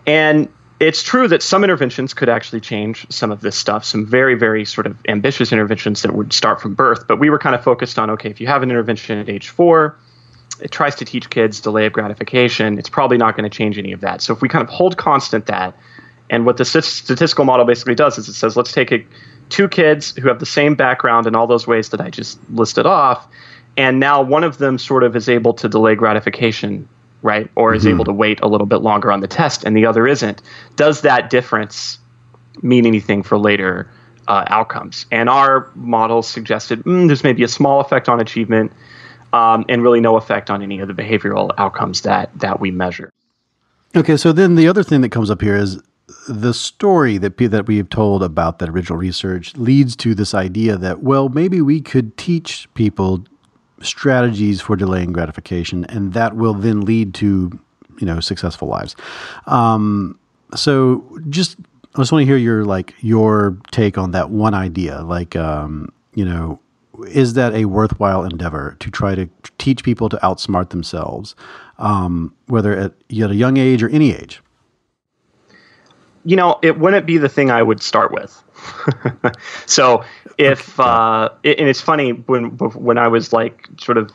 And 0.07 0.49
it's 0.80 1.03
true 1.03 1.28
that 1.28 1.43
some 1.43 1.64
interventions 1.64 2.12
could 2.12 2.28
actually 2.28 2.61
change 2.61 3.07
some 3.09 3.30
of 3.30 3.41
this 3.41 3.57
stuff, 3.57 3.85
some 3.85 4.05
very, 4.05 4.35
very 4.35 4.64
sort 4.64 4.87
of 4.87 4.97
ambitious 5.09 5.53
interventions 5.53 6.03
that 6.03 6.14
would 6.14 6.32
start 6.32 6.61
from 6.61 6.74
birth. 6.74 7.07
But 7.07 7.18
we 7.18 7.30
were 7.30 7.39
kind 7.39 7.55
of 7.55 7.62
focused 7.62 7.99
on 7.99 8.11
okay, 8.11 8.28
if 8.28 8.41
you 8.41 8.47
have 8.49 8.62
an 8.62 8.70
intervention 8.70 9.18
at 9.18 9.28
age 9.28 9.49
four, 9.49 9.97
it 10.61 10.70
tries 10.70 10.95
to 10.97 11.05
teach 11.05 11.30
kids 11.30 11.61
delay 11.61 11.87
of 11.87 11.93
gratification, 11.93 12.78
it's 12.78 12.89
probably 12.89 13.16
not 13.16 13.37
going 13.37 13.49
to 13.49 13.57
change 13.57 13.78
any 13.78 13.93
of 13.93 14.01
that. 14.01 14.20
So 14.22 14.32
if 14.32 14.43
we 14.43 14.49
kind 14.49 14.62
of 14.62 14.68
hold 14.68 14.97
constant 14.97 15.47
that, 15.47 15.76
and 16.30 16.47
what 16.47 16.57
the 16.57 16.64
statistical 16.64 17.45
model 17.45 17.66
basically 17.66 17.95
does 17.95 18.18
is 18.18 18.28
it 18.28 18.35
says, 18.35 18.57
let's 18.57 18.72
take 18.72 18.93
a 18.93 19.05
two 19.55 19.68
kids 19.68 20.16
who 20.16 20.26
have 20.26 20.40
the 20.40 20.46
same 20.46 20.74
background 20.74 21.28
in 21.28 21.36
all 21.36 21.46
those 21.46 21.64
ways 21.64 21.90
that 21.90 22.00
I 22.00 22.11
just 22.11 22.40
listed 22.50 22.86
off, 22.86 23.28
and 23.76 24.00
now 24.00 24.20
one 24.20 24.42
of 24.42 24.59
them 24.59 24.78
sort 24.78 25.05
of 25.05 25.14
is 25.14 25.28
able 25.28 25.55
to 25.55 25.68
delay 25.68 25.94
gratification, 25.94 26.88
right, 27.22 27.48
or 27.55 27.70
mm-hmm. 27.70 27.76
is 27.76 27.86
able 27.86 28.05
to 28.05 28.12
wait 28.12 28.40
a 28.42 28.48
little 28.48 28.66
bit 28.66 28.78
longer 28.78 29.12
on 29.12 29.20
the 29.20 29.28
test, 29.28 29.62
and 29.62 29.76
the 29.76 29.86
other 29.86 30.09
isn't. 30.09 30.42
Does 30.74 31.02
that 31.02 31.30
difference 31.30 31.98
mean 32.62 32.84
anything 32.84 33.22
for 33.22 33.38
later 33.38 33.88
uh, 34.26 34.44
outcomes? 34.48 35.07
And 35.12 35.28
our 35.28 35.70
models 35.76 36.26
suggested 36.26 36.80
mm, 36.80 37.07
there's 37.07 37.22
maybe 37.22 37.44
a 37.44 37.48
small 37.48 37.80
effect 37.80 38.09
on 38.09 38.18
achievement, 38.18 38.72
um, 39.32 39.64
and 39.68 39.84
really 39.84 40.00
no 40.00 40.16
effect 40.16 40.50
on 40.50 40.62
any 40.62 40.80
of 40.80 40.88
the 40.88 40.94
behavioral 40.94 41.52
outcomes 41.59 42.00
that 42.00 42.36
that 42.40 42.59
we 42.59 42.72
measure. 42.72 43.12
Okay, 43.94 44.16
so 44.16 44.32
then 44.32 44.57
the 44.57 44.66
other 44.66 44.82
thing 44.82 45.00
that 45.02 45.11
comes 45.11 45.30
up 45.30 45.40
here 45.40 45.55
is 45.55 45.80
the 46.28 46.54
story 46.54 47.18
that 47.18 47.36
that 47.36 47.66
we've 47.66 47.88
told 47.90 48.22
about 48.22 48.58
that 48.58 48.68
original 48.68 48.98
research 48.98 49.54
leads 49.56 49.94
to 49.96 50.14
this 50.14 50.34
idea 50.34 50.76
that 50.76 51.02
well 51.02 51.28
maybe 51.28 51.60
we 51.60 51.80
could 51.80 52.16
teach 52.16 52.68
people 52.74 53.24
strategies 53.82 54.60
for 54.60 54.76
delaying 54.76 55.12
gratification 55.12 55.84
and 55.86 56.12
that 56.14 56.36
will 56.36 56.54
then 56.54 56.80
lead 56.82 57.12
to 57.14 57.58
you 57.98 58.06
know 58.06 58.20
successful 58.20 58.68
lives. 58.68 58.96
Um, 59.46 60.18
so 60.54 61.18
just 61.28 61.56
i 61.94 61.98
just 61.98 62.12
want 62.12 62.22
to 62.22 62.26
hear 62.26 62.36
your 62.36 62.64
like 62.64 62.94
your 63.00 63.56
take 63.70 63.98
on 63.98 64.12
that 64.12 64.30
one 64.30 64.54
idea 64.54 65.02
like 65.02 65.36
um, 65.36 65.92
you 66.14 66.24
know 66.24 66.60
is 67.08 67.34
that 67.34 67.52
a 67.54 67.64
worthwhile 67.64 68.22
endeavor 68.22 68.76
to 68.78 68.90
try 68.90 69.14
to 69.14 69.28
teach 69.58 69.82
people 69.82 70.08
to 70.08 70.16
outsmart 70.18 70.70
themselves 70.70 71.34
um, 71.78 72.34
whether 72.46 72.72
at, 72.72 72.92
at 72.92 73.30
a 73.30 73.34
young 73.34 73.56
age 73.56 73.82
or 73.82 73.88
any 73.88 74.12
age 74.12 74.40
you 76.25 76.37
know, 76.37 76.59
it 76.62 76.79
wouldn't 76.79 77.07
be 77.07 77.18
the 77.18 77.29
thing 77.29 77.51
I 77.51 77.62
would 77.62 77.83
start 77.83 78.12
with. 78.12 78.43
so 79.66 80.05
if 80.39 80.79
uh, 80.81 81.29
it, 81.43 81.59
and 81.59 81.68
it's 81.68 81.81
funny 81.81 82.11
when 82.12 82.57
when 82.59 82.99
I 82.99 83.09
was 83.09 83.33
like 83.33 83.68
sort 83.79 83.99
of 83.99 84.11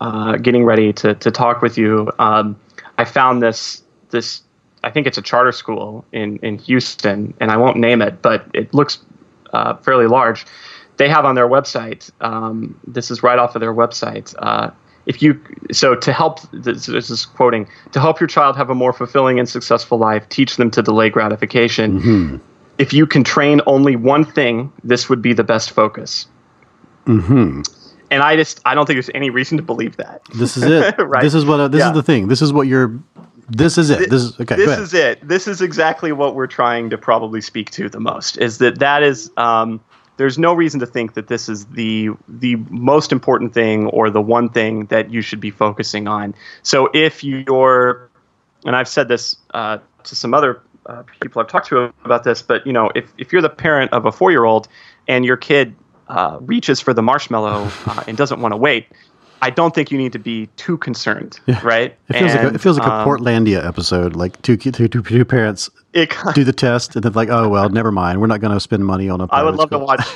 uh, 0.00 0.36
getting 0.36 0.64
ready 0.64 0.92
to 0.94 1.14
to 1.14 1.30
talk 1.30 1.62
with 1.62 1.78
you, 1.78 2.10
um, 2.18 2.58
I 2.98 3.04
found 3.04 3.42
this 3.42 3.82
this 4.10 4.42
I 4.84 4.90
think 4.90 5.06
it's 5.06 5.18
a 5.18 5.22
charter 5.22 5.52
school 5.52 6.04
in 6.12 6.38
in 6.38 6.58
Houston, 6.58 7.34
and 7.40 7.50
I 7.50 7.56
won't 7.56 7.76
name 7.76 8.02
it, 8.02 8.22
but 8.22 8.46
it 8.52 8.74
looks 8.74 8.98
uh, 9.52 9.76
fairly 9.76 10.06
large. 10.06 10.44
They 10.96 11.08
have 11.08 11.24
on 11.24 11.34
their 11.34 11.48
website. 11.48 12.10
Um, 12.20 12.78
this 12.86 13.10
is 13.10 13.22
right 13.22 13.38
off 13.38 13.54
of 13.56 13.60
their 13.60 13.72
website. 13.72 14.34
If 15.06 15.20
you 15.20 15.40
so 15.72 15.94
to 15.96 16.12
help 16.12 16.40
this, 16.52 16.86
this, 16.86 17.10
is 17.10 17.26
quoting 17.26 17.68
to 17.92 18.00
help 18.00 18.20
your 18.20 18.28
child 18.28 18.56
have 18.56 18.70
a 18.70 18.74
more 18.74 18.92
fulfilling 18.92 19.38
and 19.38 19.48
successful 19.48 19.98
life 19.98 20.28
teach 20.28 20.56
them 20.56 20.70
to 20.70 20.82
delay 20.82 21.10
gratification 21.10 22.00
mm-hmm. 22.00 22.36
if 22.78 22.92
you 22.92 23.06
can 23.06 23.24
train 23.24 23.60
only 23.66 23.96
one 23.96 24.24
thing 24.24 24.72
this 24.84 25.08
would 25.08 25.20
be 25.20 25.32
the 25.32 25.42
best 25.42 25.72
focus 25.72 26.28
mm-hmm. 27.06 27.62
and 28.10 28.22
i 28.22 28.36
just 28.36 28.60
i 28.64 28.74
don't 28.74 28.86
think 28.86 28.94
there's 28.94 29.10
any 29.14 29.30
reason 29.30 29.56
to 29.56 29.62
believe 29.62 29.96
that 29.96 30.22
this 30.34 30.56
is 30.56 30.62
it 30.62 30.94
right? 30.98 31.22
this 31.22 31.34
is 31.34 31.44
what 31.44 31.58
uh, 31.58 31.68
this 31.68 31.80
yeah. 31.80 31.88
is 31.88 31.94
the 31.94 32.02
thing 32.02 32.28
this 32.28 32.40
is 32.42 32.52
what 32.52 32.68
you're 32.68 32.96
this 33.48 33.76
is 33.76 33.90
it. 33.90 34.08
This 34.08 34.22
is 34.22 34.40
okay. 34.40 34.56
This 34.56 34.78
is 34.78 34.94
it. 34.94 35.26
This 35.26 35.46
is 35.46 35.60
exactly 35.60 36.12
what 36.12 36.34
we're 36.34 36.46
trying 36.46 36.88
to 36.90 36.96
probably 36.96 37.40
speak 37.40 37.70
to 37.72 37.88
the 37.88 38.00
most. 38.00 38.38
Is 38.38 38.58
that 38.58 38.78
that 38.78 39.02
is 39.02 39.30
um, 39.36 39.80
there's 40.22 40.38
no 40.38 40.54
reason 40.54 40.78
to 40.78 40.86
think 40.86 41.14
that 41.14 41.26
this 41.26 41.48
is 41.48 41.66
the 41.66 42.10
the 42.28 42.54
most 42.70 43.10
important 43.10 43.52
thing 43.52 43.86
or 43.86 44.08
the 44.08 44.20
one 44.20 44.48
thing 44.48 44.86
that 44.86 45.10
you 45.10 45.20
should 45.20 45.40
be 45.40 45.50
focusing 45.50 46.06
on. 46.06 46.32
So 46.62 46.88
if 46.94 47.24
you're, 47.24 48.08
and 48.64 48.76
I've 48.76 48.86
said 48.86 49.08
this 49.08 49.34
uh, 49.52 49.78
to 50.04 50.14
some 50.14 50.32
other 50.32 50.62
uh, 50.86 51.02
people 51.20 51.42
I've 51.42 51.48
talked 51.48 51.66
to 51.70 51.92
about 52.04 52.22
this, 52.22 52.40
but 52.40 52.64
you 52.64 52.72
know, 52.72 52.88
if 52.94 53.12
if 53.18 53.32
you're 53.32 53.42
the 53.42 53.48
parent 53.48 53.92
of 53.92 54.06
a 54.06 54.12
four 54.12 54.30
year 54.30 54.44
old 54.44 54.68
and 55.08 55.24
your 55.24 55.36
kid 55.36 55.74
uh, 56.06 56.38
reaches 56.40 56.80
for 56.80 56.94
the 56.94 57.02
marshmallow 57.02 57.68
uh, 57.86 58.04
and 58.06 58.16
doesn't 58.16 58.40
want 58.40 58.52
to 58.52 58.56
wait, 58.56 58.86
I 59.42 59.50
don't 59.50 59.74
think 59.74 59.90
you 59.90 59.98
need 59.98 60.12
to 60.12 60.20
be 60.20 60.46
too 60.56 60.78
concerned, 60.78 61.40
yeah. 61.46 61.60
right? 61.64 61.96
It 62.08 62.12
feels 62.12 62.32
and, 62.32 62.44
like 62.44 62.52
a, 62.52 62.54
it 62.54 62.60
feels 62.60 62.78
like 62.78 62.88
um, 62.88 63.06
Portlandia 63.06 63.66
episode, 63.66 64.14
like 64.14 64.40
two, 64.42 64.56
two, 64.56 64.70
two, 64.70 64.88
two 64.88 65.24
parents 65.24 65.68
it, 65.92 66.14
do 66.34 66.44
the 66.44 66.52
test 66.52 66.94
and 66.94 67.04
then 67.04 67.12
like, 67.12 67.28
oh 67.28 67.48
well, 67.48 67.68
never 67.68 67.90
mind, 67.90 68.20
we're 68.20 68.28
not 68.28 68.40
going 68.40 68.54
to 68.54 68.60
spend 68.60 68.86
money 68.86 69.08
on 69.08 69.20
a. 69.20 69.26
I 69.30 69.42
would 69.42 69.56
love 69.56 69.70
to 69.70 69.78
watch. 69.80 70.06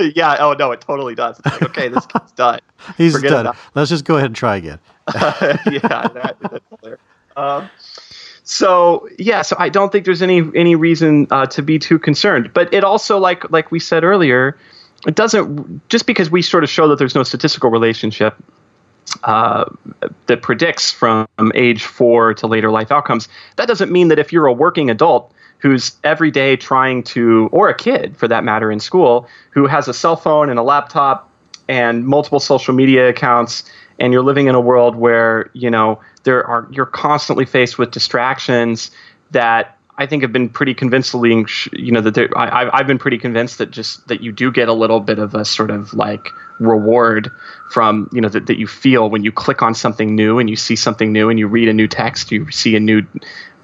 yeah. 0.14 0.36
Oh 0.38 0.54
no, 0.56 0.70
it 0.70 0.80
totally 0.80 1.16
does. 1.16 1.40
It's 1.40 1.46
like, 1.46 1.62
okay, 1.62 1.88
this 1.88 2.06
kid's 2.12 2.32
done. 2.32 2.60
He's 2.96 3.14
Forget 3.14 3.30
done. 3.30 3.56
Let's 3.74 3.90
just 3.90 4.04
go 4.04 4.14
ahead 4.14 4.26
and 4.26 4.36
try 4.36 4.56
again. 4.56 4.78
yeah, 5.14 5.58
that, 5.66 6.36
that's 6.40 6.64
clear. 6.80 6.98
Um, 7.36 7.68
so 8.44 9.08
yeah, 9.18 9.42
so 9.42 9.56
I 9.58 9.68
don't 9.70 9.90
think 9.90 10.04
there's 10.04 10.22
any 10.22 10.48
any 10.54 10.76
reason 10.76 11.26
uh, 11.32 11.46
to 11.46 11.62
be 11.62 11.80
too 11.80 11.98
concerned. 11.98 12.52
But 12.54 12.72
it 12.72 12.84
also, 12.84 13.18
like 13.18 13.50
like 13.50 13.72
we 13.72 13.80
said 13.80 14.04
earlier, 14.04 14.56
it 15.06 15.14
doesn't 15.14 15.88
just 15.88 16.06
because 16.06 16.30
we 16.30 16.42
sort 16.42 16.64
of 16.64 16.70
show 16.70 16.88
that 16.88 16.98
there's 16.98 17.14
no 17.14 17.22
statistical 17.22 17.70
relationship 17.70 18.36
uh, 19.24 19.64
that 20.26 20.42
predicts 20.42 20.90
from 20.90 21.26
age 21.54 21.84
four 21.84 22.34
to 22.34 22.46
later 22.46 22.70
life 22.70 22.90
outcomes. 22.90 23.28
That 23.56 23.68
doesn't 23.68 23.90
mean 23.90 24.08
that 24.08 24.18
if 24.18 24.32
you're 24.32 24.46
a 24.46 24.52
working 24.52 24.90
adult 24.90 25.32
who's 25.58 25.96
every 26.04 26.30
day 26.30 26.56
trying 26.56 27.02
to, 27.02 27.48
or 27.52 27.68
a 27.68 27.74
kid 27.74 28.16
for 28.16 28.28
that 28.28 28.44
matter 28.44 28.70
in 28.70 28.80
school, 28.80 29.26
who 29.50 29.66
has 29.66 29.88
a 29.88 29.94
cell 29.94 30.16
phone 30.16 30.50
and 30.50 30.58
a 30.58 30.62
laptop 30.62 31.30
and 31.68 32.06
multiple 32.06 32.40
social 32.40 32.74
media 32.74 33.08
accounts, 33.08 33.64
and 33.98 34.12
you're 34.12 34.22
living 34.22 34.46
in 34.46 34.54
a 34.54 34.60
world 34.60 34.96
where 34.96 35.50
you 35.54 35.70
know 35.70 36.00
there 36.24 36.46
are 36.46 36.68
you're 36.70 36.86
constantly 36.86 37.46
faced 37.46 37.78
with 37.78 37.90
distractions 37.90 38.90
that 39.30 39.78
I 39.98 40.06
think 40.06 40.22
have 40.22 40.32
been 40.32 40.48
pretty 40.48 40.74
convincingly, 40.74 41.44
you 41.72 41.90
know, 41.90 42.02
that 42.02 42.18
I, 42.36 42.68
I've 42.72 42.86
been 42.86 42.98
pretty 42.98 43.18
convinced 43.18 43.58
that 43.58 43.70
just 43.70 44.06
that 44.08 44.20
you 44.22 44.30
do 44.30 44.52
get 44.52 44.68
a 44.68 44.74
little 44.74 45.00
bit 45.00 45.18
of 45.18 45.34
a 45.34 45.44
sort 45.44 45.70
of 45.70 45.94
like 45.94 46.28
reward 46.58 47.32
from, 47.70 48.10
you 48.12 48.20
know, 48.20 48.28
that, 48.28 48.46
that 48.46 48.58
you 48.58 48.66
feel 48.66 49.08
when 49.08 49.24
you 49.24 49.32
click 49.32 49.62
on 49.62 49.74
something 49.74 50.14
new 50.14 50.38
and 50.38 50.50
you 50.50 50.56
see 50.56 50.76
something 50.76 51.12
new 51.12 51.30
and 51.30 51.38
you 51.38 51.48
read 51.48 51.68
a 51.68 51.72
new 51.72 51.88
text, 51.88 52.30
you 52.30 52.50
see 52.50 52.76
a 52.76 52.80
new 52.80 53.06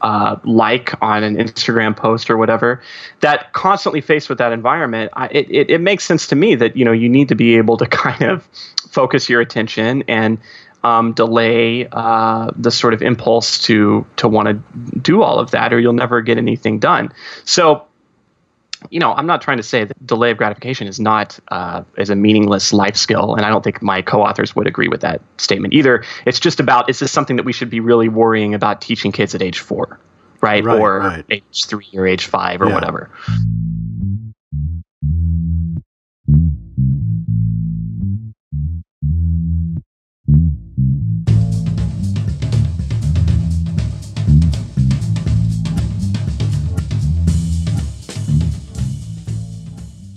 uh, 0.01 0.37
like 0.45 1.01
on 1.03 1.23
an 1.23 1.37
Instagram 1.37 1.97
post 1.97 2.31
or 2.31 2.37
whatever. 2.37 2.83
That 3.21 3.53
constantly 3.53 4.01
faced 4.01 4.29
with 4.29 4.39
that 4.39 4.53
environment, 4.53 5.13
I, 5.15 5.29
it, 5.29 5.51
it, 5.51 5.71
it 5.71 5.81
makes 5.81 6.05
sense 6.05 6.27
to 6.29 6.37
me 6.37 6.55
that, 6.57 6.77
you 6.77 6.85
know, 6.85 6.93
you 6.93 7.09
need 7.09 7.29
to 7.29 7.35
be 7.35 7.57
able 7.57 7.77
to 7.77 7.87
kind 7.87 8.23
of 8.23 8.49
focus 8.91 9.29
your 9.29 9.41
attention 9.41 10.03
and 10.09 10.39
um, 10.85 11.13
delay 11.13 11.87
uh, 11.93 12.51
the 12.57 12.71
sort 12.71 12.95
of 12.95 13.03
impulse 13.03 13.59
to 13.65 14.07
to 14.17 14.29
want 14.29 14.49
to 14.49 14.55
do 14.99 15.23
all 15.23 15.39
of 15.39 15.51
that, 15.53 15.73
or 15.73 15.81
you'll 15.81 15.93
never 15.93 16.21
get 16.21 16.39
anything 16.39 16.79
done. 16.79 17.13
So 17.45 17.87
you 18.91 18.99
know, 18.99 19.13
I'm 19.13 19.27
not 19.27 19.41
trying 19.41 19.59
to 19.59 19.63
say 19.63 19.85
that 19.85 20.07
delay 20.07 20.33
of 20.33 20.39
gratification 20.39 20.87
is 20.89 20.99
not 20.99 21.39
uh, 21.49 21.85
is 21.99 22.11
a 22.11 22.17
meaningless 22.17 22.73
life 22.73 22.97
skill, 22.97 23.35
and 23.35 23.47
I 23.47 23.49
don't 23.49 23.63
think 23.63 23.81
my 23.81 24.03
co-authors 24.03 24.57
would 24.57 24.67
agree 24.67 24.89
with 24.89 25.01
that 25.03 25.21
statement 25.39 25.73
either. 25.73 26.05
It's 26.27 26.41
just 26.41 26.59
about 26.59 26.91
is 26.91 26.99
this 26.99 27.13
something 27.13 27.37
that 27.37 27.45
we 27.45 27.53
should 27.53 27.71
be 27.71 27.81
really 27.81 28.09
worrying 28.09 28.55
about 28.55 28.81
teaching 28.81 29.13
kids 29.13 29.35
at 29.35 29.43
age 29.43 29.61
four, 29.61 30.01
right, 30.41 30.65
Right, 30.65 30.81
or 30.81 30.99
right. 30.99 31.25
age 31.31 31.67
three 31.67 31.89
or 31.95 32.07
age 32.07 32.27
five 32.27 32.61
or 32.61 32.67
Yeah. 32.69 32.75
whatever. 32.75 33.11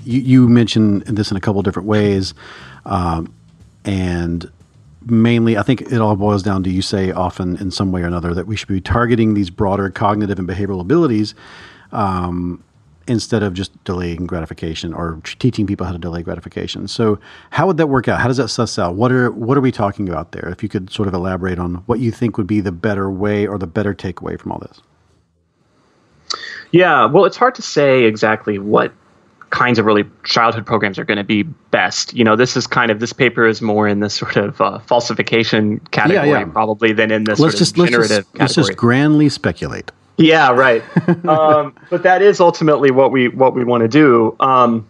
You, 0.06 0.22
you 0.22 0.49
mentioned 0.49 1.03
this 1.03 1.32
in 1.32 1.38
a 1.38 1.41
couple 1.41 1.62
different 1.62 1.88
ways, 1.88 2.34
um, 2.86 3.34
and 3.84 4.49
mainly, 5.06 5.58
I 5.58 5.64
think 5.64 5.82
it 5.82 5.99
all 6.01 6.16
boils 6.16 6.43
down 6.43 6.64
to 6.64 6.70
you 6.70 6.82
say 6.82 7.12
often 7.12 7.58
in 7.58 7.72
some 7.72 7.91
way 7.91 8.01
or 8.01 8.08
another 8.08 8.34
that 8.34 8.47
we 8.47 8.56
should 8.56 8.68
be 8.68 8.82
targeting 8.82 9.34
these 9.34 9.49
broader 9.49 9.89
cognitive 9.89 10.39
and 10.39 10.47
behavioral 10.47 10.82
abilities 10.82 11.36
um, 11.91 12.64
instead 13.08 13.43
of 13.43 13.53
just 13.53 13.84
delaying 13.84 14.26
gratification 14.26 14.93
or 14.93 15.22
teaching 15.39 15.68
people 15.68 15.86
how 15.86 15.91
to 15.91 15.99
delay 15.99 16.24
gratification. 16.24 16.88
So, 16.88 17.20
how 17.51 17.68
would 17.68 17.78
that 17.78 17.88
work 17.88 18.08
out? 18.08 18.20
How 18.20 18.28
does 18.28 18.38
that 18.38 18.49
suss 18.49 18.80
out? 18.80 18.95
What 18.95 19.12
are 19.12 19.32
what 19.32 19.58
are 19.58 19.62
we 19.62 19.72
talking 19.72 20.10
about 20.10 20.32
there? 20.32 20.49
If 20.49 20.64
you 20.64 20.70
could 20.70 20.91
sort 20.91 21.08
of 21.08 21.14
elaborate 21.14 21.60
on 21.60 21.76
what 21.86 21.99
you 21.99 22.12
think 22.12 22.38
would 22.38 22.47
be 22.47 22.62
the 22.62 22.72
better 22.72 23.10
way 23.10 23.45
or 23.45 23.58
the 23.58 23.68
better 23.68 23.93
takeaway 23.93 24.39
from 24.39 24.51
all 24.51 24.60
this. 24.60 24.82
Yeah, 26.72 27.06
well, 27.06 27.26
it's 27.26 27.38
hard 27.38 27.56
to 27.56 27.62
say 27.62 28.03
exactly 28.03 28.60
what 28.60 28.91
kinds 29.56 29.80
of 29.80 29.88
early 29.88 30.03
childhood 30.26 30.66
programs 30.66 30.99
are 30.99 31.06
going 31.06 31.18
to 31.18 31.24
be 31.24 31.43
best. 31.43 32.14
You 32.14 32.26
know, 32.26 32.36
this 32.36 32.58
is 32.58 32.68
kind 32.68 32.91
of 32.91 32.99
this 32.99 33.14
paper 33.14 33.47
is 33.47 33.62
more 33.62 33.88
in 33.88 34.01
the 34.01 34.10
sort 34.10 34.36
of 34.36 34.60
uh, 34.60 34.80
falsification 34.80 35.80
category 35.91 36.30
yeah. 36.30 36.45
probably 36.45 36.91
than 36.91 37.10
in 37.10 37.24
the 37.24 37.32
let's 37.32 37.39
sort 37.39 37.53
of 37.53 37.60
just 37.60 37.78
let's 37.78 37.91
generative 37.91 38.26
just, 38.26 38.39
let's 38.39 38.56
just 38.56 38.76
grandly 38.76 39.30
speculate. 39.30 39.91
Yeah, 40.18 40.51
right. 40.51 40.84
um, 41.26 41.74
but 41.89 42.03
that 42.03 42.22
is 42.22 42.39
ultimately 42.39 42.91
what 42.91 43.12
we 43.12 43.30
what 43.30 43.56
we 43.56 43.64
want 43.64 43.82
to 43.82 43.88
do. 43.88 44.36
Um, 44.41 44.88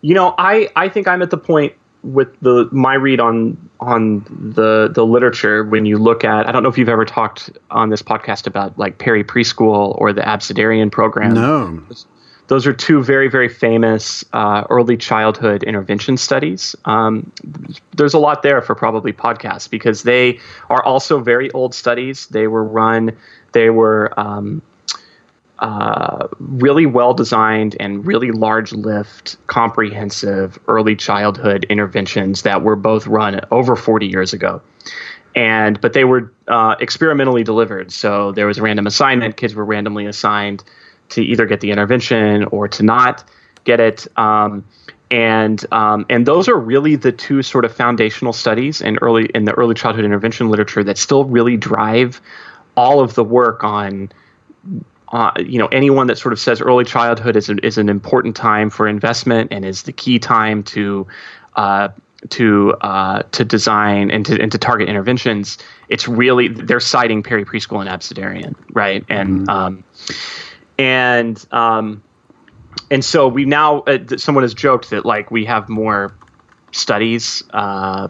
you 0.00 0.14
know, 0.14 0.34
I 0.38 0.68
I 0.74 0.88
think 0.88 1.06
I'm 1.06 1.22
at 1.22 1.30
the 1.30 1.38
point 1.38 1.72
with 2.02 2.36
the 2.40 2.68
my 2.72 2.94
read 2.94 3.20
on 3.20 3.70
on 3.78 4.24
the 4.54 4.90
the 4.92 5.06
literature 5.06 5.64
when 5.64 5.86
you 5.86 5.98
look 5.98 6.24
at 6.24 6.48
I 6.48 6.52
don't 6.52 6.64
know 6.64 6.68
if 6.68 6.76
you've 6.76 6.88
ever 6.88 7.04
talked 7.04 7.50
on 7.70 7.90
this 7.90 8.02
podcast 8.02 8.48
about 8.48 8.76
like 8.76 8.98
Perry 8.98 9.22
Preschool 9.22 9.96
or 10.00 10.12
the 10.12 10.22
Abecedarian 10.22 10.90
program. 10.90 11.34
No. 11.34 11.86
Those 12.52 12.66
are 12.66 12.74
two 12.74 13.02
very, 13.02 13.30
very 13.30 13.48
famous 13.48 14.26
uh, 14.34 14.64
early 14.68 14.98
childhood 14.98 15.62
intervention 15.62 16.18
studies. 16.18 16.76
Um, 16.84 17.32
there's 17.96 18.12
a 18.12 18.18
lot 18.18 18.42
there 18.42 18.60
for 18.60 18.74
probably 18.74 19.10
podcasts 19.10 19.70
because 19.70 20.02
they 20.02 20.38
are 20.68 20.84
also 20.84 21.18
very 21.18 21.50
old 21.52 21.74
studies. 21.74 22.26
They 22.26 22.48
were 22.48 22.62
run, 22.62 23.16
they 23.52 23.70
were 23.70 24.12
um, 24.20 24.60
uh, 25.60 26.28
really 26.40 26.84
well 26.84 27.14
designed 27.14 27.74
and 27.80 28.06
really 28.06 28.32
large 28.32 28.74
lift, 28.74 29.38
comprehensive 29.46 30.58
early 30.68 30.94
childhood 30.94 31.64
interventions 31.70 32.42
that 32.42 32.62
were 32.62 32.76
both 32.76 33.06
run 33.06 33.40
over 33.50 33.76
40 33.76 34.08
years 34.08 34.34
ago. 34.34 34.60
And 35.34 35.80
but 35.80 35.94
they 35.94 36.04
were 36.04 36.30
uh, 36.48 36.76
experimentally 36.80 37.44
delivered. 37.44 37.90
So 37.92 38.32
there 38.32 38.46
was 38.46 38.58
a 38.58 38.62
random 38.62 38.86
assignment. 38.86 39.38
Kids 39.38 39.54
were 39.54 39.64
randomly 39.64 40.04
assigned 40.04 40.62
to 41.12 41.22
either 41.22 41.46
get 41.46 41.60
the 41.60 41.70
intervention 41.70 42.44
or 42.46 42.68
to 42.68 42.82
not 42.82 43.24
get 43.64 43.80
it. 43.80 44.06
Um, 44.18 44.64
and 45.10 45.64
um, 45.72 46.06
and 46.08 46.26
those 46.26 46.48
are 46.48 46.56
really 46.56 46.96
the 46.96 47.12
two 47.12 47.42
sort 47.42 47.64
of 47.64 47.74
foundational 47.74 48.32
studies 48.32 48.80
in 48.80 48.98
early 48.98 49.26
in 49.34 49.44
the 49.44 49.52
early 49.52 49.74
childhood 49.74 50.04
intervention 50.04 50.48
literature 50.48 50.82
that 50.84 50.96
still 50.96 51.24
really 51.26 51.56
drive 51.56 52.20
all 52.76 53.00
of 53.00 53.14
the 53.14 53.22
work 53.22 53.62
on 53.62 54.10
uh, 55.08 55.30
you 55.38 55.58
know 55.58 55.66
anyone 55.66 56.06
that 56.06 56.16
sort 56.16 56.32
of 56.32 56.40
says 56.40 56.62
early 56.62 56.84
childhood 56.84 57.36
is, 57.36 57.50
a, 57.50 57.64
is 57.64 57.76
an 57.76 57.90
important 57.90 58.34
time 58.34 58.70
for 58.70 58.88
investment 58.88 59.52
and 59.52 59.66
is 59.66 59.82
the 59.82 59.92
key 59.92 60.18
time 60.18 60.62
to 60.62 61.06
uh, 61.56 61.88
to 62.30 62.72
uh, 62.80 63.22
to 63.32 63.44
design 63.44 64.10
and 64.10 64.24
to 64.24 64.40
and 64.40 64.50
to 64.50 64.58
target 64.58 64.88
interventions. 64.88 65.58
It's 65.90 66.08
really 66.08 66.48
they're 66.48 66.80
citing 66.80 67.22
Perry 67.22 67.44
Preschool 67.44 67.80
and 67.80 67.90
Abecedarian, 67.90 68.54
right? 68.72 69.04
And 69.10 69.48
um, 69.50 69.84
and 70.82 71.46
um, 71.52 72.02
and 72.90 73.04
so 73.04 73.28
we 73.28 73.44
now 73.44 73.82
uh, 73.82 74.16
someone 74.16 74.42
has 74.42 74.52
joked 74.52 74.90
that 74.90 75.06
like 75.06 75.30
we 75.30 75.44
have 75.44 75.68
more 75.68 76.12
studies 76.72 77.44
uh, 77.50 78.08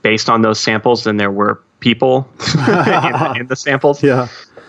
based 0.00 0.30
on 0.30 0.40
those 0.40 0.58
samples 0.58 1.04
than 1.04 1.18
there 1.18 1.30
were 1.30 1.62
people 1.80 2.26
in, 2.56 3.40
in 3.40 3.46
the 3.46 3.56
samples. 3.56 4.02
Yeah. 4.02 4.28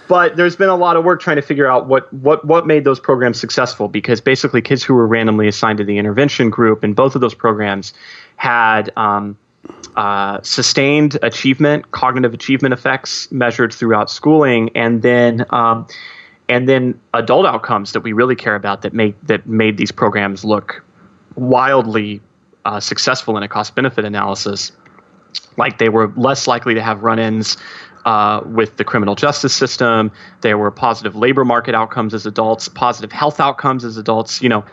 But 0.09 0.35
there's 0.35 0.57
been 0.57 0.69
a 0.69 0.75
lot 0.75 0.97
of 0.97 1.05
work 1.05 1.21
trying 1.21 1.37
to 1.37 1.41
figure 1.41 1.65
out 1.65 1.87
what 1.87 2.11
what 2.13 2.43
what 2.45 2.67
made 2.67 2.83
those 2.83 2.99
programs 2.99 3.39
successful 3.39 3.87
because 3.87 4.19
basically 4.19 4.61
kids 4.61 4.83
who 4.83 4.93
were 4.93 5.07
randomly 5.07 5.47
assigned 5.47 5.77
to 5.77 5.85
the 5.85 5.97
intervention 5.97 6.49
group 6.49 6.83
in 6.83 6.93
both 6.93 7.15
of 7.15 7.21
those 7.21 7.33
programs 7.33 7.93
had 8.35 8.91
um, 8.97 9.37
uh, 9.95 10.41
sustained 10.41 11.17
achievement, 11.21 11.91
cognitive 11.91 12.33
achievement 12.33 12.73
effects 12.73 13.31
measured 13.31 13.73
throughout 13.73 14.11
schooling, 14.11 14.69
and 14.75 15.01
then 15.01 15.45
um, 15.51 15.87
and 16.47 16.69
then 16.69 16.99
adult 17.13 17.45
outcomes 17.45 17.91
that 17.93 18.01
we 18.01 18.13
really 18.13 18.35
care 18.35 18.55
about 18.55 18.81
that 18.81 18.93
made 18.93 19.15
that 19.23 19.47
made 19.47 19.77
these 19.77 19.91
programs 19.91 20.45
look 20.45 20.83
wildly 21.35 22.21
uh, 22.65 22.79
successful 22.79 23.37
in 23.37 23.43
a 23.43 23.47
cost 23.47 23.75
benefit 23.75 24.05
analysis. 24.05 24.71
Like 25.57 25.79
they 25.79 25.89
were 25.89 26.13
less 26.15 26.47
likely 26.47 26.73
to 26.73 26.81
have 26.81 27.03
run-ins 27.03 27.57
uh, 28.05 28.41
with 28.45 28.77
the 28.77 28.83
criminal 28.83 29.15
justice 29.15 29.53
system. 29.53 30.11
There 30.41 30.57
were 30.57 30.71
positive 30.71 31.15
labor 31.15 31.43
market 31.43 31.75
outcomes 31.75 32.13
as 32.13 32.25
adults, 32.25 32.67
positive 32.67 33.11
health 33.11 33.39
outcomes 33.39 33.83
as 33.83 33.97
adults. 33.97 34.41
You 34.41 34.49
know, 34.49 34.65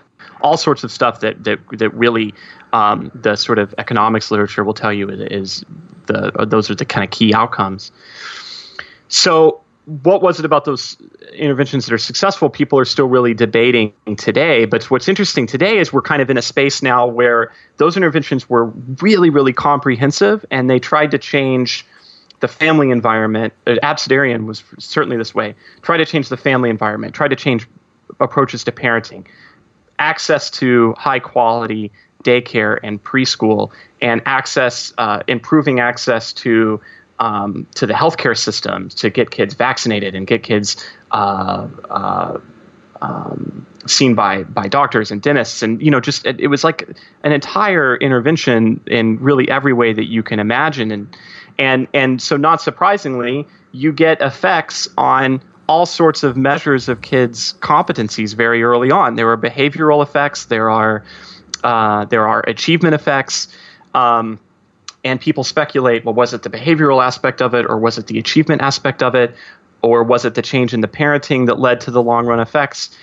all 0.43 0.57
sorts 0.57 0.85
of 0.85 0.93
stuff 0.93 1.21
that 1.21 1.43
that 1.45 1.59
that 1.79 1.91
really 1.95 2.35
um, 2.73 3.11
the 3.15 3.37
sort 3.37 3.59
of 3.59 3.75
economics 3.79 4.31
literature 4.31 4.65
will 4.65 4.75
tell 4.75 4.93
you 4.93 5.09
is 5.09 5.65
the 6.07 6.31
those 6.47 6.71
are 6.71 6.75
the 6.75 6.85
kind 6.85 7.05
of 7.05 7.11
key 7.11 7.33
outcomes. 7.35 7.91
So 9.09 9.62
what 9.87 10.23
was 10.23 10.39
it 10.39 10.45
about 10.45 10.65
those 10.65 10.97
interventions 11.33 11.87
that 11.87 11.95
are 11.95 11.99
successful? 11.99 12.49
People 12.49 12.79
are 12.79 12.85
still 12.85 13.09
really 13.09 13.35
debating 13.35 13.93
today. 14.17 14.65
But 14.65 14.91
what's 14.91 15.09
interesting 15.09 15.47
today 15.47 15.79
is 15.79 15.93
we're 15.93 16.03
kind 16.03 16.23
of 16.23 16.31
in 16.31 16.39
a 16.39 16.43
space 16.43 16.83
now 16.83 17.07
where 17.07 17.53
those 17.79 17.97
interventions 17.97 18.49
were 18.49 18.67
really, 19.01 19.29
really 19.29 19.53
comprehensive 19.53 20.45
and 20.51 20.71
they 20.71 20.79
tried 20.79 21.11
to 21.11 21.19
change 21.19 21.85
the 22.41 22.49
family 22.49 22.91
environment. 22.91 23.53
Uh, 23.67 23.75
Abecedarian 23.83 24.47
was 24.47 24.63
certainly 24.79 25.17
this 25.17 25.35
way. 25.35 25.55
Try 25.83 25.97
to 25.97 26.07
change 26.07 26.29
the 26.29 26.37
family 26.37 26.71
environment, 26.71 27.15
try 27.15 27.29
to 27.29 27.37
change 27.37 27.67
approaches 28.21 28.65
to 28.65 28.73
parenting, 28.73 29.27
access 29.99 30.51
to 30.51 30.95
high 30.99 31.21
quality 31.21 31.91
daycare 32.25 32.79
and 32.83 33.03
preschool, 33.03 33.73
and 34.01 34.23
access, 34.27 34.93
uh, 34.99 35.23
improving 35.27 35.81
access 35.81 36.33
to 36.33 36.81
um, 37.19 37.67
to 37.75 37.87
the 37.87 37.95
healthcare 37.95 38.37
system 38.37 38.89
to 38.91 39.11
get 39.11 39.31
kids 39.31 39.55
vaccinated 39.55 40.15
and 40.15 40.27
get 40.27 40.43
kids 40.43 40.85
uh, 41.13 41.69
uh, 41.91 42.41
um, 43.01 43.67
seen 43.87 44.15
by 44.15 44.45
by 44.45 44.69
doctors 44.69 45.11
and 45.11 45.21
dentists, 45.23 45.63
and 45.63 45.83
you 45.83 45.91
know, 45.91 46.01
just 46.01 46.25
it, 46.25 46.41
it 46.41 46.47
was 46.47 46.65
like 46.65 46.89
an 47.25 47.33
entire 47.33 47.97
intervention 47.97 48.81
in 48.87 49.19
really 49.19 49.49
every 49.49 49.73
way 49.73 49.93
that 49.93 50.07
you 50.07 50.23
can 50.23 50.39
imagine, 50.39 50.91
and 50.91 51.17
and 51.59 51.89
and 51.93 52.23
so 52.23 52.37
not 52.37 52.63
surprisingly, 52.63 53.47
you 53.73 53.93
get 53.93 54.21
effects 54.21 54.89
on 54.97 55.43
all 55.69 55.87
sorts 55.87 56.23
of 56.23 56.37
measures 56.37 56.89
of 56.89 57.03
kids' 57.03 57.55
competencies 57.55 58.35
very 58.35 58.63
early 58.63 58.91
on. 58.91 59.17
There 59.17 59.31
are 59.31 59.37
behavioral 59.37 60.03
effects. 60.03 60.47
There 60.47 60.71
are 60.71 61.05
uh, 61.65 62.05
there 62.07 62.27
are 62.27 62.41
achievement 62.47 62.95
effects. 62.95 63.49
Um, 63.95 64.39
and 65.05 65.21
people 65.21 65.45
speculate 65.45 66.05
well 66.05 66.15
was 66.15 66.33
it 66.35 66.43
the 66.43 66.51
behavioral 66.51 67.03
aspect 67.05 67.41
of 67.43 67.55
it 67.55 67.67
or 67.67 67.79
was 67.79 67.99
it 67.99 68.07
the 68.07 68.19
achievement 68.19 68.63
aspect 68.63 69.03
of 69.03 69.15
it 69.15 69.35
or 69.83 70.03
was 70.03 70.25
it 70.25 70.35
the 70.35 70.43
change 70.43 70.73
in 70.73 70.81
the 70.81 70.89
parenting 70.89 71.47
that 71.47 71.59
led 71.59 71.81
to 71.81 71.91
the 71.91 72.03
long 72.03 72.27
run 72.27 72.41
effects 72.41 72.97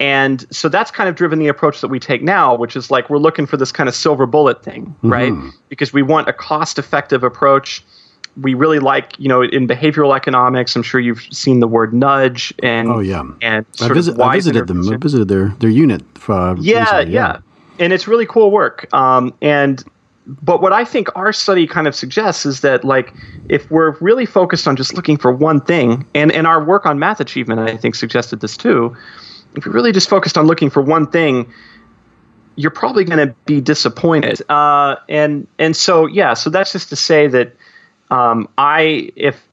and 0.00 0.44
so 0.52 0.68
that's 0.68 0.90
kind 0.90 1.08
of 1.08 1.14
driven 1.14 1.38
the 1.38 1.46
approach 1.46 1.80
that 1.80 1.88
we 1.88 2.00
take 2.00 2.22
now 2.22 2.54
which 2.54 2.74
is 2.76 2.90
like 2.90 3.08
we're 3.08 3.18
looking 3.18 3.46
for 3.46 3.56
this 3.56 3.70
kind 3.70 3.88
of 3.88 3.94
silver 3.94 4.26
bullet 4.26 4.62
thing 4.64 4.94
right 5.02 5.32
Mhm. 5.32 5.50
because 5.68 5.92
we 5.92 6.02
want 6.02 6.28
a 6.28 6.32
cost 6.32 6.78
effective 6.78 7.22
approach 7.22 7.84
we 8.40 8.54
really 8.54 8.80
like 8.80 9.12
you 9.20 9.28
know 9.28 9.42
in 9.42 9.68
behavioral 9.68 10.16
economics 10.16 10.74
i'm 10.74 10.82
sure 10.82 11.00
you've 11.00 11.22
seen 11.30 11.60
the 11.60 11.68
word 11.68 11.94
nudge 11.94 12.52
and 12.64 12.88
Oh 12.88 12.98
yeah. 12.98 13.22
and 13.40 13.64
I, 13.80 13.88
visit, 13.92 14.18
I 14.18 14.34
visited 14.34 14.66
them. 14.66 14.92
I 14.92 14.96
visited 14.96 15.28
their 15.28 15.50
their 15.60 15.70
unit. 15.70 16.02
Uh, 16.28 16.56
yeah, 16.58 16.80
recently, 16.80 17.14
yeah, 17.14 17.38
and 17.78 17.92
it's 17.92 18.08
really 18.08 18.26
cool 18.26 18.50
work. 18.50 18.92
Um, 18.92 19.32
and 19.42 19.84
but 20.26 20.62
what 20.62 20.72
I 20.72 20.84
think 20.84 21.08
our 21.14 21.32
study 21.32 21.66
kind 21.66 21.86
of 21.86 21.94
suggests 21.94 22.46
is 22.46 22.60
that 22.60 22.84
like 22.84 23.14
if 23.48 23.70
we're 23.70 23.92
really 24.00 24.26
focused 24.26 24.66
on 24.66 24.76
just 24.76 24.94
looking 24.94 25.16
for 25.16 25.32
one 25.32 25.60
thing, 25.60 26.06
and 26.14 26.32
and 26.32 26.46
our 26.46 26.64
work 26.64 26.86
on 26.86 26.98
math 26.98 27.20
achievement, 27.20 27.60
I 27.60 27.76
think 27.76 27.94
suggested 27.94 28.40
this 28.40 28.56
too, 28.56 28.96
if 29.54 29.64
you're 29.64 29.74
really 29.74 29.92
just 29.92 30.08
focused 30.08 30.38
on 30.38 30.46
looking 30.46 30.70
for 30.70 30.80
one 30.80 31.06
thing, 31.06 31.52
you're 32.56 32.70
probably 32.70 33.04
going 33.04 33.26
to 33.26 33.34
be 33.46 33.60
disappointed. 33.60 34.40
Uh, 34.48 34.96
and 35.08 35.46
and 35.58 35.76
so 35.76 36.06
yeah, 36.06 36.34
so 36.34 36.50
that's 36.50 36.72
just 36.72 36.88
to 36.88 36.96
say 36.96 37.26
that 37.28 37.54
um, 38.10 38.48
I 38.56 39.10
if 39.16 39.46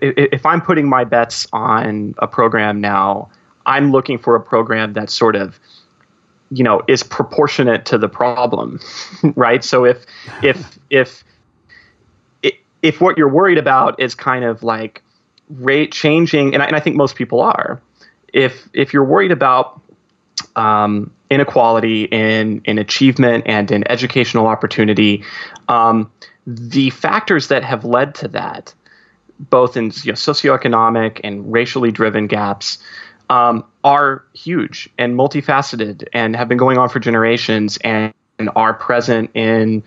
if 0.00 0.46
I'm 0.46 0.62
putting 0.62 0.88
my 0.88 1.04
bets 1.04 1.46
on 1.52 2.14
a 2.18 2.26
program 2.26 2.80
now, 2.80 3.30
I'm 3.66 3.92
looking 3.92 4.16
for 4.16 4.36
a 4.36 4.40
program 4.40 4.94
that 4.94 5.10
sort 5.10 5.36
of 5.36 5.60
you 6.52 6.62
know 6.62 6.82
is 6.88 7.02
proportionate 7.02 7.86
to 7.86 7.98
the 7.98 8.08
problem, 8.08 8.78
right? 9.34 9.64
So 9.64 9.84
if 9.84 10.04
if 10.42 10.78
if 10.90 11.24
if 12.82 13.00
what 13.00 13.16
you're 13.16 13.28
worried 13.28 13.58
about 13.58 13.98
is 14.00 14.14
kind 14.14 14.44
of 14.44 14.62
like 14.62 15.02
rate 15.48 15.92
changing, 15.92 16.54
and 16.54 16.62
I, 16.62 16.66
and 16.66 16.76
I 16.76 16.80
think 16.80 16.96
most 16.96 17.16
people 17.16 17.40
are, 17.40 17.80
if 18.32 18.68
if 18.72 18.92
you're 18.92 19.04
worried 19.04 19.32
about 19.32 19.80
um, 20.56 21.12
inequality 21.30 22.04
in 22.04 22.60
in 22.64 22.78
achievement 22.78 23.44
and 23.46 23.70
in 23.70 23.88
educational 23.90 24.46
opportunity, 24.46 25.24
um, 25.68 26.10
the 26.46 26.90
factors 26.90 27.48
that 27.48 27.64
have 27.64 27.84
led 27.84 28.14
to 28.16 28.28
that, 28.28 28.74
both 29.38 29.76
in 29.76 29.84
you 29.84 30.12
know, 30.12 30.16
socioeconomic 30.16 31.20
and 31.24 31.52
racially 31.52 31.92
driven 31.92 32.26
gaps, 32.26 32.78
um, 33.32 33.64
are 33.82 34.26
huge 34.34 34.90
and 34.98 35.16
multifaceted 35.18 36.06
and 36.12 36.36
have 36.36 36.48
been 36.50 36.58
going 36.58 36.76
on 36.76 36.90
for 36.90 37.00
generations 37.00 37.78
and, 37.78 38.12
and 38.38 38.50
are 38.56 38.74
present 38.74 39.30
in 39.32 39.82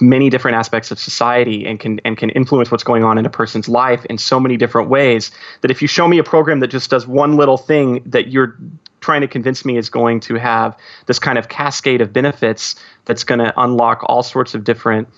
many 0.00 0.28
different 0.28 0.56
aspects 0.56 0.90
of 0.90 0.98
society 0.98 1.64
and 1.64 1.78
can 1.78 2.00
and 2.04 2.16
can 2.18 2.30
influence 2.30 2.72
what's 2.72 2.82
going 2.82 3.04
on 3.04 3.16
in 3.16 3.24
a 3.24 3.30
person's 3.30 3.68
life 3.68 4.04
in 4.06 4.18
so 4.18 4.40
many 4.40 4.56
different 4.56 4.88
ways 4.88 5.30
that 5.60 5.70
if 5.70 5.80
you 5.80 5.86
show 5.86 6.08
me 6.08 6.18
a 6.18 6.24
program 6.24 6.58
that 6.58 6.68
just 6.68 6.90
does 6.90 7.06
one 7.06 7.36
little 7.36 7.56
thing 7.56 8.02
that 8.04 8.28
you're 8.28 8.58
trying 9.00 9.20
to 9.20 9.28
convince 9.28 9.64
me 9.64 9.76
is 9.76 9.88
going 9.88 10.18
to 10.18 10.34
have 10.34 10.76
this 11.06 11.20
kind 11.20 11.38
of 11.38 11.48
cascade 11.48 12.00
of 12.00 12.12
benefits 12.12 12.74
that's 13.04 13.22
going 13.22 13.38
to 13.38 13.52
unlock 13.60 14.02
all 14.06 14.24
sorts 14.24 14.54
of 14.54 14.64
different 14.64 15.08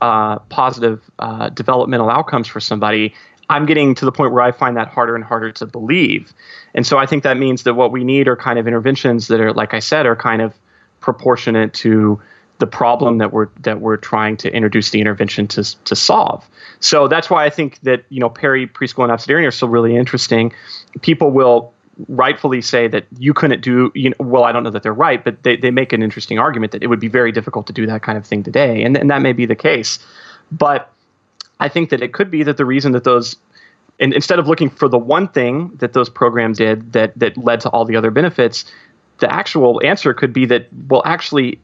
uh, 0.00 0.38
positive 0.50 1.02
uh, 1.18 1.48
developmental 1.50 2.10
outcomes 2.10 2.46
for 2.46 2.60
somebody 2.60 3.12
I'm 3.48 3.66
getting 3.66 3.94
to 3.96 4.04
the 4.04 4.12
point 4.12 4.32
where 4.32 4.42
I 4.42 4.52
find 4.52 4.76
that 4.76 4.88
harder 4.88 5.14
and 5.14 5.24
harder 5.24 5.52
to 5.52 5.66
believe. 5.66 6.32
And 6.74 6.86
so 6.86 6.98
I 6.98 7.06
think 7.06 7.22
that 7.24 7.36
means 7.36 7.64
that 7.64 7.74
what 7.74 7.92
we 7.92 8.04
need 8.04 8.28
are 8.28 8.36
kind 8.36 8.58
of 8.58 8.66
interventions 8.66 9.28
that 9.28 9.40
are, 9.40 9.52
like 9.52 9.74
I 9.74 9.80
said, 9.80 10.06
are 10.06 10.16
kind 10.16 10.42
of 10.42 10.54
proportionate 11.00 11.74
to 11.74 12.20
the 12.58 12.66
problem 12.66 13.18
that 13.18 13.32
we're 13.32 13.48
that 13.60 13.80
we're 13.80 13.96
trying 13.96 14.36
to 14.38 14.54
introduce 14.54 14.90
the 14.90 15.00
intervention 15.00 15.48
to 15.48 15.84
to 15.84 15.96
solve. 15.96 16.48
So 16.80 17.08
that's 17.08 17.28
why 17.28 17.44
I 17.44 17.50
think 17.50 17.80
that 17.80 18.04
you 18.08 18.20
know 18.20 18.30
Perry 18.30 18.66
preschool 18.66 19.04
and 19.04 19.12
Abecedarian 19.12 19.46
are 19.46 19.50
still 19.50 19.68
really 19.68 19.96
interesting. 19.96 20.52
People 21.02 21.30
will 21.30 21.74
rightfully 22.08 22.60
say 22.60 22.88
that 22.88 23.06
you 23.18 23.34
couldn't 23.34 23.60
do 23.60 23.92
you 23.94 24.10
know 24.10 24.16
well 24.18 24.44
I 24.44 24.52
don't 24.52 24.62
know 24.62 24.70
that 24.70 24.82
they're 24.82 24.92
right 24.92 25.22
but 25.22 25.42
they, 25.44 25.56
they 25.56 25.70
make 25.70 25.92
an 25.92 26.02
interesting 26.02 26.40
argument 26.40 26.72
that 26.72 26.82
it 26.82 26.88
would 26.88 26.98
be 26.98 27.06
very 27.06 27.30
difficult 27.30 27.68
to 27.68 27.72
do 27.72 27.86
that 27.86 28.02
kind 28.02 28.18
of 28.18 28.26
thing 28.26 28.42
today 28.42 28.82
and, 28.82 28.96
and 28.96 29.10
that 29.10 29.22
may 29.22 29.32
be 29.32 29.46
the 29.46 29.54
case 29.54 30.04
but 30.50 30.92
I 31.60 31.68
think 31.68 31.90
that 31.90 32.02
it 32.02 32.12
could 32.12 32.30
be 32.30 32.42
that 32.42 32.56
the 32.56 32.64
reason 32.64 32.92
that 32.92 33.04
those 33.04 33.36
and 34.00 34.12
instead 34.12 34.38
of 34.38 34.48
looking 34.48 34.70
for 34.70 34.88
the 34.88 34.98
one 34.98 35.28
thing 35.28 35.68
that 35.76 35.92
those 35.92 36.10
programs 36.10 36.58
did 36.58 36.92
that 36.92 37.16
that 37.18 37.36
led 37.36 37.60
to 37.60 37.70
all 37.70 37.84
the 37.84 37.96
other 37.96 38.10
benefits 38.10 38.64
the 39.18 39.32
actual 39.32 39.80
answer 39.84 40.12
could 40.12 40.32
be 40.32 40.44
that 40.46 40.68
well 40.88 41.02
actually 41.04 41.60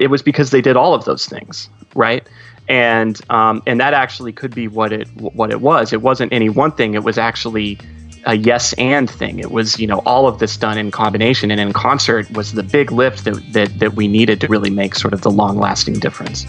it 0.00 0.08
was 0.08 0.22
because 0.22 0.50
they 0.50 0.62
did 0.62 0.76
all 0.76 0.94
of 0.94 1.04
those 1.04 1.26
things, 1.26 1.68
right? 1.94 2.26
And 2.68 3.20
um, 3.30 3.62
and 3.66 3.78
that 3.80 3.94
actually 3.94 4.32
could 4.32 4.54
be 4.54 4.66
what 4.66 4.92
it 4.92 5.08
what 5.16 5.50
it 5.50 5.60
was. 5.60 5.92
It 5.92 6.02
wasn't 6.02 6.32
any 6.32 6.48
one 6.48 6.72
thing. 6.72 6.94
It 6.94 7.04
was 7.04 7.18
actually 7.18 7.78
a 8.24 8.34
yes 8.34 8.72
and 8.74 9.10
thing. 9.10 9.38
It 9.38 9.50
was 9.50 9.78
you 9.78 9.86
know 9.86 9.98
all 10.06 10.26
of 10.26 10.38
this 10.38 10.56
done 10.56 10.78
in 10.78 10.90
combination 10.90 11.50
and 11.50 11.60
in 11.60 11.72
concert 11.72 12.30
was 12.30 12.52
the 12.52 12.62
big 12.62 12.90
lift 12.90 13.24
that 13.24 13.52
that, 13.52 13.78
that 13.78 13.94
we 13.94 14.08
needed 14.08 14.40
to 14.40 14.48
really 14.48 14.70
make 14.70 14.94
sort 14.94 15.12
of 15.12 15.20
the 15.20 15.30
long 15.30 15.58
lasting 15.58 15.98
difference. 15.98 16.46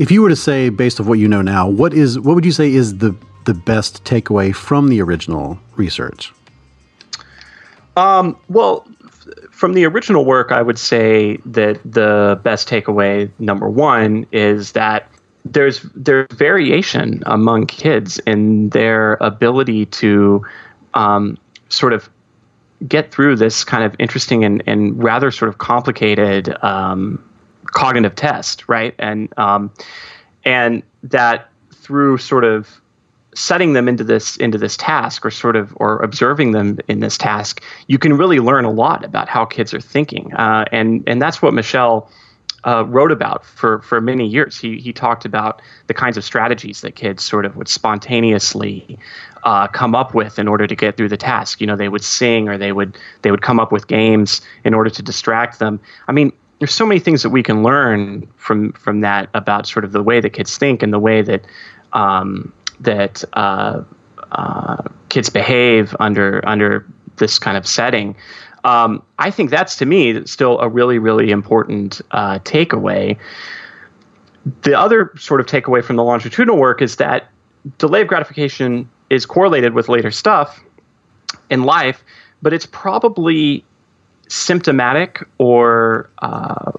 If 0.00 0.10
you 0.10 0.22
were 0.22 0.30
to 0.30 0.36
say, 0.36 0.70
based 0.70 0.98
on 0.98 1.06
what 1.06 1.18
you 1.18 1.28
know 1.28 1.42
now, 1.42 1.68
what 1.68 1.92
is 1.92 2.18
what 2.18 2.34
would 2.34 2.46
you 2.46 2.52
say 2.52 2.72
is 2.72 2.98
the 2.98 3.14
the 3.44 3.52
best 3.52 4.02
takeaway 4.04 4.54
from 4.54 4.88
the 4.88 5.02
original 5.02 5.58
research? 5.76 6.32
Um, 7.98 8.34
well, 8.48 8.88
from 9.50 9.74
the 9.74 9.84
original 9.84 10.24
work, 10.24 10.52
I 10.52 10.62
would 10.62 10.78
say 10.78 11.36
that 11.44 11.82
the 11.84 12.40
best 12.42 12.66
takeaway, 12.66 13.30
number 13.38 13.68
one, 13.68 14.26
is 14.32 14.72
that 14.72 15.06
there's 15.44 15.82
there's 15.94 16.28
variation 16.32 17.22
among 17.26 17.66
kids 17.66 18.18
in 18.20 18.70
their 18.70 19.18
ability 19.20 19.84
to 19.84 20.42
um, 20.94 21.36
sort 21.68 21.92
of 21.92 22.08
get 22.88 23.12
through 23.12 23.36
this 23.36 23.64
kind 23.64 23.84
of 23.84 23.94
interesting 23.98 24.46
and, 24.46 24.62
and 24.66 25.04
rather 25.04 25.30
sort 25.30 25.50
of 25.50 25.58
complicated 25.58 26.56
um, 26.64 27.22
cognitive 27.72 28.14
test, 28.14 28.68
right? 28.68 28.94
And 28.98 29.36
um, 29.38 29.72
and 30.44 30.82
that 31.02 31.50
through 31.72 32.18
sort 32.18 32.44
of 32.44 32.80
setting 33.34 33.74
them 33.74 33.88
into 33.88 34.04
this 34.04 34.36
into 34.36 34.58
this 34.58 34.76
task 34.76 35.24
or 35.24 35.30
sort 35.30 35.56
of 35.56 35.72
or 35.76 36.00
observing 36.02 36.52
them 36.52 36.78
in 36.88 37.00
this 37.00 37.16
task, 37.16 37.62
you 37.86 37.98
can 37.98 38.16
really 38.16 38.40
learn 38.40 38.64
a 38.64 38.70
lot 38.70 39.04
about 39.04 39.28
how 39.28 39.44
kids 39.44 39.72
are 39.72 39.80
thinking. 39.80 40.32
Uh, 40.34 40.64
and 40.72 41.02
and 41.06 41.20
that's 41.20 41.40
what 41.42 41.52
Mischel 41.54 42.08
uh, 42.66 42.84
wrote 42.86 43.12
about 43.12 43.44
for 43.44 43.80
for 43.82 44.00
many 44.00 44.26
years. 44.26 44.58
He 44.58 44.78
he 44.80 44.92
talked 44.92 45.24
about 45.24 45.62
the 45.86 45.94
kinds 45.94 46.16
of 46.16 46.24
strategies 46.24 46.80
that 46.82 46.94
kids 46.94 47.24
sort 47.24 47.46
of 47.46 47.56
would 47.56 47.68
spontaneously 47.68 48.98
uh, 49.44 49.68
come 49.68 49.94
up 49.94 50.14
with 50.14 50.38
in 50.38 50.48
order 50.48 50.66
to 50.66 50.74
get 50.74 50.96
through 50.96 51.08
the 51.08 51.16
task. 51.16 51.60
You 51.60 51.66
know, 51.66 51.76
they 51.76 51.88
would 51.88 52.04
sing 52.04 52.48
or 52.48 52.58
they 52.58 52.72
would 52.72 52.98
they 53.22 53.30
would 53.30 53.42
come 53.42 53.60
up 53.60 53.72
with 53.72 53.86
games 53.86 54.40
in 54.64 54.74
order 54.74 54.90
to 54.90 55.02
distract 55.02 55.58
them. 55.58 55.80
I 56.08 56.12
mean, 56.12 56.32
there's 56.60 56.74
so 56.74 56.86
many 56.86 57.00
things 57.00 57.22
that 57.22 57.30
we 57.30 57.42
can 57.42 57.62
learn 57.62 58.26
from 58.36 58.72
from 58.74 59.00
that 59.00 59.28
about 59.34 59.66
sort 59.66 59.84
of 59.84 59.92
the 59.92 60.02
way 60.02 60.20
that 60.20 60.30
kids 60.30 60.56
think 60.56 60.82
and 60.82 60.92
the 60.92 60.98
way 60.98 61.22
that 61.22 61.44
um, 61.94 62.52
that 62.78 63.24
uh, 63.32 63.82
uh, 64.32 64.82
kids 65.08 65.30
behave 65.30 65.96
under 65.98 66.46
under 66.46 66.86
this 67.16 67.38
kind 67.38 67.56
of 67.56 67.66
setting. 67.66 68.14
Um, 68.62 69.02
I 69.18 69.30
think 69.30 69.50
that's 69.50 69.74
to 69.76 69.86
me 69.86 70.24
still 70.26 70.60
a 70.60 70.68
really 70.68 70.98
really 70.98 71.30
important 71.30 72.02
uh, 72.10 72.38
takeaway. 72.40 73.18
The 74.62 74.78
other 74.78 75.12
sort 75.18 75.40
of 75.40 75.46
takeaway 75.46 75.82
from 75.82 75.96
the 75.96 76.04
longitudinal 76.04 76.58
work 76.58 76.82
is 76.82 76.96
that 76.96 77.30
delay 77.78 78.02
of 78.02 78.08
gratification 78.08 78.88
is 79.08 79.24
correlated 79.24 79.72
with 79.72 79.88
later 79.88 80.10
stuff 80.10 80.62
in 81.48 81.64
life, 81.64 82.04
but 82.42 82.52
it's 82.52 82.66
probably 82.66 83.64
symptomatic 84.30 85.26
or 85.38 86.08
uh, 86.22 86.72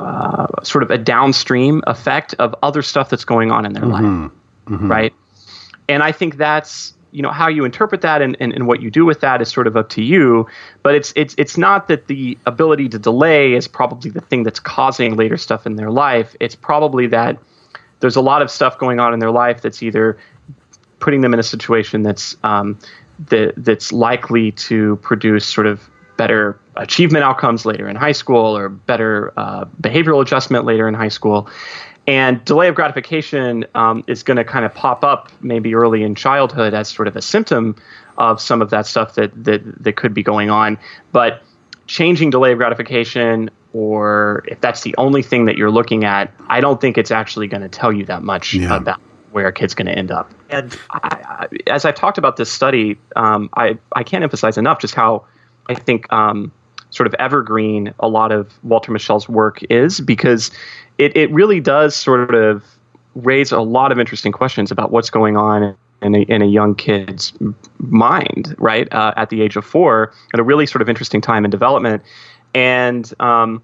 uh, 0.00 0.46
sort 0.62 0.84
of 0.84 0.90
a 0.90 0.98
downstream 0.98 1.82
effect 1.86 2.34
of 2.38 2.54
other 2.62 2.80
stuff 2.82 3.10
that's 3.10 3.24
going 3.24 3.50
on 3.50 3.66
in 3.66 3.72
their 3.72 3.82
Mm-hmm. 3.82 4.28
life, 4.74 4.90
right? 4.90 5.14
And 5.88 6.02
I 6.02 6.12
think 6.12 6.36
that's 6.36 6.94
you 7.10 7.20
know 7.20 7.30
how 7.30 7.48
you 7.48 7.64
interpret 7.64 8.00
that 8.00 8.22
and, 8.22 8.36
and, 8.40 8.52
and 8.52 8.66
what 8.66 8.80
you 8.80 8.90
do 8.90 9.04
with 9.04 9.20
that 9.20 9.42
is 9.42 9.50
sort 9.50 9.66
of 9.66 9.76
up 9.76 9.90
to 9.90 10.02
you. 10.02 10.46
But 10.82 10.94
it's 10.94 11.12
it's 11.16 11.34
it's 11.36 11.58
not 11.58 11.88
that 11.88 12.06
the 12.06 12.38
ability 12.46 12.88
to 12.90 12.98
delay 12.98 13.52
is 13.54 13.68
probably 13.68 14.10
the 14.10 14.20
thing 14.20 14.44
that's 14.44 14.60
causing 14.60 15.16
later 15.16 15.36
stuff 15.36 15.66
in 15.66 15.76
their 15.76 15.90
life. 15.90 16.34
It's 16.40 16.54
probably 16.54 17.08
that 17.08 17.38
there's 18.00 18.16
a 18.16 18.22
lot 18.22 18.42
of 18.42 18.50
stuff 18.50 18.78
going 18.78 19.00
on 19.00 19.12
in 19.12 19.18
their 19.18 19.30
life 19.30 19.60
that's 19.60 19.82
either 19.82 20.18
putting 21.00 21.20
them 21.20 21.34
in 21.34 21.40
a 21.40 21.42
situation 21.42 22.02
that's 22.02 22.36
um, 22.44 22.78
that 23.28 23.54
that's 23.56 23.92
likely 23.92 24.52
to 24.52 24.96
produce 25.02 25.44
sort 25.44 25.66
of 25.66 25.90
better 26.16 26.58
achievement 26.76 27.24
outcomes 27.24 27.66
later 27.66 27.88
in 27.88 27.96
high 27.96 28.12
school 28.12 28.56
or 28.56 28.68
better 28.68 29.32
uh, 29.36 29.64
behavioral 29.80 30.22
adjustment 30.22 30.64
later 30.64 30.88
in 30.88 30.94
high 30.94 31.08
school. 31.08 31.48
And 32.06 32.44
delay 32.44 32.68
of 32.68 32.74
gratification 32.74 33.64
um, 33.74 34.02
is 34.08 34.22
going 34.22 34.36
to 34.36 34.44
kind 34.44 34.64
of 34.64 34.74
pop 34.74 35.04
up 35.04 35.30
maybe 35.40 35.74
early 35.74 36.02
in 36.02 36.14
childhood 36.14 36.74
as 36.74 36.88
sort 36.88 37.06
of 37.06 37.14
a 37.14 37.22
symptom 37.22 37.76
of 38.18 38.40
some 38.40 38.60
of 38.60 38.70
that 38.70 38.86
stuff 38.86 39.14
that, 39.14 39.44
that, 39.44 39.62
that 39.84 39.96
could 39.96 40.12
be 40.12 40.22
going 40.22 40.50
on. 40.50 40.78
But 41.12 41.42
changing 41.86 42.30
delay 42.30 42.52
of 42.52 42.58
gratification, 42.58 43.50
or 43.72 44.42
if 44.48 44.60
that's 44.60 44.82
the 44.82 44.94
only 44.98 45.22
thing 45.22 45.44
that 45.44 45.56
you're 45.56 45.70
looking 45.70 46.04
at, 46.04 46.32
I 46.48 46.60
don't 46.60 46.80
think 46.80 46.98
it's 46.98 47.12
actually 47.12 47.46
going 47.46 47.62
to 47.62 47.68
tell 47.68 47.92
you 47.92 48.04
that 48.06 48.22
much 48.22 48.54
Yeah. 48.54 48.76
about 48.76 49.00
where 49.30 49.46
a 49.46 49.52
kid's 49.52 49.72
going 49.74 49.86
to 49.86 49.96
end 49.96 50.10
up. 50.10 50.30
And 50.50 50.76
I, 50.90 50.98
I, 51.00 51.70
as 51.70 51.84
I've 51.84 51.94
talked 51.94 52.18
about 52.18 52.36
this 52.36 52.52
study, 52.52 52.98
um, 53.16 53.48
I, 53.54 53.78
I 53.92 54.02
can't 54.02 54.24
emphasize 54.24 54.58
enough 54.58 54.80
just 54.80 54.94
how 54.94 55.24
I 55.68 55.74
think 55.74 56.12
um, 56.12 56.50
sort 56.92 57.06
of 57.06 57.14
evergreen 57.14 57.92
a 57.98 58.08
lot 58.08 58.30
of 58.30 58.52
Walter 58.62 58.92
Mischel's 58.92 59.28
work 59.28 59.62
is 59.64 60.00
because 60.00 60.50
it, 60.98 61.16
it 61.16 61.30
really 61.32 61.58
does 61.58 61.96
sort 61.96 62.34
of 62.34 62.64
raise 63.14 63.50
a 63.50 63.60
lot 63.60 63.92
of 63.92 63.98
interesting 63.98 64.32
questions 64.32 64.70
about 64.70 64.92
what's 64.92 65.10
going 65.10 65.36
on 65.36 65.76
in 66.02 66.14
a, 66.14 66.20
in 66.22 66.42
a 66.42 66.46
young 66.46 66.74
kid's 66.74 67.32
mind, 67.78 68.54
right, 68.58 68.92
uh, 68.92 69.14
at 69.16 69.30
the 69.30 69.42
age 69.42 69.56
of 69.56 69.64
four, 69.64 70.12
at 70.34 70.40
a 70.40 70.42
really 70.42 70.66
sort 70.66 70.82
of 70.82 70.88
interesting 70.88 71.20
time 71.20 71.44
in 71.44 71.50
development. 71.50 72.02
And 72.54 73.12
um, 73.20 73.62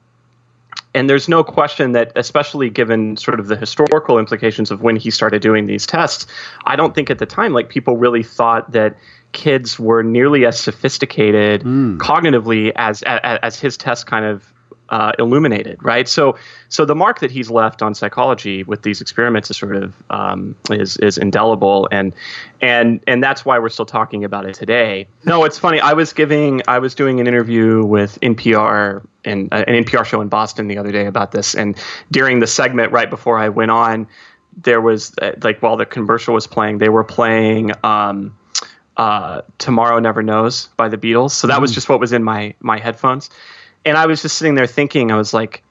and 0.95 1.11
there's 1.11 1.29
no 1.29 1.45
question 1.45 1.93
that, 1.93 2.13
especially 2.17 2.71
given 2.71 3.17
sort 3.17 3.39
of 3.41 3.49
the 3.49 3.57
historical 3.57 4.19
implications 4.19 4.71
of 4.71 4.81
when 4.81 4.97
he 4.97 5.11
started 5.11 5.43
doing 5.43 5.67
these 5.67 5.87
tests, 5.87 6.27
I 6.65 6.77
don't 6.77 6.95
think 6.95 7.11
at 7.11 7.19
the 7.19 7.27
time 7.27 7.53
like 7.53 7.69
people 7.69 7.97
really 7.97 8.23
thought 8.23 8.71
that 8.73 8.97
kids 9.33 9.79
were 9.79 10.03
nearly 10.03 10.47
as 10.47 10.59
sophisticated 10.59 11.63
mm. 11.63 11.99
cognitively 11.99 12.73
as, 12.77 13.03
as, 13.03 13.39
as 13.43 13.61
his 13.61 13.77
tests 13.77 14.05
kind 14.05 14.25
of 14.25 14.53
uh, 14.91 15.13
illuminated, 15.19 15.83
right? 15.83 16.09
So, 16.09 16.39
so 16.69 16.85
the 16.85 16.95
mark 16.95 17.21
that 17.21 17.31
he's 17.31 17.51
left 17.51 17.83
on 17.83 17.95
psychology 17.95 18.63
with 18.63 18.83
these 18.83 19.01
experiments 19.01 19.51
is 19.51 19.57
sort 19.57 19.77
of 19.77 20.03
um, 20.11 20.57
is 20.71 20.97
is 20.99 21.19
indelible, 21.19 21.89
and 21.93 22.15
and 22.61 23.01
and 23.07 23.23
that's 23.23 23.45
why 23.45 23.59
we're 23.59 23.69
still 23.69 23.87
talking 23.87 24.25
about 24.25 24.47
it 24.47 24.55
today. 24.55 25.07
No, 25.25 25.45
it's 25.45 25.59
funny. 25.59 25.81
I 25.81 25.93
was 25.93 26.13
giving, 26.13 26.63
I 26.69 26.79
was 26.79 26.95
doing 26.95 27.21
an 27.21 27.27
interview 27.27 27.85
with 27.85 28.19
NPR 28.21 29.07
and 29.25 29.53
uh, 29.53 29.65
an 29.67 29.85
NPR 29.85 30.05
show 30.05 30.21
in 30.21 30.29
Boston 30.29 30.69
the 30.69 30.79
other 30.79 30.93
day 30.93 31.07
about 31.07 31.33
this, 31.33 31.55
and 31.55 31.79
during 32.11 32.41
the 32.41 32.47
segment 32.47 32.93
right 32.93 33.11
before 33.11 33.39
I 33.39 33.51
went 33.51 33.71
on, 33.71 34.09
there 34.57 34.81
was 34.81 35.15
uh, 35.21 35.33
like 35.43 35.61
while 35.61 35.77
the 35.77 35.87
commercial 35.87 36.35
was 36.35 36.47
playing, 36.47 36.79
they 36.79 36.89
were 36.89 37.05
playing. 37.05 37.73
Um, 37.85 38.38
uh, 38.99 39.43
Tomorrow 39.59 39.99
Never 40.01 40.23
Knows 40.23 40.67
by 40.77 40.89
the 40.89 40.99
Beatles. 40.99 41.31
So 41.31 41.47
that 41.47 41.61
was 41.61 41.71
mm. 41.71 41.75
just 41.75 41.89
what 41.89 42.01
was 42.01 42.13
in 42.13 42.23
my 42.23 42.55
my 42.61 42.79
headphones 42.79 43.31
and 43.85 43.97
I 43.97 44.07
was 44.07 44.23
just 44.23 44.39
sitting 44.39 44.55
there 44.55 44.67
thinking, 44.67 45.11
I 45.11 45.17
was 45.17 45.33
like, 45.33 45.65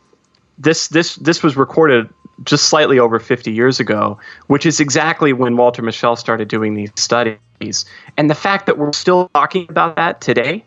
this 0.58 0.88
this 0.88 1.16
this 1.18 1.44
was 1.44 1.56
recorded 1.56 2.10
just 2.44 2.66
slightly 2.66 3.00
over 3.00 3.20
50 3.20 3.52
years 3.52 3.80
ago, 3.80 4.20
which 4.48 4.66
is 4.66 4.80
exactly 4.80 5.34
when 5.34 5.56
Walter 5.58 5.82
Mischel 5.82 6.18
started 6.18 6.48
doing 6.48 6.74
these 6.74 6.92
studies. 6.96 7.86
And 8.16 8.30
the 8.30 8.36
fact 8.36 8.66
that 8.68 8.78
we're 8.78 8.94
still 8.94 9.30
talking 9.34 9.66
about 9.70 9.96
that 9.96 10.22
today, 10.22 10.64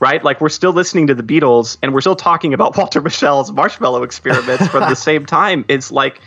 right? 0.00 0.22
Like 0.22 0.40
we're 0.40 0.48
still 0.48 0.72
listening 0.72 1.06
to 1.08 1.14
the 1.14 1.22
Beatles 1.22 1.76
and 1.82 1.92
we're 1.92 2.00
still 2.00 2.16
talking 2.16 2.54
about 2.54 2.76
Walter 2.78 3.00
Mischel's 3.00 3.52
marshmallow 3.52 4.02
experiments 4.02 4.66
from 4.68 4.88
the 4.88 4.94
same 5.10 5.26
time. 5.26 5.64
It's 5.68 5.90
like 5.90 6.20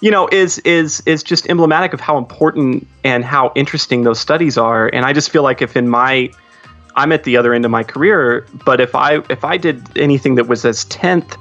you 0.00 0.10
know 0.10 0.28
is 0.32 0.58
is 0.60 1.02
is 1.06 1.22
just 1.22 1.48
emblematic 1.48 1.92
of 1.92 2.00
how 2.00 2.18
important 2.18 2.86
and 3.04 3.24
how 3.24 3.52
interesting 3.54 4.02
those 4.02 4.20
studies 4.20 4.56
are 4.56 4.88
and 4.88 5.04
i 5.04 5.12
just 5.12 5.30
feel 5.30 5.42
like 5.42 5.62
if 5.62 5.76
in 5.76 5.88
my 5.88 6.30
I'm 6.96 7.12
at 7.12 7.24
the 7.24 7.36
other 7.36 7.54
end 7.54 7.64
of 7.64 7.70
my 7.70 7.84
career. 7.84 8.46
But 8.64 8.80
if 8.80 8.94
I 8.94 9.18
if 9.28 9.44
I 9.44 9.56
did 9.58 9.86
anything 9.96 10.34
that 10.36 10.48
was 10.48 10.64
as 10.64 10.84
tenth 10.86 11.36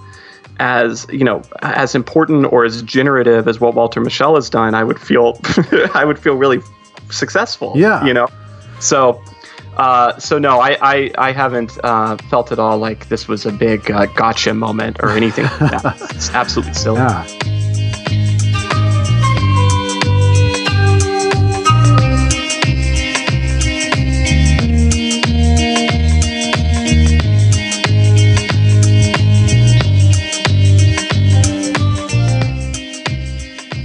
as 0.60 1.06
you 1.12 1.24
know 1.24 1.42
as 1.62 1.96
important 1.96 2.52
or 2.52 2.64
as 2.64 2.82
generative 2.82 3.48
as 3.48 3.60
what 3.60 3.74
Walter 3.74 4.02
Mischel 4.02 4.36
has 4.36 4.50
done, 4.50 4.76
I 4.76 4.84
would 4.84 5.00
feel 5.00 5.40
I 5.94 6.04
would 6.06 6.20
feel 6.20 6.36
really 6.36 6.60
successful. 7.10 7.74
Yeah, 7.76 8.06
you 8.06 8.14
know. 8.14 8.28
So 8.80 9.22
uh, 9.78 10.20
so 10.20 10.38
no, 10.38 10.60
I 10.60 10.78
I, 10.82 11.12
I 11.18 11.32
haven't 11.32 11.78
uh, 11.84 12.18
felt 12.30 12.52
at 12.52 12.60
all 12.60 12.78
like 12.78 13.08
this 13.08 13.28
was 13.28 13.46
a 13.46 13.52
big 13.52 13.90
uh, 13.90 14.08
gotcha 14.08 14.54
moment 14.54 14.98
or 15.02 15.12
anything 15.12 15.46
like 15.46 15.82
that. 15.82 16.02
It's 16.16 16.30
absolutely 16.32 16.74
silly. 16.74 17.00
Yeah. 17.00 17.55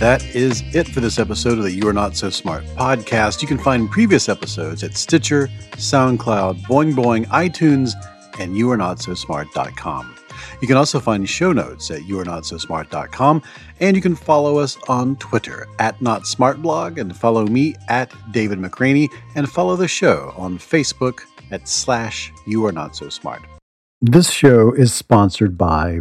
That 0.01 0.25
is 0.35 0.63
it 0.75 0.89
for 0.89 1.01
this 1.01 1.19
episode 1.19 1.59
of 1.59 1.65
the 1.65 1.73
You 1.73 1.87
Are 1.87 1.93
Not 1.93 2.17
So 2.17 2.31
Smart 2.31 2.65
podcast. 2.75 3.43
You 3.43 3.49
can 3.49 3.59
find 3.59 3.91
previous 3.91 4.31
episodes 4.31 4.83
at 4.83 4.97
Stitcher, 4.97 5.49
SoundCloud, 5.73 6.63
Boing 6.63 6.95
Boing, 6.95 7.27
iTunes, 7.27 7.93
and 8.41 8.57
youarenotsosmart.com. 8.57 10.17
You 10.63 10.67
can 10.67 10.79
also 10.79 11.01
find 11.01 11.29
show 11.29 11.53
notes 11.53 11.91
at 11.91 12.01
youarenotsosmart.com, 12.01 13.43
and 13.81 13.95
you 13.95 14.01
can 14.01 14.17
follow 14.17 14.57
us 14.57 14.79
on 14.89 15.17
Twitter 15.17 15.69
at 15.79 15.99
NotSmartBlog, 15.99 16.99
and 16.99 17.15
follow 17.15 17.47
me 17.47 17.75
at 17.89 18.11
David 18.33 18.59
McRaney, 18.59 19.11
and 19.35 19.51
follow 19.51 19.77
the 19.77 19.87
show 19.87 20.33
on 20.35 20.57
Facebook 20.57 21.21
at 21.51 21.69
slash 21.69 22.33
You 22.47 22.65
Are 22.65 22.73
Not 22.73 22.97
So 22.97 23.11
Smart. 23.11 23.43
This 24.01 24.31
show 24.31 24.73
is 24.73 24.95
sponsored 24.95 25.59
by 25.59 26.01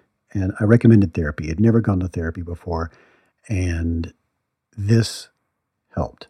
and 0.33 0.53
I 0.59 0.63
recommended 0.63 1.13
therapy. 1.13 1.49
I'd 1.49 1.59
never 1.59 1.81
gone 1.81 1.99
to 1.99 2.07
therapy 2.07 2.41
before, 2.41 2.91
and 3.49 4.13
this 4.77 5.29
helped. 5.95 6.27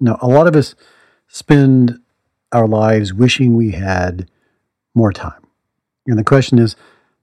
Now, 0.00 0.18
a 0.20 0.28
lot 0.28 0.46
of 0.46 0.56
us 0.56 0.74
spend 1.28 1.98
our 2.52 2.66
lives 2.66 3.12
wishing 3.12 3.56
we 3.56 3.72
had 3.72 4.28
more 4.94 5.12
time. 5.12 5.46
And 6.06 6.18
the 6.18 6.24
question 6.24 6.58
is 6.58 6.76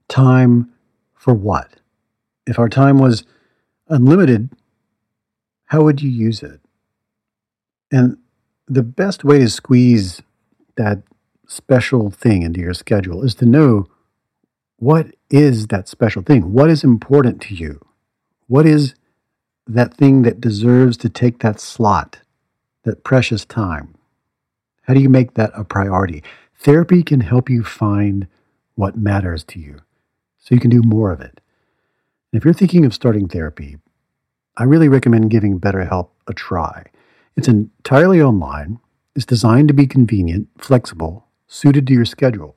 time 0.08 0.72
for 1.14 1.34
what? 1.34 1.74
If 2.46 2.58
our 2.58 2.68
time 2.68 2.98
was 2.98 3.24
unlimited, 3.88 4.50
how 5.66 5.82
would 5.82 6.00
you 6.00 6.08
use 6.08 6.42
it? 6.42 6.60
And 7.90 8.16
the 8.66 8.82
best 8.82 9.24
way 9.24 9.38
to 9.38 9.48
squeeze 9.48 10.22
that 10.76 11.02
special 11.46 12.10
thing 12.10 12.42
into 12.42 12.60
your 12.60 12.74
schedule 12.74 13.22
is 13.22 13.34
to 13.36 13.46
know 13.46 13.86
what 14.76 15.14
is 15.30 15.66
that 15.68 15.88
special 15.88 16.22
thing? 16.22 16.52
What 16.52 16.70
is 16.70 16.84
important 16.84 17.40
to 17.42 17.54
you? 17.54 17.84
What 18.46 18.66
is 18.66 18.94
that 19.66 19.94
thing 19.94 20.22
that 20.22 20.40
deserves 20.40 20.96
to 20.98 21.08
take 21.08 21.40
that 21.40 21.60
slot, 21.60 22.20
that 22.84 23.04
precious 23.04 23.44
time? 23.44 23.94
How 24.82 24.94
do 24.94 25.00
you 25.00 25.10
make 25.10 25.34
that 25.34 25.50
a 25.54 25.64
priority? 25.64 26.22
Therapy 26.58 27.02
can 27.02 27.20
help 27.20 27.50
you 27.50 27.62
find 27.62 28.26
what 28.74 28.96
matters 28.96 29.44
to 29.44 29.60
you 29.60 29.80
so 30.38 30.54
you 30.54 30.60
can 30.60 30.70
do 30.70 30.82
more 30.82 31.12
of 31.12 31.20
it. 31.20 31.40
And 32.32 32.40
if 32.40 32.44
you're 32.44 32.54
thinking 32.54 32.84
of 32.84 32.94
starting 32.94 33.28
therapy, 33.28 33.76
I 34.56 34.64
really 34.64 34.88
recommend 34.88 35.30
giving 35.30 35.60
BetterHelp 35.60 36.08
a 36.26 36.32
try. 36.32 36.86
It's 37.36 37.48
entirely 37.48 38.20
online, 38.20 38.80
it's 39.14 39.26
designed 39.26 39.68
to 39.68 39.74
be 39.74 39.86
convenient, 39.86 40.48
flexible, 40.58 41.26
suited 41.46 41.86
to 41.86 41.92
your 41.92 42.04
schedule. 42.04 42.56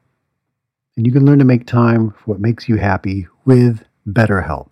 And 0.95 1.05
you 1.05 1.11
can 1.11 1.25
learn 1.25 1.39
to 1.39 1.45
make 1.45 1.65
time 1.65 2.11
for 2.11 2.23
what 2.25 2.39
makes 2.39 2.69
you 2.69 2.77
happy 2.77 3.27
with 3.45 3.83
BetterHelp. 4.07 4.71